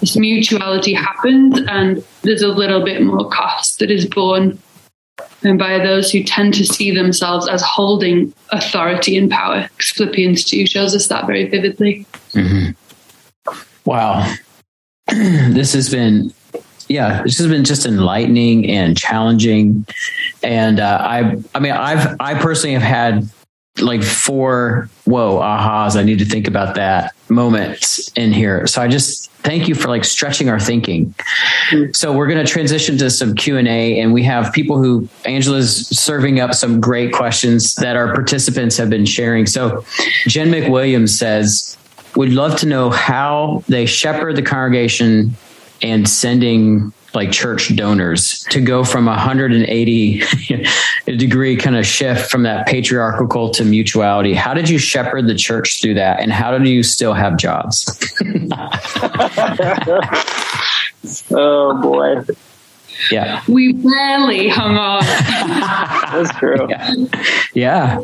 this 0.00 0.16
mutuality 0.16 0.92
happens 0.92 1.58
and 1.68 2.04
there's 2.22 2.42
a 2.42 2.48
little 2.48 2.84
bit 2.84 3.02
more 3.02 3.28
cost 3.30 3.78
that 3.78 3.90
is 3.90 4.06
borne 4.06 4.58
and 5.42 5.58
by 5.58 5.78
those 5.78 6.10
who 6.10 6.22
tend 6.22 6.54
to 6.54 6.64
see 6.64 6.90
themselves 6.90 7.48
as 7.48 7.62
holding 7.62 8.32
authority 8.50 9.16
and 9.16 9.30
power. 9.30 9.68
Philippians 9.78 10.44
2 10.44 10.66
shows 10.66 10.94
us 10.94 11.08
that 11.08 11.26
very 11.26 11.48
vividly. 11.48 12.06
Mm-hmm. 12.32 12.70
Wow. 13.86 14.34
this 15.06 15.72
has 15.72 15.88
been, 15.88 16.34
yeah, 16.88 17.22
this 17.22 17.38
has 17.38 17.46
been 17.46 17.64
just 17.64 17.86
enlightening 17.86 18.68
and 18.68 18.98
challenging. 18.98 19.86
And 20.42 20.80
uh, 20.80 20.98
I, 21.00 21.42
I 21.54 21.60
mean, 21.60 21.72
I've, 21.72 22.16
I 22.20 22.34
personally 22.34 22.74
have 22.74 22.82
had 22.82 23.30
like 23.80 24.02
four 24.02 24.88
whoa 25.04 25.38
ahas 25.38 25.96
i 25.96 26.02
need 26.02 26.18
to 26.18 26.24
think 26.24 26.48
about 26.48 26.74
that 26.76 27.14
moments 27.28 28.10
in 28.16 28.32
here 28.32 28.66
so 28.66 28.80
i 28.80 28.88
just 28.88 29.30
thank 29.42 29.68
you 29.68 29.74
for 29.74 29.88
like 29.88 30.04
stretching 30.04 30.48
our 30.48 30.58
thinking 30.58 31.14
mm-hmm. 31.70 31.92
so 31.92 32.12
we're 32.12 32.26
going 32.26 32.42
to 32.42 32.50
transition 32.50 32.96
to 32.96 33.10
some 33.10 33.34
q&a 33.34 34.00
and 34.00 34.12
we 34.12 34.22
have 34.22 34.52
people 34.52 34.82
who 34.82 35.06
angela's 35.26 35.86
serving 35.88 36.40
up 36.40 36.54
some 36.54 36.80
great 36.80 37.12
questions 37.12 37.74
that 37.74 37.96
our 37.96 38.14
participants 38.14 38.76
have 38.76 38.88
been 38.88 39.04
sharing 39.04 39.44
so 39.46 39.84
jen 40.26 40.48
mcwilliams 40.48 41.10
says 41.10 41.76
would 42.16 42.32
love 42.32 42.58
to 42.60 42.66
know 42.66 42.90
how 42.90 43.62
they 43.68 43.86
shepherd 43.86 44.36
the 44.36 44.42
congregation 44.42 45.34
and 45.82 46.08
sending 46.08 46.92
like 47.14 47.32
church 47.32 47.74
donors 47.76 48.44
to 48.50 48.60
go 48.60 48.84
from 48.84 49.06
180 49.06 50.22
degree 51.16 51.56
kind 51.56 51.76
of 51.76 51.86
shift 51.86 52.30
from 52.30 52.42
that 52.42 52.66
patriarchal 52.66 53.50
to 53.50 53.64
mutuality. 53.64 54.34
How 54.34 54.54
did 54.54 54.68
you 54.68 54.78
shepherd 54.78 55.26
the 55.26 55.34
church 55.34 55.80
through 55.80 55.94
that? 55.94 56.20
And 56.20 56.30
how 56.30 56.56
do 56.58 56.68
you 56.68 56.82
still 56.82 57.14
have 57.14 57.38
jobs? 57.38 57.86
oh 61.30 61.80
boy. 61.80 62.22
Yeah. 63.10 63.42
We 63.48 63.72
barely 63.72 64.48
hung 64.48 64.76
on. 64.76 65.02
That's 66.12 66.38
true. 66.38 66.68
Yeah. 66.68 66.94
yeah. 67.54 68.00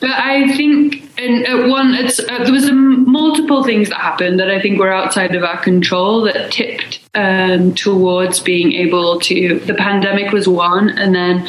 But 0.00 0.10
I 0.10 0.56
think 0.56 1.18
in, 1.18 1.44
at 1.44 1.68
one, 1.68 1.92
uh, 1.92 2.44
there 2.44 2.52
was 2.52 2.68
a, 2.68 2.72
multiple 2.72 3.64
things 3.64 3.88
that 3.88 4.00
happened 4.00 4.38
that 4.38 4.48
I 4.48 4.60
think 4.60 4.78
were 4.78 4.92
outside 4.92 5.34
of 5.34 5.42
our 5.42 5.60
control 5.60 6.22
that 6.22 6.52
tipped 6.52 7.00
um, 7.14 7.74
towards 7.74 8.38
being 8.38 8.72
able 8.74 9.18
to. 9.20 9.58
The 9.58 9.74
pandemic 9.74 10.32
was 10.32 10.46
one, 10.46 10.90
and 10.90 11.16
then 11.16 11.44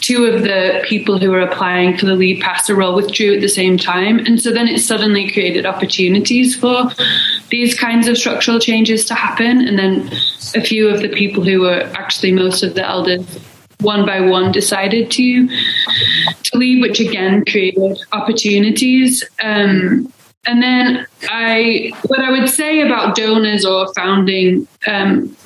two 0.00 0.24
of 0.24 0.42
the 0.42 0.82
people 0.84 1.20
who 1.20 1.30
were 1.30 1.42
applying 1.42 1.96
for 1.96 2.06
the 2.06 2.16
lead 2.16 2.40
pastor 2.40 2.74
role 2.74 2.96
withdrew 2.96 3.34
at 3.34 3.40
the 3.40 3.48
same 3.48 3.78
time, 3.78 4.18
and 4.18 4.42
so 4.42 4.50
then 4.50 4.66
it 4.66 4.80
suddenly 4.80 5.30
created 5.30 5.64
opportunities 5.64 6.56
for 6.56 6.90
these 7.50 7.78
kinds 7.78 8.08
of 8.08 8.18
structural 8.18 8.58
changes 8.58 9.04
to 9.04 9.14
happen, 9.14 9.68
and 9.68 9.78
then 9.78 10.10
a 10.56 10.60
few 10.60 10.88
of 10.88 11.02
the 11.02 11.08
people 11.08 11.44
who 11.44 11.60
were 11.60 11.88
actually 11.94 12.32
most 12.32 12.64
of 12.64 12.74
the 12.74 12.84
elders 12.84 13.24
one 13.82 14.06
by 14.06 14.20
one 14.20 14.52
decided 14.52 15.10
to 15.12 15.48
to 15.48 16.58
leave, 16.58 16.82
which 16.82 17.00
again 17.00 17.44
created 17.44 17.98
opportunities. 18.12 19.24
Um, 19.42 20.12
and 20.44 20.60
then 20.60 21.06
I, 21.28 21.92
what 22.06 22.20
I 22.20 22.30
would 22.30 22.48
say 22.48 22.80
about 22.80 23.14
donors 23.14 23.64
or 23.64 23.92
founding, 23.94 24.66
um, 24.86 25.36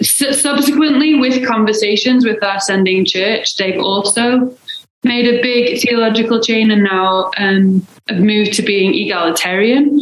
subsequently 0.00 1.14
with 1.14 1.46
conversations 1.46 2.24
with 2.24 2.42
our 2.42 2.58
sending 2.58 3.04
church, 3.04 3.56
they've 3.56 3.80
also 3.80 4.56
made 5.04 5.26
a 5.26 5.40
big 5.42 5.80
theological 5.80 6.40
change 6.40 6.72
and 6.72 6.82
now 6.82 7.30
um, 7.38 7.86
have 8.08 8.18
moved 8.18 8.54
to 8.54 8.62
being 8.62 8.94
egalitarian. 8.94 10.00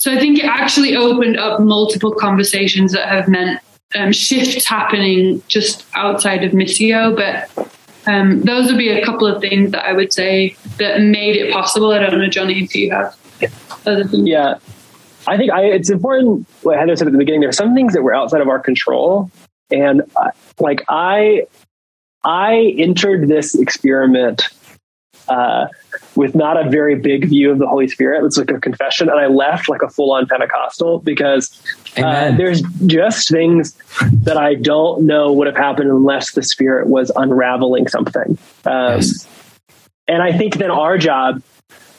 So 0.00 0.12
I 0.12 0.18
think 0.18 0.40
it 0.40 0.44
actually 0.44 0.96
opened 0.96 1.38
up 1.38 1.60
multiple 1.60 2.12
conversations 2.12 2.92
that 2.92 3.08
have 3.08 3.28
meant 3.28 3.60
um, 3.94 4.12
shifts 4.12 4.66
happening 4.66 5.42
just 5.48 5.86
outside 5.94 6.44
of 6.44 6.52
Missio, 6.52 7.14
but 7.14 7.68
um, 8.06 8.42
those 8.42 8.66
would 8.66 8.78
be 8.78 8.88
a 8.88 9.04
couple 9.04 9.26
of 9.26 9.40
things 9.40 9.70
that 9.72 9.84
I 9.84 9.92
would 9.92 10.12
say 10.12 10.56
that 10.78 11.00
made 11.00 11.36
it 11.36 11.52
possible. 11.52 11.92
I 11.92 11.98
don't 11.98 12.18
know, 12.18 12.28
Johnny, 12.28 12.62
if 12.62 12.74
you 12.74 12.90
have 12.90 13.16
other 13.86 14.04
things. 14.04 14.28
Yeah. 14.28 14.58
I 15.26 15.36
think 15.36 15.52
I, 15.52 15.64
it's 15.66 15.90
important 15.90 16.48
what 16.62 16.78
Heather 16.78 16.96
said 16.96 17.06
at 17.06 17.12
the 17.12 17.18
beginning. 17.18 17.40
There 17.40 17.48
are 17.48 17.52
some 17.52 17.74
things 17.74 17.92
that 17.92 18.02
were 18.02 18.14
outside 18.14 18.40
of 18.40 18.48
our 18.48 18.58
control, 18.58 19.30
and 19.70 20.02
uh, 20.16 20.30
like 20.58 20.82
I, 20.88 21.46
I 22.24 22.74
entered 22.76 23.28
this 23.28 23.54
experiment 23.54 24.48
uh, 25.28 25.66
with 26.14 26.34
not 26.34 26.64
a 26.64 26.68
very 26.68 26.96
big 26.96 27.28
view 27.28 27.50
of 27.50 27.58
the 27.58 27.66
Holy 27.66 27.88
Spirit. 27.88 28.24
It's 28.24 28.38
like 28.38 28.50
a 28.50 28.60
confession, 28.60 29.08
and 29.08 29.18
I 29.18 29.26
left 29.26 29.68
like 29.68 29.82
a 29.82 29.88
full-on 29.88 30.26
Pentecostal 30.26 31.00
because 31.00 31.62
uh, 31.96 32.32
there's 32.36 32.62
just 32.86 33.28
things 33.28 33.76
that 34.24 34.36
I 34.36 34.54
don't 34.54 35.06
know 35.06 35.32
would 35.32 35.46
have 35.46 35.56
happened 35.56 35.90
unless 35.90 36.32
the 36.32 36.42
Spirit 36.42 36.88
was 36.88 37.10
unraveling 37.14 37.88
something. 37.88 38.38
Um, 38.64 38.96
yes. 38.96 39.28
And 40.08 40.22
I 40.22 40.36
think 40.36 40.56
then 40.56 40.70
our 40.70 40.98
job 40.98 41.42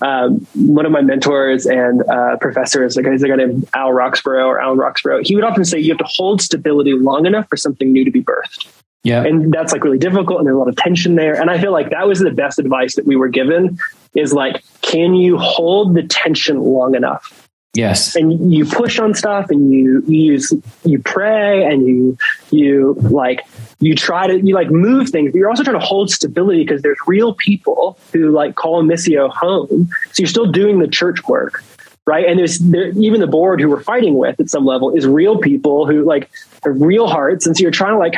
um, 0.03 0.45
one 0.53 0.85
of 0.85 0.91
my 0.91 1.01
mentors 1.01 1.65
and 1.65 2.03
uh, 2.09 2.35
professors, 2.37 2.97
like 2.97 3.05
he's 3.05 3.23
a 3.23 3.29
guy 3.29 3.37
named 3.37 3.69
Al 3.73 3.93
Roxburgh 3.93 4.45
or 4.45 4.59
Alan 4.59 4.77
Roxburgh, 4.77 5.25
he 5.25 5.33
would 5.33 5.45
often 5.45 5.63
say 5.63 5.79
you 5.79 5.91
have 5.91 5.97
to 5.99 6.07
hold 6.07 6.41
stability 6.41 6.91
long 6.93 7.25
enough 7.25 7.47
for 7.47 7.55
something 7.55 7.91
new 7.91 8.03
to 8.03 8.11
be 8.11 8.21
birthed. 8.21 8.67
Yeah. 9.03 9.23
And 9.23 9.51
that's 9.53 9.73
like 9.73 9.83
really 9.83 9.97
difficult 9.97 10.39
and 10.39 10.47
there's 10.47 10.55
a 10.55 10.57
lot 10.57 10.69
of 10.69 10.77
tension 10.77 11.15
there. 11.15 11.39
And 11.39 11.49
I 11.49 11.59
feel 11.59 11.71
like 11.71 11.89
that 11.89 12.07
was 12.07 12.19
the 12.19 12.31
best 12.31 12.57
advice 12.57 12.95
that 12.95 13.05
we 13.05 13.15
were 13.15 13.27
given 13.27 13.77
is 14.15 14.33
like, 14.33 14.63
can 14.81 15.13
you 15.13 15.37
hold 15.37 15.93
the 15.93 16.03
tension 16.03 16.59
long 16.59 16.95
enough? 16.95 17.49
Yes. 17.75 18.15
And 18.15 18.53
you 18.53 18.65
push 18.65 18.99
on 18.99 19.15
stuff 19.15 19.49
and 19.49 19.73
you, 19.73 20.03
you 20.07 20.33
use, 20.33 20.53
you 20.85 20.99
pray 20.99 21.65
and 21.65 21.87
you, 21.87 22.17
you 22.51 22.93
like, 22.99 23.41
you 23.79 23.95
try 23.95 24.27
to, 24.27 24.39
you 24.39 24.53
like 24.53 24.69
move 24.69 25.09
things, 25.09 25.31
but 25.31 25.37
you're 25.39 25.49
also 25.49 25.63
trying 25.63 25.79
to 25.79 25.85
hold 25.85 26.11
stability 26.11 26.63
because 26.63 26.83
there's 26.83 26.99
real 27.07 27.33
people 27.33 27.97
who 28.13 28.31
like 28.31 28.55
call 28.55 28.83
Missio 28.83 29.27
home. 29.29 29.89
So 30.11 30.21
you're 30.21 30.27
still 30.27 30.51
doing 30.51 30.79
the 30.79 30.87
church 30.87 31.27
work. 31.27 31.63
Right. 32.05 32.25
And 32.25 32.37
there's 32.37 32.59
there, 32.59 32.89
even 32.89 33.21
the 33.21 33.27
board 33.27 33.61
who 33.61 33.69
we're 33.69 33.81
fighting 33.81 34.15
with 34.15 34.37
at 34.37 34.49
some 34.49 34.65
level 34.65 34.93
is 34.93 35.07
real 35.07 35.37
people 35.37 35.87
who 35.87 36.03
like 36.03 36.29
have 36.65 36.81
real 36.81 37.07
hearts. 37.07 37.47
And 37.47 37.55
so 37.55 37.61
you're 37.61 37.71
trying 37.71 37.93
to 37.93 37.97
like 37.97 38.15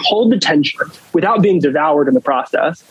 hold 0.00 0.32
the 0.32 0.38
tension 0.38 0.80
without 1.12 1.42
being 1.42 1.60
devoured 1.60 2.08
in 2.08 2.14
the 2.14 2.20
process 2.20 2.82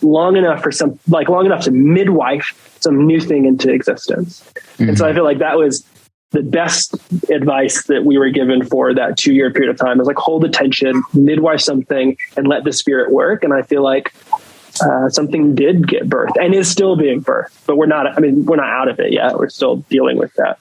long 0.00 0.36
enough 0.36 0.62
for 0.62 0.72
some 0.72 0.98
like 1.08 1.28
long 1.28 1.46
enough 1.46 1.64
to 1.64 1.70
midwife 1.70 2.78
some 2.80 3.06
new 3.06 3.20
thing 3.20 3.44
into 3.44 3.70
existence. 3.70 4.40
Mm-hmm. 4.54 4.90
And 4.90 4.98
so 4.98 5.06
I 5.06 5.12
feel 5.12 5.24
like 5.24 5.38
that 5.38 5.58
was 5.58 5.84
the 6.30 6.42
best 6.42 6.94
advice 7.30 7.84
that 7.84 8.04
we 8.04 8.18
were 8.18 8.28
given 8.28 8.66
for 8.66 8.92
that 8.92 9.16
two 9.16 9.32
year 9.32 9.52
period 9.52 9.70
of 9.70 9.78
time 9.78 10.00
is 10.00 10.06
like 10.06 10.16
hold 10.16 10.42
the 10.42 10.48
tension, 10.48 11.02
midwife 11.14 11.60
something, 11.60 12.16
and 12.36 12.48
let 12.48 12.64
the 12.64 12.72
spirit 12.72 13.12
work. 13.12 13.44
And 13.44 13.52
I 13.52 13.62
feel 13.62 13.82
like 13.82 14.12
uh, 14.82 15.08
something 15.08 15.54
did 15.54 15.86
get 15.86 16.08
birthed 16.08 16.36
and 16.40 16.54
is 16.54 16.70
still 16.70 16.96
being 16.96 17.22
birthed, 17.22 17.52
but 17.66 17.76
we're 17.76 17.86
not. 17.86 18.16
I 18.16 18.20
mean, 18.20 18.44
we're 18.44 18.56
not 18.56 18.68
out 18.68 18.88
of 18.88 18.98
it 19.00 19.12
yet. 19.12 19.38
We're 19.38 19.48
still 19.48 19.76
dealing 19.88 20.18
with 20.18 20.32
that. 20.34 20.58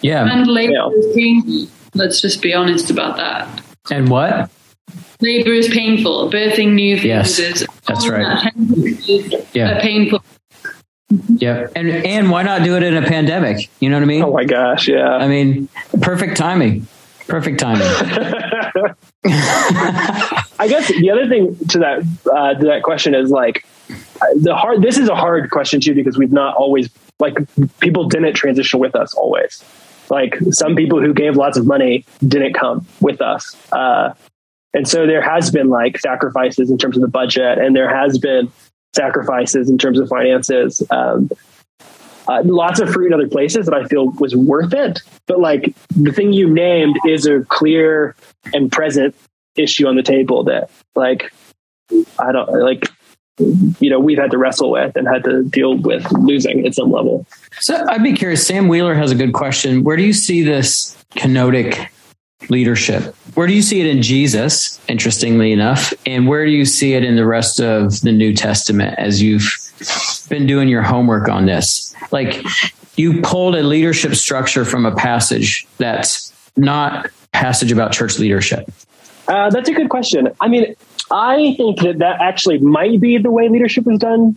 Yeah, 0.00 0.30
and 0.30 0.46
labor 0.46 0.90
is 0.96 1.14
painful. 1.14 1.68
Let's 1.94 2.20
just 2.20 2.42
be 2.42 2.52
honest 2.52 2.90
about 2.90 3.16
that. 3.16 3.62
And 3.90 4.08
what? 4.10 4.50
Labor 5.20 5.52
is 5.52 5.68
painful. 5.68 6.30
Birthing 6.30 6.74
new 6.74 6.96
things 6.96 7.06
yes, 7.06 7.38
is 7.38 7.66
that's 7.86 8.06
right. 8.06 8.52
That 8.54 9.46
yeah, 9.54 9.80
painful 9.80 10.22
yeah. 11.10 11.68
And 11.74 11.88
and 11.88 12.30
why 12.30 12.42
not 12.42 12.62
do 12.62 12.76
it 12.76 12.82
in 12.82 12.96
a 12.96 13.02
pandemic? 13.02 13.70
You 13.80 13.90
know 13.90 13.96
what 13.96 14.02
I 14.02 14.06
mean? 14.06 14.22
Oh 14.22 14.32
my 14.32 14.44
gosh, 14.44 14.88
yeah. 14.88 15.08
I 15.08 15.28
mean, 15.28 15.68
perfect 16.00 16.36
timing. 16.36 16.86
Perfect 17.26 17.60
timing. 17.60 17.86
I 20.58 20.68
guess 20.68 20.88
the 20.88 21.10
other 21.10 21.28
thing 21.28 21.56
to 21.68 21.78
that 21.78 22.32
uh, 22.32 22.54
to 22.54 22.66
that 22.66 22.82
question 22.82 23.14
is 23.14 23.30
like 23.30 23.66
the 24.34 24.54
hard. 24.56 24.82
This 24.82 24.98
is 24.98 25.08
a 25.08 25.14
hard 25.14 25.50
question 25.50 25.80
too 25.80 25.94
because 25.94 26.16
we've 26.16 26.32
not 26.32 26.56
always 26.56 26.90
like 27.18 27.36
people 27.80 28.08
didn't 28.08 28.34
transition 28.34 28.80
with 28.80 28.94
us 28.94 29.14
always. 29.14 29.62
Like 30.08 30.36
some 30.50 30.76
people 30.76 31.00
who 31.00 31.12
gave 31.12 31.36
lots 31.36 31.58
of 31.58 31.66
money 31.66 32.04
didn't 32.26 32.54
come 32.54 32.86
with 33.00 33.20
us, 33.20 33.56
uh, 33.72 34.14
and 34.72 34.88
so 34.88 35.06
there 35.06 35.22
has 35.22 35.50
been 35.50 35.68
like 35.68 35.98
sacrifices 35.98 36.70
in 36.70 36.78
terms 36.78 36.96
of 36.96 37.02
the 37.02 37.08
budget, 37.08 37.58
and 37.58 37.74
there 37.74 37.94
has 37.94 38.18
been 38.18 38.50
sacrifices 38.94 39.68
in 39.68 39.78
terms 39.78 39.98
of 39.98 40.08
finances. 40.08 40.82
Um, 40.90 41.30
uh, 42.28 42.42
lots 42.44 42.80
of 42.80 42.90
fruit 42.90 43.06
in 43.06 43.12
other 43.12 43.28
places 43.28 43.66
that 43.66 43.74
I 43.74 43.84
feel 43.84 44.08
was 44.18 44.34
worth 44.34 44.72
it. 44.72 45.00
But 45.26 45.38
like 45.38 45.74
the 45.94 46.12
thing 46.12 46.32
you 46.32 46.52
named 46.52 46.96
is 47.06 47.26
a 47.26 47.44
clear 47.44 48.16
and 48.52 48.70
present 48.70 49.14
issue 49.56 49.86
on 49.86 49.96
the 49.96 50.02
table 50.02 50.44
that 50.44 50.70
like 50.94 51.32
I 52.18 52.32
don't 52.32 52.48
like 52.60 52.88
you 53.38 53.90
know 53.90 54.00
we've 54.00 54.18
had 54.18 54.30
to 54.30 54.38
wrestle 54.38 54.70
with 54.70 54.96
and 54.96 55.06
had 55.06 55.24
to 55.24 55.44
deal 55.44 55.76
with 55.76 56.10
losing 56.12 56.66
at 56.66 56.74
some 56.74 56.90
level. 56.90 57.26
So 57.60 57.84
I'd 57.88 58.02
be 58.02 58.12
curious. 58.12 58.46
Sam 58.46 58.68
Wheeler 58.68 58.94
has 58.94 59.10
a 59.10 59.14
good 59.14 59.32
question. 59.32 59.84
Where 59.84 59.96
do 59.96 60.02
you 60.02 60.12
see 60.12 60.42
this 60.42 60.96
kenotic 61.16 61.88
leadership. 62.48 63.14
Where 63.34 63.46
do 63.46 63.54
you 63.54 63.62
see 63.62 63.80
it 63.80 63.86
in 63.86 64.02
Jesus, 64.02 64.80
interestingly 64.88 65.52
enough? 65.52 65.92
And 66.04 66.28
where 66.28 66.44
do 66.44 66.52
you 66.52 66.64
see 66.64 66.94
it 66.94 67.04
in 67.04 67.16
the 67.16 67.26
rest 67.26 67.60
of 67.60 68.00
the 68.00 68.12
New 68.12 68.34
Testament 68.34 68.98
as 68.98 69.22
you've 69.22 69.50
been 70.28 70.46
doing 70.46 70.68
your 70.68 70.82
homework 70.82 71.28
on 71.28 71.46
this? 71.46 71.94
Like 72.12 72.44
you 72.96 73.20
pulled 73.22 73.56
a 73.56 73.62
leadership 73.62 74.14
structure 74.14 74.64
from 74.64 74.86
a 74.86 74.94
passage 74.94 75.66
that's 75.78 76.32
not 76.56 77.10
passage 77.32 77.72
about 77.72 77.92
church 77.92 78.18
leadership. 78.18 78.70
Uh, 79.28 79.50
that's 79.50 79.68
a 79.68 79.72
good 79.72 79.88
question. 79.88 80.28
I 80.40 80.48
mean, 80.48 80.74
I 81.10 81.54
think 81.56 81.80
that 81.80 81.98
that 81.98 82.20
actually 82.20 82.58
might 82.58 83.00
be 83.00 83.18
the 83.18 83.30
way 83.30 83.48
leadership 83.48 83.84
is 83.90 83.98
done 83.98 84.36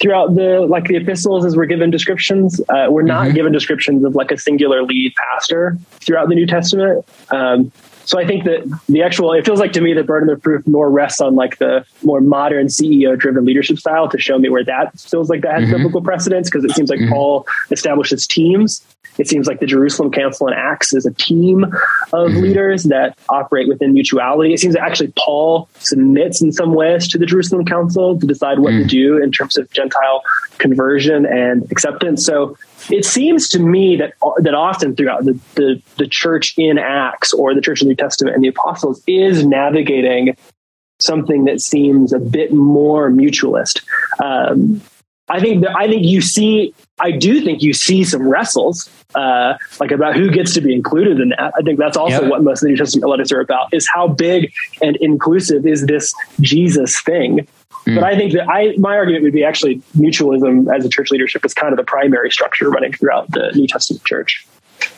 throughout 0.00 0.34
the 0.34 0.66
like 0.68 0.84
the 0.84 0.96
epistles 0.96 1.44
as 1.44 1.56
we're 1.56 1.66
given 1.66 1.90
descriptions 1.90 2.60
uh, 2.70 2.88
we're 2.90 3.02
not 3.02 3.26
mm-hmm. 3.26 3.36
given 3.36 3.52
descriptions 3.52 4.04
of 4.04 4.16
like 4.16 4.32
a 4.32 4.36
singular 4.36 4.82
lead 4.82 5.14
pastor 5.14 5.78
throughout 6.00 6.28
the 6.28 6.34
new 6.34 6.44
testament 6.44 7.06
um, 7.30 7.70
so 8.06 8.20
I 8.20 8.26
think 8.26 8.44
that 8.44 8.62
the 8.88 9.02
actual, 9.02 9.32
it 9.32 9.44
feels 9.44 9.58
like 9.58 9.72
to 9.72 9.80
me 9.80 9.92
the 9.92 10.04
burden 10.04 10.30
of 10.30 10.40
proof 10.40 10.66
more 10.66 10.88
rests 10.88 11.20
on 11.20 11.34
like 11.34 11.58
the 11.58 11.84
more 12.02 12.20
modern 12.20 12.68
CEO 12.68 13.18
driven 13.18 13.44
leadership 13.44 13.78
style 13.78 14.08
to 14.08 14.18
show 14.18 14.38
me 14.38 14.48
where 14.48 14.64
that 14.64 14.98
feels 14.98 15.28
like 15.28 15.42
that 15.42 15.54
has 15.54 15.64
mm-hmm. 15.64 15.72
biblical 15.72 16.02
precedence 16.02 16.48
because 16.48 16.64
it 16.64 16.70
seems 16.70 16.88
like 16.88 17.00
mm-hmm. 17.00 17.12
Paul 17.12 17.46
establishes 17.72 18.26
teams. 18.26 18.84
It 19.18 19.28
seems 19.28 19.48
like 19.48 19.60
the 19.60 19.66
Jerusalem 19.66 20.12
Council 20.12 20.46
in 20.46 20.54
Acts 20.54 20.94
is 20.94 21.04
a 21.04 21.12
team 21.14 21.64
of 21.64 21.72
mm-hmm. 21.72 22.40
leaders 22.40 22.84
that 22.84 23.18
operate 23.28 23.66
within 23.66 23.92
mutuality. 23.92 24.52
It 24.54 24.60
seems 24.60 24.74
that 24.74 24.82
actually 24.82 25.12
Paul 25.18 25.68
submits 25.78 26.40
in 26.40 26.52
some 26.52 26.74
ways 26.74 27.08
to 27.08 27.18
the 27.18 27.26
Jerusalem 27.26 27.64
Council 27.64 28.20
to 28.20 28.26
decide 28.26 28.60
what 28.60 28.70
to 28.70 28.84
mm. 28.84 28.88
do 28.88 29.22
in 29.22 29.32
terms 29.32 29.56
of 29.56 29.70
Gentile 29.72 30.22
conversion 30.58 31.26
and 31.26 31.70
acceptance. 31.72 32.24
So 32.24 32.56
it 32.90 33.04
seems 33.04 33.48
to 33.50 33.58
me 33.58 33.96
that 33.96 34.14
that 34.38 34.54
often 34.54 34.94
throughout 34.94 35.24
the, 35.24 35.38
the, 35.54 35.82
the 35.96 36.06
church 36.06 36.54
in 36.56 36.78
Acts 36.78 37.32
or 37.32 37.54
the 37.54 37.60
church 37.60 37.82
in 37.82 37.88
the 37.88 37.92
New 37.92 37.96
Testament 37.96 38.34
and 38.34 38.44
the 38.44 38.48
apostles 38.48 39.02
is 39.06 39.44
navigating 39.44 40.36
something 40.98 41.44
that 41.44 41.60
seems 41.60 42.12
a 42.12 42.18
bit 42.18 42.52
more 42.52 43.10
mutualist. 43.10 43.82
Um, 44.22 44.80
I 45.28 45.40
think 45.40 45.62
that 45.64 45.76
I 45.76 45.88
think 45.88 46.04
you 46.04 46.20
see 46.20 46.74
I 47.00 47.10
do 47.10 47.40
think 47.40 47.62
you 47.62 47.72
see 47.72 48.04
some 48.04 48.28
wrestles 48.28 48.88
uh, 49.14 49.54
like 49.80 49.90
about 49.90 50.16
who 50.16 50.30
gets 50.30 50.54
to 50.54 50.60
be 50.60 50.74
included 50.74 51.20
in 51.20 51.30
that. 51.30 51.52
I 51.58 51.62
think 51.62 51.78
that's 51.78 51.96
also 51.96 52.28
what 52.28 52.42
most 52.42 52.62
of 52.62 52.66
the 52.66 52.70
New 52.70 52.76
Testament 52.76 53.10
letters 53.10 53.32
are 53.32 53.40
about: 53.40 53.72
is 53.72 53.88
how 53.92 54.08
big 54.08 54.52
and 54.80 54.96
inclusive 54.96 55.66
is 55.66 55.86
this 55.86 56.14
Jesus 56.40 57.00
thing 57.00 57.46
Mm. 57.86 57.94
But 57.94 58.04
I 58.04 58.16
think 58.16 58.32
that 58.32 58.48
I 58.48 58.74
my 58.78 58.96
argument 58.96 59.22
would 59.22 59.32
be 59.32 59.44
actually 59.44 59.76
mutualism 59.96 60.74
as 60.74 60.84
a 60.84 60.88
church 60.88 61.10
leadership 61.10 61.44
is 61.44 61.54
kind 61.54 61.72
of 61.72 61.76
the 61.76 61.84
primary 61.84 62.30
structure 62.30 62.68
running 62.68 62.92
throughout 62.92 63.30
the 63.30 63.52
New 63.54 63.66
Testament 63.66 64.04
church. 64.04 64.46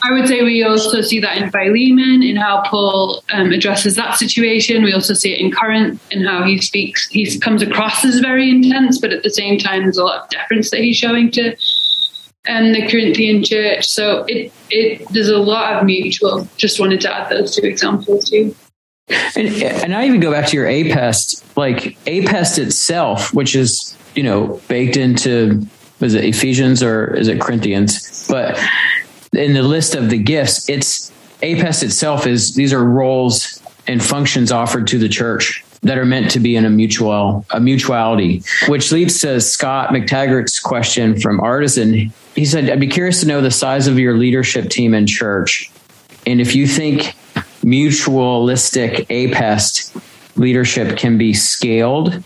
I 0.02 0.12
would 0.12 0.26
say 0.28 0.42
we 0.42 0.62
also 0.62 1.00
see 1.00 1.20
that 1.20 1.36
in 1.36 1.50
Philemon, 1.50 2.22
in 2.22 2.36
how 2.36 2.62
Paul 2.66 3.22
um, 3.32 3.52
addresses 3.52 3.96
that 3.96 4.16
situation. 4.16 4.82
We 4.82 4.92
also 4.92 5.14
see 5.14 5.32
it 5.32 5.40
in 5.40 5.52
Corinth, 5.52 6.00
in 6.10 6.24
how 6.24 6.44
he 6.44 6.58
speaks. 6.58 7.08
He 7.08 7.38
comes 7.38 7.62
across 7.62 8.04
as 8.04 8.18
very 8.20 8.50
intense, 8.50 8.98
but 8.98 9.12
at 9.12 9.22
the 9.22 9.30
same 9.30 9.58
time, 9.58 9.82
there's 9.82 9.98
a 9.98 10.04
lot 10.04 10.24
of 10.24 10.30
deference 10.30 10.70
that 10.70 10.80
he's 10.80 10.96
showing 10.96 11.30
to 11.32 11.56
um, 12.48 12.72
the 12.72 12.86
Corinthian 12.88 13.44
church. 13.44 13.86
So 13.86 14.24
it 14.28 14.52
it 14.70 15.06
there's 15.10 15.28
a 15.28 15.38
lot 15.38 15.74
of 15.74 15.84
mutual. 15.84 16.48
Just 16.56 16.80
wanted 16.80 17.00
to 17.02 17.14
add 17.14 17.30
those 17.30 17.54
two 17.54 17.66
examples 17.66 18.30
too. 18.30 18.54
And, 19.36 19.48
and 19.62 19.94
I 19.94 20.06
even 20.06 20.20
go 20.20 20.30
back 20.30 20.46
to 20.48 20.56
your 20.56 20.66
APEST, 20.66 21.56
like 21.56 21.96
APEST 22.06 22.58
itself, 22.58 23.32
which 23.32 23.54
is, 23.56 23.96
you 24.14 24.22
know, 24.22 24.60
baked 24.68 24.96
into, 24.96 25.66
is 26.00 26.14
it 26.14 26.24
Ephesians 26.24 26.82
or 26.82 27.14
is 27.14 27.28
it 27.28 27.40
Corinthians? 27.40 28.26
But 28.28 28.58
in 29.32 29.54
the 29.54 29.62
list 29.62 29.94
of 29.94 30.10
the 30.10 30.18
gifts, 30.18 30.68
it's 30.68 31.10
APEST 31.42 31.82
itself 31.82 32.26
is, 32.26 32.54
these 32.54 32.72
are 32.72 32.84
roles 32.84 33.62
and 33.86 34.02
functions 34.02 34.52
offered 34.52 34.86
to 34.88 34.98
the 34.98 35.08
church 35.08 35.64
that 35.82 35.96
are 35.96 36.04
meant 36.04 36.30
to 36.32 36.40
be 36.40 36.56
in 36.56 36.64
a 36.64 36.70
mutual 36.70 37.46
a 37.50 37.60
mutuality, 37.60 38.42
which 38.66 38.90
leads 38.90 39.20
to 39.20 39.40
Scott 39.40 39.90
McTaggart's 39.90 40.58
question 40.58 41.18
from 41.20 41.40
Artisan. 41.40 42.12
He 42.34 42.44
said, 42.44 42.68
"I'd 42.68 42.80
be 42.80 42.88
curious 42.88 43.20
to 43.20 43.26
know 43.28 43.40
the 43.40 43.50
size 43.50 43.86
of 43.86 43.98
your 43.98 44.16
leadership 44.16 44.70
team 44.70 44.92
in 44.92 45.06
church, 45.06 45.70
and 46.26 46.40
if 46.40 46.56
you 46.56 46.66
think 46.66 47.14
mutualistic 47.68 49.06
APEST 49.08 50.00
leadership 50.36 50.96
can 50.96 51.18
be 51.18 51.34
scaled 51.34 52.22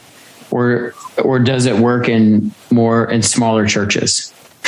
or 0.51 0.95
or 1.23 1.39
does 1.39 1.67
it 1.67 1.77
work 1.77 2.09
in 2.09 2.53
more 2.71 3.11
in 3.11 3.23
smaller 3.23 3.67
churches? 3.67 4.33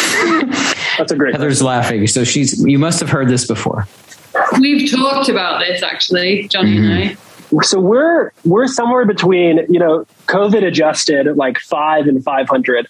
That's 0.98 1.12
a 1.12 1.16
great. 1.16 1.34
Heather's 1.34 1.60
question. 1.60 1.66
laughing, 1.66 2.06
so 2.06 2.24
she's. 2.24 2.64
You 2.64 2.78
must 2.78 3.00
have 3.00 3.10
heard 3.10 3.28
this 3.28 3.46
before. 3.46 3.86
We've 4.58 4.90
talked 4.90 5.28
about 5.28 5.60
this 5.60 5.82
actually, 5.82 6.48
Johnny 6.48 6.76
mm-hmm. 6.76 6.90
and 6.90 7.18
I. 7.58 7.62
So 7.62 7.80
we're 7.80 8.32
we're 8.44 8.66
somewhere 8.66 9.04
between 9.04 9.66
you 9.68 9.78
know 9.78 10.06
COVID 10.26 10.66
adjusted 10.66 11.36
like 11.36 11.58
five 11.58 12.06
and 12.06 12.22
five 12.24 12.48
hundred. 12.48 12.88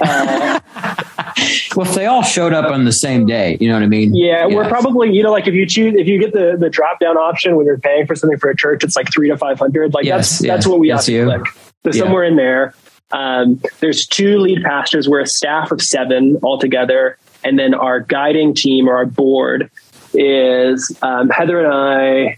Uh, 0.00 0.60
well, 1.76 1.86
if 1.86 1.94
they 1.94 2.06
all 2.06 2.22
showed 2.22 2.52
up 2.52 2.70
on 2.70 2.84
the 2.84 2.92
same 2.92 3.26
day, 3.26 3.56
you 3.60 3.68
know 3.68 3.74
what 3.74 3.82
I 3.82 3.88
mean? 3.88 4.14
Yeah, 4.14 4.46
yeah, 4.46 4.54
we're 4.54 4.68
probably, 4.68 5.12
you 5.12 5.22
know, 5.22 5.32
like 5.32 5.46
if 5.46 5.54
you 5.54 5.66
choose, 5.66 5.94
if 5.96 6.06
you 6.06 6.18
get 6.18 6.32
the, 6.32 6.56
the 6.58 6.70
drop 6.70 7.00
down 7.00 7.16
option 7.16 7.56
when 7.56 7.66
you're 7.66 7.78
paying 7.78 8.06
for 8.06 8.14
something 8.14 8.38
for 8.38 8.50
a 8.50 8.56
church, 8.56 8.84
it's 8.84 8.96
like 8.96 9.12
three 9.12 9.28
to 9.28 9.36
500. 9.36 9.94
Like 9.94 10.04
yes, 10.04 10.38
that's, 10.38 10.46
that's 10.46 10.66
what 10.66 10.78
we 10.78 10.88
have 10.88 11.04
to 11.04 11.24
click. 11.24 11.46
So 11.84 11.90
yeah. 11.92 12.02
somewhere 12.02 12.24
in 12.24 12.36
there, 12.36 12.74
um, 13.12 13.60
there's 13.80 14.06
two 14.06 14.38
lead 14.38 14.62
pastors. 14.62 15.08
We're 15.08 15.20
a 15.20 15.26
staff 15.26 15.70
of 15.70 15.82
seven 15.82 16.38
altogether. 16.42 17.18
And 17.44 17.58
then 17.58 17.74
our 17.74 18.00
guiding 18.00 18.54
team 18.54 18.88
or 18.88 18.96
our 18.96 19.06
board 19.06 19.70
is 20.14 20.96
um, 21.02 21.28
Heather 21.28 21.60
and 21.60 21.72
I, 21.72 22.36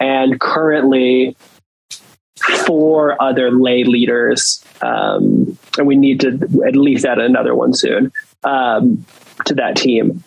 and 0.00 0.40
currently 0.40 1.36
four 2.66 3.20
other 3.22 3.50
lay 3.50 3.84
leaders. 3.84 4.64
Um, 4.84 5.56
and 5.78 5.86
we 5.86 5.96
need 5.96 6.20
to 6.20 6.62
at 6.66 6.76
least 6.76 7.04
add 7.04 7.18
another 7.18 7.54
one 7.54 7.72
soon 7.72 8.12
um, 8.42 9.04
to 9.46 9.54
that 9.54 9.76
team. 9.76 10.22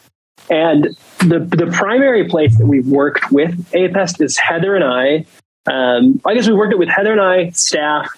And 0.49 0.95
the 1.19 1.39
the 1.39 1.69
primary 1.73 2.27
place 2.27 2.57
that 2.57 2.65
we've 2.65 2.87
worked 2.87 3.31
with 3.31 3.69
APEST 3.73 4.21
is 4.21 4.37
Heather 4.37 4.75
and 4.75 4.83
I. 4.83 5.25
Um, 5.71 6.21
I 6.25 6.33
guess 6.33 6.47
we 6.47 6.53
worked 6.53 6.73
it 6.73 6.79
with 6.79 6.89
Heather 6.89 7.11
and 7.11 7.19
I, 7.19 7.49
staff, 7.49 8.09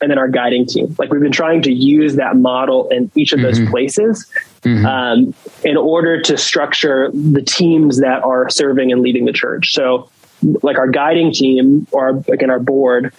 and 0.00 0.10
then 0.10 0.18
our 0.18 0.28
guiding 0.28 0.66
team. 0.66 0.96
Like 0.98 1.12
we've 1.12 1.20
been 1.20 1.32
trying 1.32 1.62
to 1.62 1.72
use 1.72 2.16
that 2.16 2.36
model 2.36 2.88
in 2.88 3.10
each 3.14 3.32
of 3.32 3.42
those 3.42 3.58
mm-hmm. 3.58 3.70
places 3.70 4.26
mm-hmm. 4.62 4.86
um, 4.86 5.34
in 5.62 5.76
order 5.76 6.22
to 6.22 6.38
structure 6.38 7.10
the 7.12 7.42
teams 7.42 8.00
that 8.00 8.22
are 8.22 8.48
serving 8.48 8.90
and 8.90 9.02
leading 9.02 9.26
the 9.26 9.32
church. 9.32 9.74
So, 9.74 10.08
like 10.62 10.78
our 10.78 10.88
guiding 10.88 11.32
team 11.32 11.86
or 11.92 12.22
again 12.28 12.50
our 12.50 12.60
board 12.60 13.12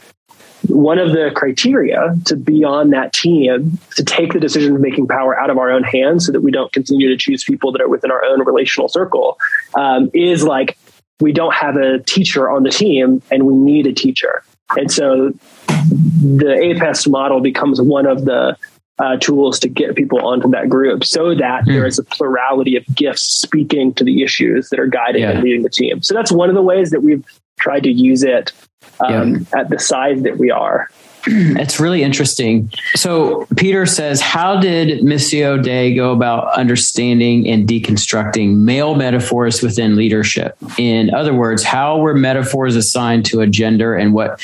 one 0.68 0.99
of 0.99 1.11
the 1.11 1.32
criteria 1.36 2.16
to 2.26 2.36
be 2.36 2.63
on 2.63 2.89
that 2.91 3.13
team 3.13 3.78
to 3.95 4.03
take 4.03 4.34
the 4.34 4.39
decision 4.39 4.80
making 4.82 5.07
power 5.07 5.38
out 5.39 5.49
of 5.49 5.57
our 5.57 5.72
own 5.72 5.84
hands 5.84 6.26
so 6.26 6.32
that 6.32 6.41
we 6.41 6.51
don't 6.51 6.72
continue 6.72 7.09
to 7.09 7.18
choose 7.18 7.43
people 7.43 7.72
that 7.72 7.82
are 7.82 7.89
within 7.89 8.11
our 8.11 8.24
own 8.26 8.43
relational 8.45 8.88
circle 8.88 9.38
um, 9.76 10.09
is 10.13 10.43
like 10.43 10.78
we 11.20 11.32
don't 11.32 11.53
have 11.53 11.76
a 11.76 11.99
teacher 11.99 12.49
on 12.49 12.63
the 12.63 12.70
team 12.70 13.22
and 13.32 13.45
we 13.45 13.55
need 13.55 13.88
a 13.88 13.93
teacher 13.93 14.43
and 14.78 14.91
so 14.91 15.32
the 15.68 16.57
APEST 16.61 17.09
model 17.09 17.41
becomes 17.41 17.82
one 17.82 18.05
of 18.05 18.26
the 18.26 18.57
uh, 18.97 19.18
tools 19.18 19.59
to 19.59 19.68
get 19.68 19.95
people 19.95 20.26
onto 20.26 20.49
that 20.49 20.70
group 20.70 21.03
so 21.03 21.36
that 21.36 21.63
mm. 21.63 21.68
there 21.68 21.86
is 21.86 21.99
a 21.99 22.03
plurality 22.03 22.78
of 22.78 22.86
gifts 22.95 23.24
speaking 23.24 23.93
to 23.93 24.03
the 24.03 24.24
issues 24.24 24.70
that 24.70 24.80
are 24.80 24.88
guiding 24.88 25.22
yeah. 25.22 25.32
and 25.32 25.43
leading 25.43 25.63
the 25.63 25.70
team. 25.70 26.01
So 26.01 26.13
that's 26.13 26.32
one 26.32 26.49
of 26.49 26.55
the 26.55 26.61
ways 26.61 26.91
that 26.91 27.03
we've 27.03 27.26
tried 27.59 27.84
to 27.84 27.91
use 27.91 28.24
it 28.24 28.53
um, 29.00 29.48
yeah. 29.54 29.60
at 29.60 29.70
the 29.70 29.80
size 29.80 30.22
that 30.24 30.38
we 30.38 30.52
are. 30.52 30.90
It's 31.28 31.80
really 31.80 32.04
interesting. 32.04 32.72
So 32.94 33.48
Peter 33.58 33.86
says, 33.86 34.22
how 34.22 34.60
did 34.60 35.02
Missio 35.02 35.62
Dei 35.62 35.96
go 35.96 36.12
about 36.12 36.54
understanding 36.54 37.48
and 37.50 37.68
deconstructing 37.68 38.58
male 38.58 38.96
metaphors 38.96 39.62
within 39.62 39.96
leadership? 39.96 40.56
In 40.78 41.14
other 41.14 41.34
words, 41.34 41.64
how 41.64 41.98
were 41.98 42.14
metaphors 42.14 42.76
assigned 42.76 43.26
to 43.28 43.42
a 43.42 43.48
gender 43.48 43.96
and 43.96 44.14
what 44.14 44.40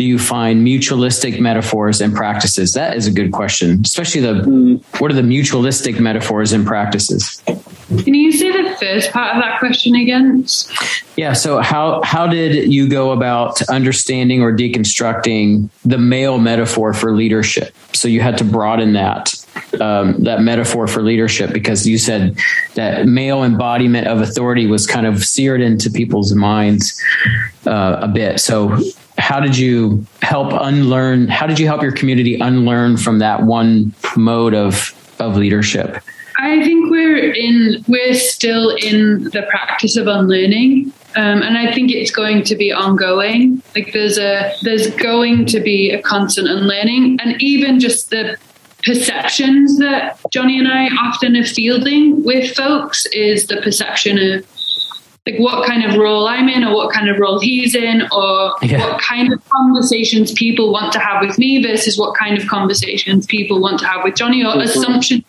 do 0.00 0.06
you 0.06 0.18
find 0.18 0.66
mutualistic 0.66 1.40
metaphors 1.40 2.00
and 2.00 2.14
practices? 2.14 2.72
That 2.72 2.96
is 2.96 3.06
a 3.06 3.10
good 3.10 3.32
question, 3.32 3.82
especially 3.84 4.22
the 4.22 4.32
mm. 4.32 4.98
what 4.98 5.10
are 5.10 5.14
the 5.14 5.20
mutualistic 5.20 6.00
metaphors 6.00 6.52
and 6.52 6.66
practices? 6.66 7.42
Can 7.44 8.14
you 8.14 8.32
say 8.32 8.50
the 8.50 8.74
first 8.76 9.12
part 9.12 9.36
of 9.36 9.42
that 9.42 9.58
question 9.58 9.94
again? 9.94 10.46
Yeah. 11.18 11.34
So 11.34 11.58
how 11.58 12.00
how 12.02 12.26
did 12.26 12.72
you 12.72 12.88
go 12.88 13.10
about 13.10 13.60
understanding 13.68 14.40
or 14.40 14.56
deconstructing 14.56 15.68
the 15.84 15.98
male 15.98 16.38
metaphor 16.38 16.94
for 16.94 17.14
leadership? 17.14 17.74
So 17.92 18.08
you 18.08 18.22
had 18.22 18.38
to 18.38 18.44
broaden 18.44 18.94
that 18.94 19.34
um, 19.82 20.24
that 20.24 20.40
metaphor 20.40 20.86
for 20.86 21.02
leadership 21.02 21.52
because 21.52 21.86
you 21.86 21.98
said 21.98 22.38
that 22.74 23.06
male 23.06 23.44
embodiment 23.44 24.06
of 24.06 24.22
authority 24.22 24.66
was 24.66 24.86
kind 24.86 25.06
of 25.06 25.22
seared 25.22 25.60
into 25.60 25.90
people's 25.90 26.34
minds 26.34 26.98
uh, 27.66 27.98
a 28.00 28.08
bit. 28.08 28.40
So 28.40 28.78
how 29.20 29.38
did 29.38 29.56
you 29.56 30.04
help 30.22 30.52
unlearn? 30.52 31.28
How 31.28 31.46
did 31.46 31.58
you 31.58 31.66
help 31.66 31.82
your 31.82 31.92
community 31.92 32.38
unlearn 32.40 32.96
from 32.96 33.18
that 33.18 33.42
one 33.42 33.94
mode 34.16 34.54
of 34.54 34.94
of 35.20 35.36
leadership? 35.36 36.02
I 36.38 36.64
think 36.64 36.90
we're 36.90 37.32
in 37.32 37.84
we're 37.86 38.14
still 38.14 38.70
in 38.70 39.24
the 39.24 39.46
practice 39.50 39.96
of 39.96 40.06
unlearning. 40.06 40.92
Um, 41.16 41.42
and 41.42 41.58
I 41.58 41.72
think 41.72 41.90
it's 41.90 42.12
going 42.12 42.44
to 42.44 42.56
be 42.56 42.72
ongoing. 42.72 43.62
Like 43.74 43.92
there's 43.92 44.16
a 44.16 44.54
there's 44.62 44.90
going 44.96 45.46
to 45.46 45.60
be 45.60 45.90
a 45.90 46.00
constant 46.00 46.48
unlearning, 46.48 47.18
and 47.20 47.40
even 47.42 47.78
just 47.78 48.10
the 48.10 48.38
perceptions 48.84 49.78
that 49.78 50.18
Johnny 50.30 50.58
and 50.58 50.68
I 50.68 50.86
often 50.86 51.36
are 51.36 51.44
fielding 51.44 52.24
with 52.24 52.56
folks 52.56 53.04
is 53.06 53.48
the 53.48 53.60
perception 53.60 54.18
of 54.18 54.46
like 55.26 55.38
what 55.38 55.66
kind 55.66 55.84
of 55.84 55.98
role 55.98 56.26
I'm 56.26 56.48
in 56.48 56.64
or 56.64 56.74
what 56.74 56.92
kind 56.92 57.08
of 57.08 57.18
role 57.18 57.38
he's 57.40 57.74
in 57.74 58.02
or 58.10 58.54
yeah. 58.62 58.80
what 58.80 59.00
kind 59.00 59.32
of 59.32 59.42
conversations 59.50 60.32
people 60.32 60.72
want 60.72 60.92
to 60.94 60.98
have 60.98 61.20
with 61.26 61.38
me 61.38 61.62
versus 61.62 61.98
what 61.98 62.16
kind 62.16 62.38
of 62.38 62.48
conversations 62.48 63.26
people 63.26 63.60
want 63.60 63.78
to 63.80 63.86
have 63.86 64.02
with 64.02 64.16
Johnny 64.16 64.42
or 64.42 64.48
mm-hmm. 64.48 64.60
assumptions 64.60 65.24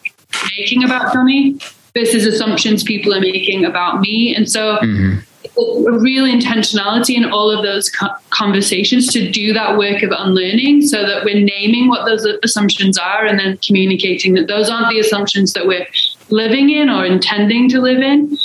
making 0.57 0.83
about 0.83 1.13
Johnny 1.13 1.59
versus 1.93 2.25
assumptions 2.25 2.83
people 2.83 3.13
are 3.13 3.19
making 3.19 3.65
about 3.65 3.99
me. 3.99 4.33
And 4.33 4.49
so 4.49 4.77
mm-hmm. 4.77 5.89
a 5.89 5.99
real 5.99 6.23
intentionality 6.23 7.15
in 7.15 7.25
all 7.25 7.51
of 7.51 7.63
those 7.63 7.91
conversations 8.29 9.11
to 9.11 9.29
do 9.29 9.51
that 9.53 9.77
work 9.77 10.03
of 10.03 10.11
unlearning 10.17 10.83
so 10.83 11.05
that 11.05 11.25
we're 11.25 11.43
naming 11.43 11.89
what 11.89 12.05
those 12.05 12.25
assumptions 12.43 12.97
are 12.97 13.25
and 13.25 13.37
then 13.37 13.57
communicating 13.57 14.35
that 14.35 14.47
those 14.47 14.69
aren't 14.69 14.89
the 14.89 14.99
assumptions 14.99 15.51
that 15.51 15.67
we're 15.67 15.85
living 16.29 16.69
in 16.69 16.89
or 16.89 17.05
intending 17.05 17.67
to 17.69 17.81
live 17.81 17.99
in. 17.99 18.37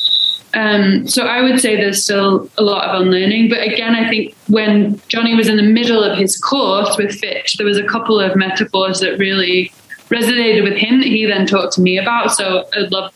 Um, 0.57 1.07
so 1.07 1.27
I 1.27 1.43
would 1.43 1.61
say 1.61 1.77
there's 1.77 2.03
still 2.03 2.49
a 2.57 2.63
lot 2.63 2.89
of 2.89 3.03
unlearning. 3.03 3.51
But 3.51 3.63
again, 3.63 3.95
I 3.95 4.09
think 4.09 4.35
when 4.49 5.01
Johnny 5.07 5.35
was 5.35 5.49
in 5.49 5.57
the 5.57 5.63
middle 5.63 6.03
of 6.03 6.17
his 6.17 6.39
course 6.39 6.97
with 6.97 7.15
Fitch, 7.15 7.59
there 7.59 7.67
was 7.67 7.77
a 7.77 7.85
couple 7.85 8.19
of 8.19 8.35
metaphors 8.37 9.01
that 9.01 9.19
really 9.19 9.71
resonated 10.09 10.63
with 10.65 10.79
him 10.79 11.01
that 11.01 11.09
he 11.09 11.27
then 11.27 11.47
talked 11.47 11.75
to 11.75 11.83
me 11.83 11.99
about. 11.99 12.33
So 12.33 12.67
I'd 12.75 12.91
love, 12.91 13.13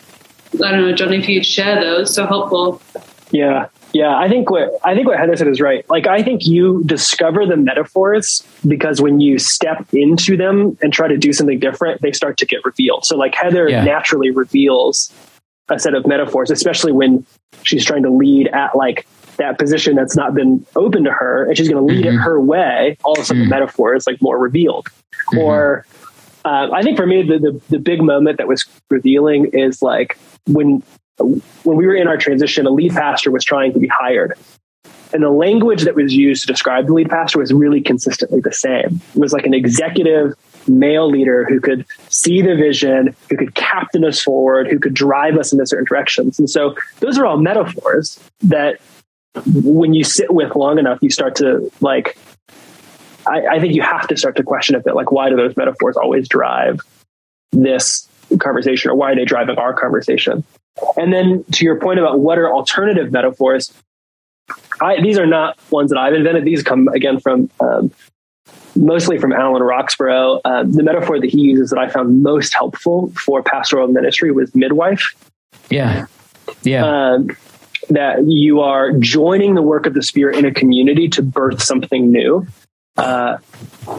I 0.63 0.71
don't 0.71 0.83
know, 0.83 0.93
Johnny, 0.93 1.19
if 1.19 1.29
you'd 1.29 1.47
share 1.47 1.81
those. 1.81 2.15
So 2.15 2.27
helpful. 2.27 2.83
Yeah. 3.31 3.69
Yeah, 3.93 4.17
I 4.17 4.29
think 4.29 4.51
what 4.51 4.71
I 4.85 4.95
think 4.95 5.09
what 5.09 5.19
Heather 5.19 5.37
said 5.37 5.49
is 5.49 5.61
right. 5.61 5.89
Like 5.91 6.07
I 6.07 6.23
think 6.23 6.47
you 6.47 6.83
discover 6.87 7.45
the 7.45 7.57
metaphors 7.57 8.47
because 8.65 9.01
when 9.01 9.19
you 9.19 9.41
step 9.41 9.85
into 9.93 10.37
them 10.37 10.79
and 10.81 10.93
try 10.93 11.09
to 11.09 11.17
do 11.17 11.33
something 11.33 11.59
different, 11.59 12.01
they 12.01 12.13
start 12.13 12.39
to 12.39 12.47
get 12.47 12.65
revealed. 12.65 13.05
So 13.05 13.17
like 13.17 13.35
Heather 13.35 13.69
yeah. 13.69 13.83
naturally 13.83 14.31
reveals 14.31 15.13
a 15.71 15.79
set 15.79 15.95
of 15.95 16.07
metaphors, 16.07 16.51
especially 16.51 16.93
when 16.93 17.25
she's 17.63 17.85
trying 17.85 18.03
to 18.03 18.11
lead 18.11 18.49
at 18.49 18.77
like 18.77 19.07
that 19.37 19.59
position 19.59 19.97
that's 19.97 20.17
not 20.17 20.35
been 20.35 20.67
open 20.77 21.05
to 21.05 21.11
her 21.11 21.47
and 21.47 21.57
she's 21.57 21.69
going 21.69 21.87
to 21.87 21.95
lead 21.95 22.05
mm-hmm. 22.05 22.17
it 22.17 22.21
her 22.21 22.41
way. 22.41 22.97
All 23.05 23.15
of 23.15 23.21
a 23.21 23.25
sudden, 23.25 23.43
mm-hmm. 23.43 23.51
the 23.51 23.57
metaphor 23.57 23.95
is 23.95 24.07
like 24.07 24.21
more 24.21 24.39
revealed. 24.39 24.87
Mm-hmm. 24.87 25.39
Or 25.39 25.87
uh, 26.45 26.69
I 26.73 26.83
think 26.83 26.97
for 26.97 27.07
me, 27.07 27.23
the, 27.23 27.39
the, 27.39 27.61
the 27.71 27.79
big 27.79 28.03
moment 28.03 28.39
that 28.39 28.49
was 28.49 28.65
revealing 28.91 29.47
is 29.53 29.83
like 29.83 30.19
when 30.47 30.83
when 31.19 31.77
we 31.77 31.87
were 31.87 31.95
in 31.95 32.09
our 32.09 32.17
transition, 32.17 32.67
a 32.67 32.71
lead 32.71 32.93
pastor 32.93 33.31
was 33.31 33.45
trying 33.45 33.75
to 33.75 33.79
be 33.79 33.89
hired. 33.89 34.39
And 35.13 35.23
the 35.23 35.31
language 35.31 35.83
that 35.83 35.95
was 35.95 36.15
used 36.15 36.43
to 36.43 36.47
describe 36.47 36.87
the 36.87 36.95
lead 36.95 37.11
pastor 37.11 37.39
was 37.39 37.53
really 37.53 37.81
consistently 37.81 38.41
the 38.41 38.53
same. 38.53 39.01
It 39.15 39.19
was 39.19 39.33
like 39.33 39.45
an 39.45 39.55
executive 39.55 40.35
male 40.69 41.09
leader 41.09 41.45
who 41.45 41.61
could 41.61 41.87
see 42.09 42.43
the 42.43 42.55
vision, 42.55 43.15
who 43.29 43.37
could 43.37 43.55
captain 43.55 44.05
us 44.05 44.23
forward, 44.23 44.69
who 44.69 44.79
could 44.79 44.95
drive 44.95 45.37
us 45.37 45.53
in 45.53 45.65
certain 45.67 45.85
directions. 45.85 46.39
And 46.39 46.49
so 46.49 46.75
those 47.01 47.19
are 47.19 47.27
all 47.27 47.39
metaphors 47.39 48.21
that 48.43 48.81
when 49.47 49.95
you 49.95 50.05
sit 50.05 50.33
with 50.33 50.55
long 50.57 50.79
enough, 50.79 50.99
you 51.03 51.11
start 51.11 51.37
to 51.37 51.71
like, 51.81 52.19
I, 53.27 53.47
I 53.47 53.61
think 53.61 53.75
you 53.75 53.83
have 53.83 54.09
to 54.09 54.17
start 54.17 54.37
to 54.37 54.43
question 54.43 54.75
a 54.75 54.81
bit 54.81 54.95
like, 54.95 55.13
why 55.13 55.29
do 55.29 55.37
those 55.37 55.57
metaphors 55.57 55.97
always 55.97 56.29
drive 56.29 56.81
this 57.53 58.09
conversation 58.39 58.91
or 58.91 58.95
why 58.95 59.13
are 59.13 59.17
they 59.17 59.25
driving 59.25 59.59
our 59.59 59.73
conversation? 59.73 60.45
And 60.97 61.13
then 61.13 61.45
to 61.53 61.65
your 61.65 61.79
point 61.79 61.99
about 61.99 62.21
what 62.21 62.39
are 62.39 62.51
alternative 62.51 63.13
metaphors, 63.13 63.73
I, 64.81 65.01
these 65.01 65.19
are 65.19 65.27
not 65.27 65.59
ones 65.71 65.91
that 65.91 65.99
I've 65.99 66.15
invented. 66.15 66.45
These 66.45 66.63
come 66.63 66.89
again 66.89 67.21
from 67.21 67.51
um, 67.61 67.93
mostly 68.77 69.19
from 69.19 69.33
Alan 69.33 69.63
Roxburgh. 69.63 70.41
Uh, 70.45 70.65
the 70.65 70.83
metaphor 70.83 71.21
that 71.21 71.31
he 71.31 71.41
uses 71.41 71.71
that 71.71 71.79
I 71.79 71.89
found 71.89 72.23
most 72.23 72.55
helpful 72.55 73.11
for 73.11 73.43
pastoral 73.43 73.89
ministry 73.89 74.31
was 74.33 74.55
midwife. 74.55 75.15
Yeah. 75.69 76.07
Yeah. 76.63 76.85
Um, 76.85 77.37
that 77.89 78.25
you 78.27 78.61
are 78.61 78.93
joining 78.93 79.55
the 79.55 79.63
work 79.63 79.87
of 79.87 79.95
the 79.95 80.03
Spirit 80.03 80.37
in 80.37 80.45
a 80.45 80.53
community 80.53 81.09
to 81.11 81.23
birth 81.23 81.63
something 81.63 82.11
new. 82.11 82.47
Uh, 82.97 83.39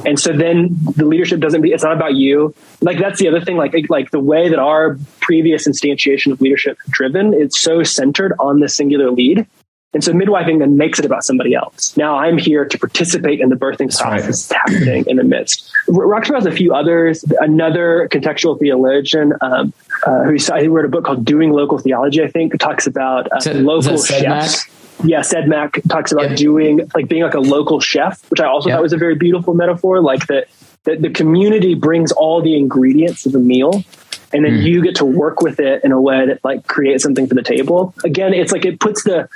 and 0.05 0.19
so 0.19 0.32
then 0.32 0.78
the 0.95 1.05
leadership 1.05 1.39
doesn't 1.39 1.61
be, 1.61 1.72
it's 1.72 1.84
not 1.84 1.93
about 1.93 2.13
you. 2.15 2.53
Like 2.82 2.99
that's 2.99 3.19
the 3.19 3.28
other 3.28 3.41
thing, 3.41 3.57
like, 3.57 3.74
like 3.89 4.11
the 4.11 4.19
way 4.19 4.49
that 4.49 4.59
our 4.59 4.97
previous 5.19 5.67
instantiation 5.67 6.32
of 6.32 6.39
leadership 6.39 6.78
driven, 6.89 7.34
it's 7.34 7.59
so 7.59 7.84
centered 7.84 8.34
on 8.39 8.59
the 8.59 8.69
singular 8.69 9.09
lead. 9.09 9.47
And 9.94 10.04
so 10.04 10.14
midwifing 10.14 10.60
then 10.60 10.78
makes 10.78 11.00
it 11.00 11.06
about 11.06 11.24
somebody 11.24 11.54
else. 11.54 11.96
Now 11.98 12.18
I'm 12.18 12.38
here 12.38 12.64
to 12.64 12.80
participate 12.80 13.42
in 13.42 13.50
the 13.50 13.58
birthing 13.58 13.96
process 13.98 14.50
right. 14.50 14.60
happening 14.66 15.06
in 15.08 15.18
the 15.18 15.24
midst. 15.24 15.70
Roxburgh 15.88 16.36
has 16.36 16.46
a 16.46 16.52
few 16.52 16.74
others. 16.74 17.26
Another 17.39 18.08
contextual 18.10 18.58
theologian 18.58 19.34
um, 19.42 19.74
uh, 20.06 20.24
who 20.24 20.70
wrote 20.70 20.86
a 20.86 20.88
book 20.88 21.04
called 21.04 21.26
Doing 21.26 21.52
Local 21.52 21.78
Theology, 21.78 22.24
I 22.24 22.30
think, 22.30 22.58
talks 22.58 22.88
about 22.88 23.28
uh, 23.32 23.52
local 23.54 24.02
chefs. 24.02 24.66
Yeah, 25.04 25.22
Sedmak 25.22 25.82
talks 25.89 26.12
about 26.12 26.32
yeah. 26.32 26.36
doing 26.36 26.89
like 26.94 27.08
being 27.08 27.24
like 27.24 27.34
a 27.34 27.39
local 27.39 27.80
chef, 27.80 28.30
which 28.30 28.39
I 28.39 28.46
also 28.46 28.70
yeah. 28.70 28.76
thought 28.76 28.84
was 28.84 28.94
a 28.94 28.98
very 28.98 29.16
beautiful 29.16 29.56
metaphor. 29.56 30.00
Like 30.00 30.28
that, 30.28 30.48
that 30.84 31.02
the 31.02 31.10
community 31.10 31.74
brings 31.74 32.12
all 32.12 32.42
the 32.42 32.56
ingredients 32.56 33.26
of 33.26 33.32
the 33.32 33.39
meal, 33.39 33.84
and 34.32 34.46
then 34.46 34.54
mm. 34.54 34.64
you 34.64 34.84
get 34.84 34.96
to 34.98 35.06
work 35.06 35.42
with 35.42 35.60
it 35.60 35.84
in 35.84 35.92
a 35.92 36.00
way 36.00 36.28
that 36.28 36.44
like 36.44 36.68
creates 36.68 37.04
something 37.04 37.26
for 37.26 37.34
the 37.34 37.42
table. 37.42 37.96
Again, 38.04 38.34
it's 38.34 38.52
like 38.52 38.64
it 38.64 38.80
puts 38.80 39.04
the 39.04 39.28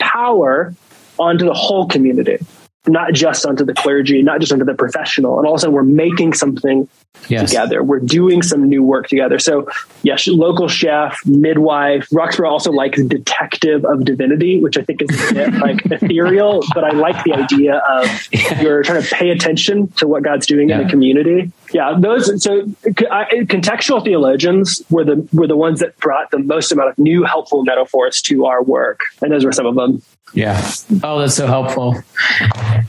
power 0.00 0.74
onto 1.18 1.44
the 1.44 1.54
whole 1.54 1.86
community, 1.86 2.38
not 2.86 3.12
just 3.12 3.44
onto 3.44 3.64
the 3.64 3.74
clergy, 3.74 4.22
not 4.22 4.40
just 4.40 4.52
onto 4.52 4.64
the 4.64 4.74
professional. 4.74 5.38
And 5.38 5.46
also, 5.46 5.70
we're 5.70 5.82
making 5.82 6.32
something 6.34 6.88
yes. 7.28 7.50
together. 7.50 7.82
We're 7.82 8.00
doing 8.00 8.42
some 8.42 8.68
new 8.68 8.82
work 8.82 9.08
together. 9.08 9.38
So, 9.38 9.68
yes, 10.02 10.26
local 10.26 10.68
chef, 10.68 11.18
midwife. 11.26 12.08
Roxburgh 12.12 12.46
also 12.46 12.72
likes 12.72 13.02
detective 13.02 13.84
of 13.84 14.04
divinity, 14.04 14.60
which 14.60 14.78
I 14.78 14.82
think 14.82 15.02
is 15.02 15.30
a 15.30 15.34
bit 15.34 15.54
like 15.60 15.84
ethereal, 15.86 16.62
but 16.74 16.84
I 16.84 16.90
like 16.90 17.22
the 17.24 17.34
idea 17.34 17.76
of 17.76 18.28
yeah. 18.32 18.62
you're 18.62 18.82
trying 18.82 19.02
to 19.02 19.14
pay 19.14 19.30
attention 19.30 19.88
to 19.98 20.08
what 20.08 20.22
God's 20.22 20.46
doing 20.46 20.70
yeah. 20.70 20.78
in 20.78 20.84
the 20.84 20.90
community. 20.90 21.52
Yeah, 21.72 21.96
those. 21.98 22.42
So, 22.42 22.62
contextual 22.62 24.02
theologians 24.02 24.82
were 24.90 25.04
the 25.04 25.28
were 25.32 25.46
the 25.46 25.56
ones 25.56 25.80
that 25.80 25.96
brought 25.98 26.30
the 26.30 26.38
most 26.38 26.72
amount 26.72 26.90
of 26.90 26.98
new 26.98 27.24
helpful 27.24 27.62
metaphors 27.64 28.22
to 28.22 28.46
our 28.46 28.62
work, 28.62 29.02
and 29.22 29.32
those 29.32 29.44
were 29.44 29.52
some 29.52 29.66
of 29.66 29.74
them. 29.74 30.02
Yeah. 30.32 30.70
Oh, 31.02 31.18
that's 31.18 31.34
so 31.34 31.46
helpful. 31.46 31.96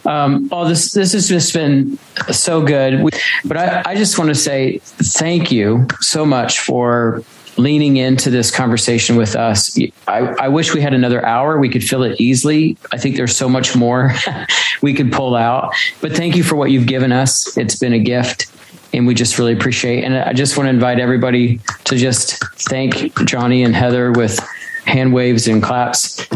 Um, 0.05 0.49
oh, 0.51 0.67
this 0.67 0.91
this 0.91 1.13
has 1.13 1.27
just 1.27 1.53
been 1.53 1.97
so 2.31 2.63
good. 2.63 3.03
But 3.45 3.57
I, 3.57 3.83
I 3.85 3.95
just 3.95 4.17
want 4.17 4.29
to 4.29 4.35
say 4.35 4.79
thank 4.83 5.51
you 5.51 5.87
so 6.01 6.25
much 6.25 6.59
for 6.59 7.23
leaning 7.57 7.97
into 7.97 8.29
this 8.29 8.51
conversation 8.51 9.15
with 9.15 9.35
us. 9.35 9.77
I, 10.07 10.19
I, 10.19 10.47
wish 10.47 10.73
we 10.73 10.81
had 10.81 10.93
another 10.93 11.23
hour. 11.25 11.59
We 11.59 11.69
could 11.69 11.83
fill 11.83 12.03
it 12.03 12.19
easily. 12.19 12.77
I 12.91 12.97
think 12.97 13.17
there's 13.17 13.35
so 13.35 13.49
much 13.49 13.75
more 13.75 14.13
we 14.81 14.93
could 14.93 15.11
pull 15.11 15.35
out. 15.35 15.73
But 15.99 16.13
thank 16.13 16.35
you 16.35 16.43
for 16.43 16.55
what 16.55 16.71
you've 16.71 16.87
given 16.87 17.11
us. 17.11 17.57
It's 17.57 17.75
been 17.75 17.93
a 17.93 17.99
gift. 17.99 18.47
And 18.93 19.07
we 19.07 19.13
just 19.13 19.37
really 19.37 19.53
appreciate. 19.53 20.03
And 20.03 20.15
I 20.15 20.33
just 20.33 20.57
want 20.57 20.65
to 20.67 20.69
invite 20.71 20.99
everybody 20.99 21.59
to 21.85 21.95
just 21.95 22.43
thank 22.69 23.15
Johnny 23.25 23.63
and 23.63 23.75
Heather 23.75 24.11
with 24.11 24.39
hand 24.85 25.13
waves 25.13 25.47
and 25.47 25.61
claps. 25.61 26.27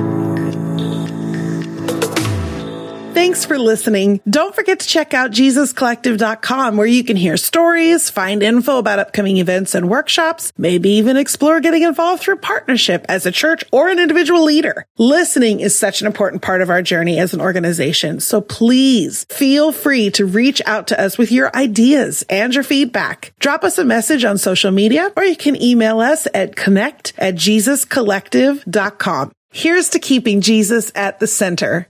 Thanks 3.15 3.45
for 3.45 3.57
listening. 3.57 4.19
Don't 4.29 4.53
forget 4.53 4.81
to 4.81 4.87
check 4.87 5.13
out 5.13 5.31
JesusCollective.com 5.31 6.75
where 6.75 6.85
you 6.85 7.01
can 7.01 7.15
hear 7.15 7.37
stories, 7.37 8.09
find 8.09 8.43
info 8.43 8.77
about 8.77 8.99
upcoming 8.99 9.37
events 9.37 9.73
and 9.73 9.89
workshops, 9.89 10.51
maybe 10.57 10.89
even 10.89 11.15
explore 11.15 11.61
getting 11.61 11.83
involved 11.83 12.21
through 12.21 12.35
partnership 12.35 13.05
as 13.07 13.25
a 13.25 13.31
church 13.31 13.63
or 13.71 13.87
an 13.87 13.99
individual 13.99 14.43
leader. 14.43 14.85
Listening 14.97 15.61
is 15.61 15.79
such 15.79 16.01
an 16.01 16.07
important 16.07 16.41
part 16.41 16.61
of 16.61 16.69
our 16.69 16.81
journey 16.81 17.17
as 17.17 17.33
an 17.33 17.39
organization. 17.39 18.19
So 18.19 18.41
please 18.41 19.25
feel 19.29 19.71
free 19.71 20.09
to 20.11 20.25
reach 20.25 20.61
out 20.65 20.87
to 20.87 21.01
us 21.01 21.17
with 21.17 21.31
your 21.31 21.55
ideas 21.55 22.25
and 22.29 22.53
your 22.53 22.65
feedback. 22.65 23.33
Drop 23.39 23.63
us 23.63 23.77
a 23.77 23.85
message 23.85 24.25
on 24.25 24.37
social 24.37 24.71
media 24.71 25.09
or 25.15 25.23
you 25.23 25.37
can 25.37 25.59
email 25.59 26.01
us 26.01 26.27
at 26.33 26.57
connect 26.57 27.13
at 27.17 27.35
JesusCollective.com. 27.35 29.31
Here's 29.51 29.89
to 29.91 29.99
keeping 29.99 30.41
Jesus 30.41 30.91
at 30.95 31.21
the 31.21 31.27
center. 31.27 31.87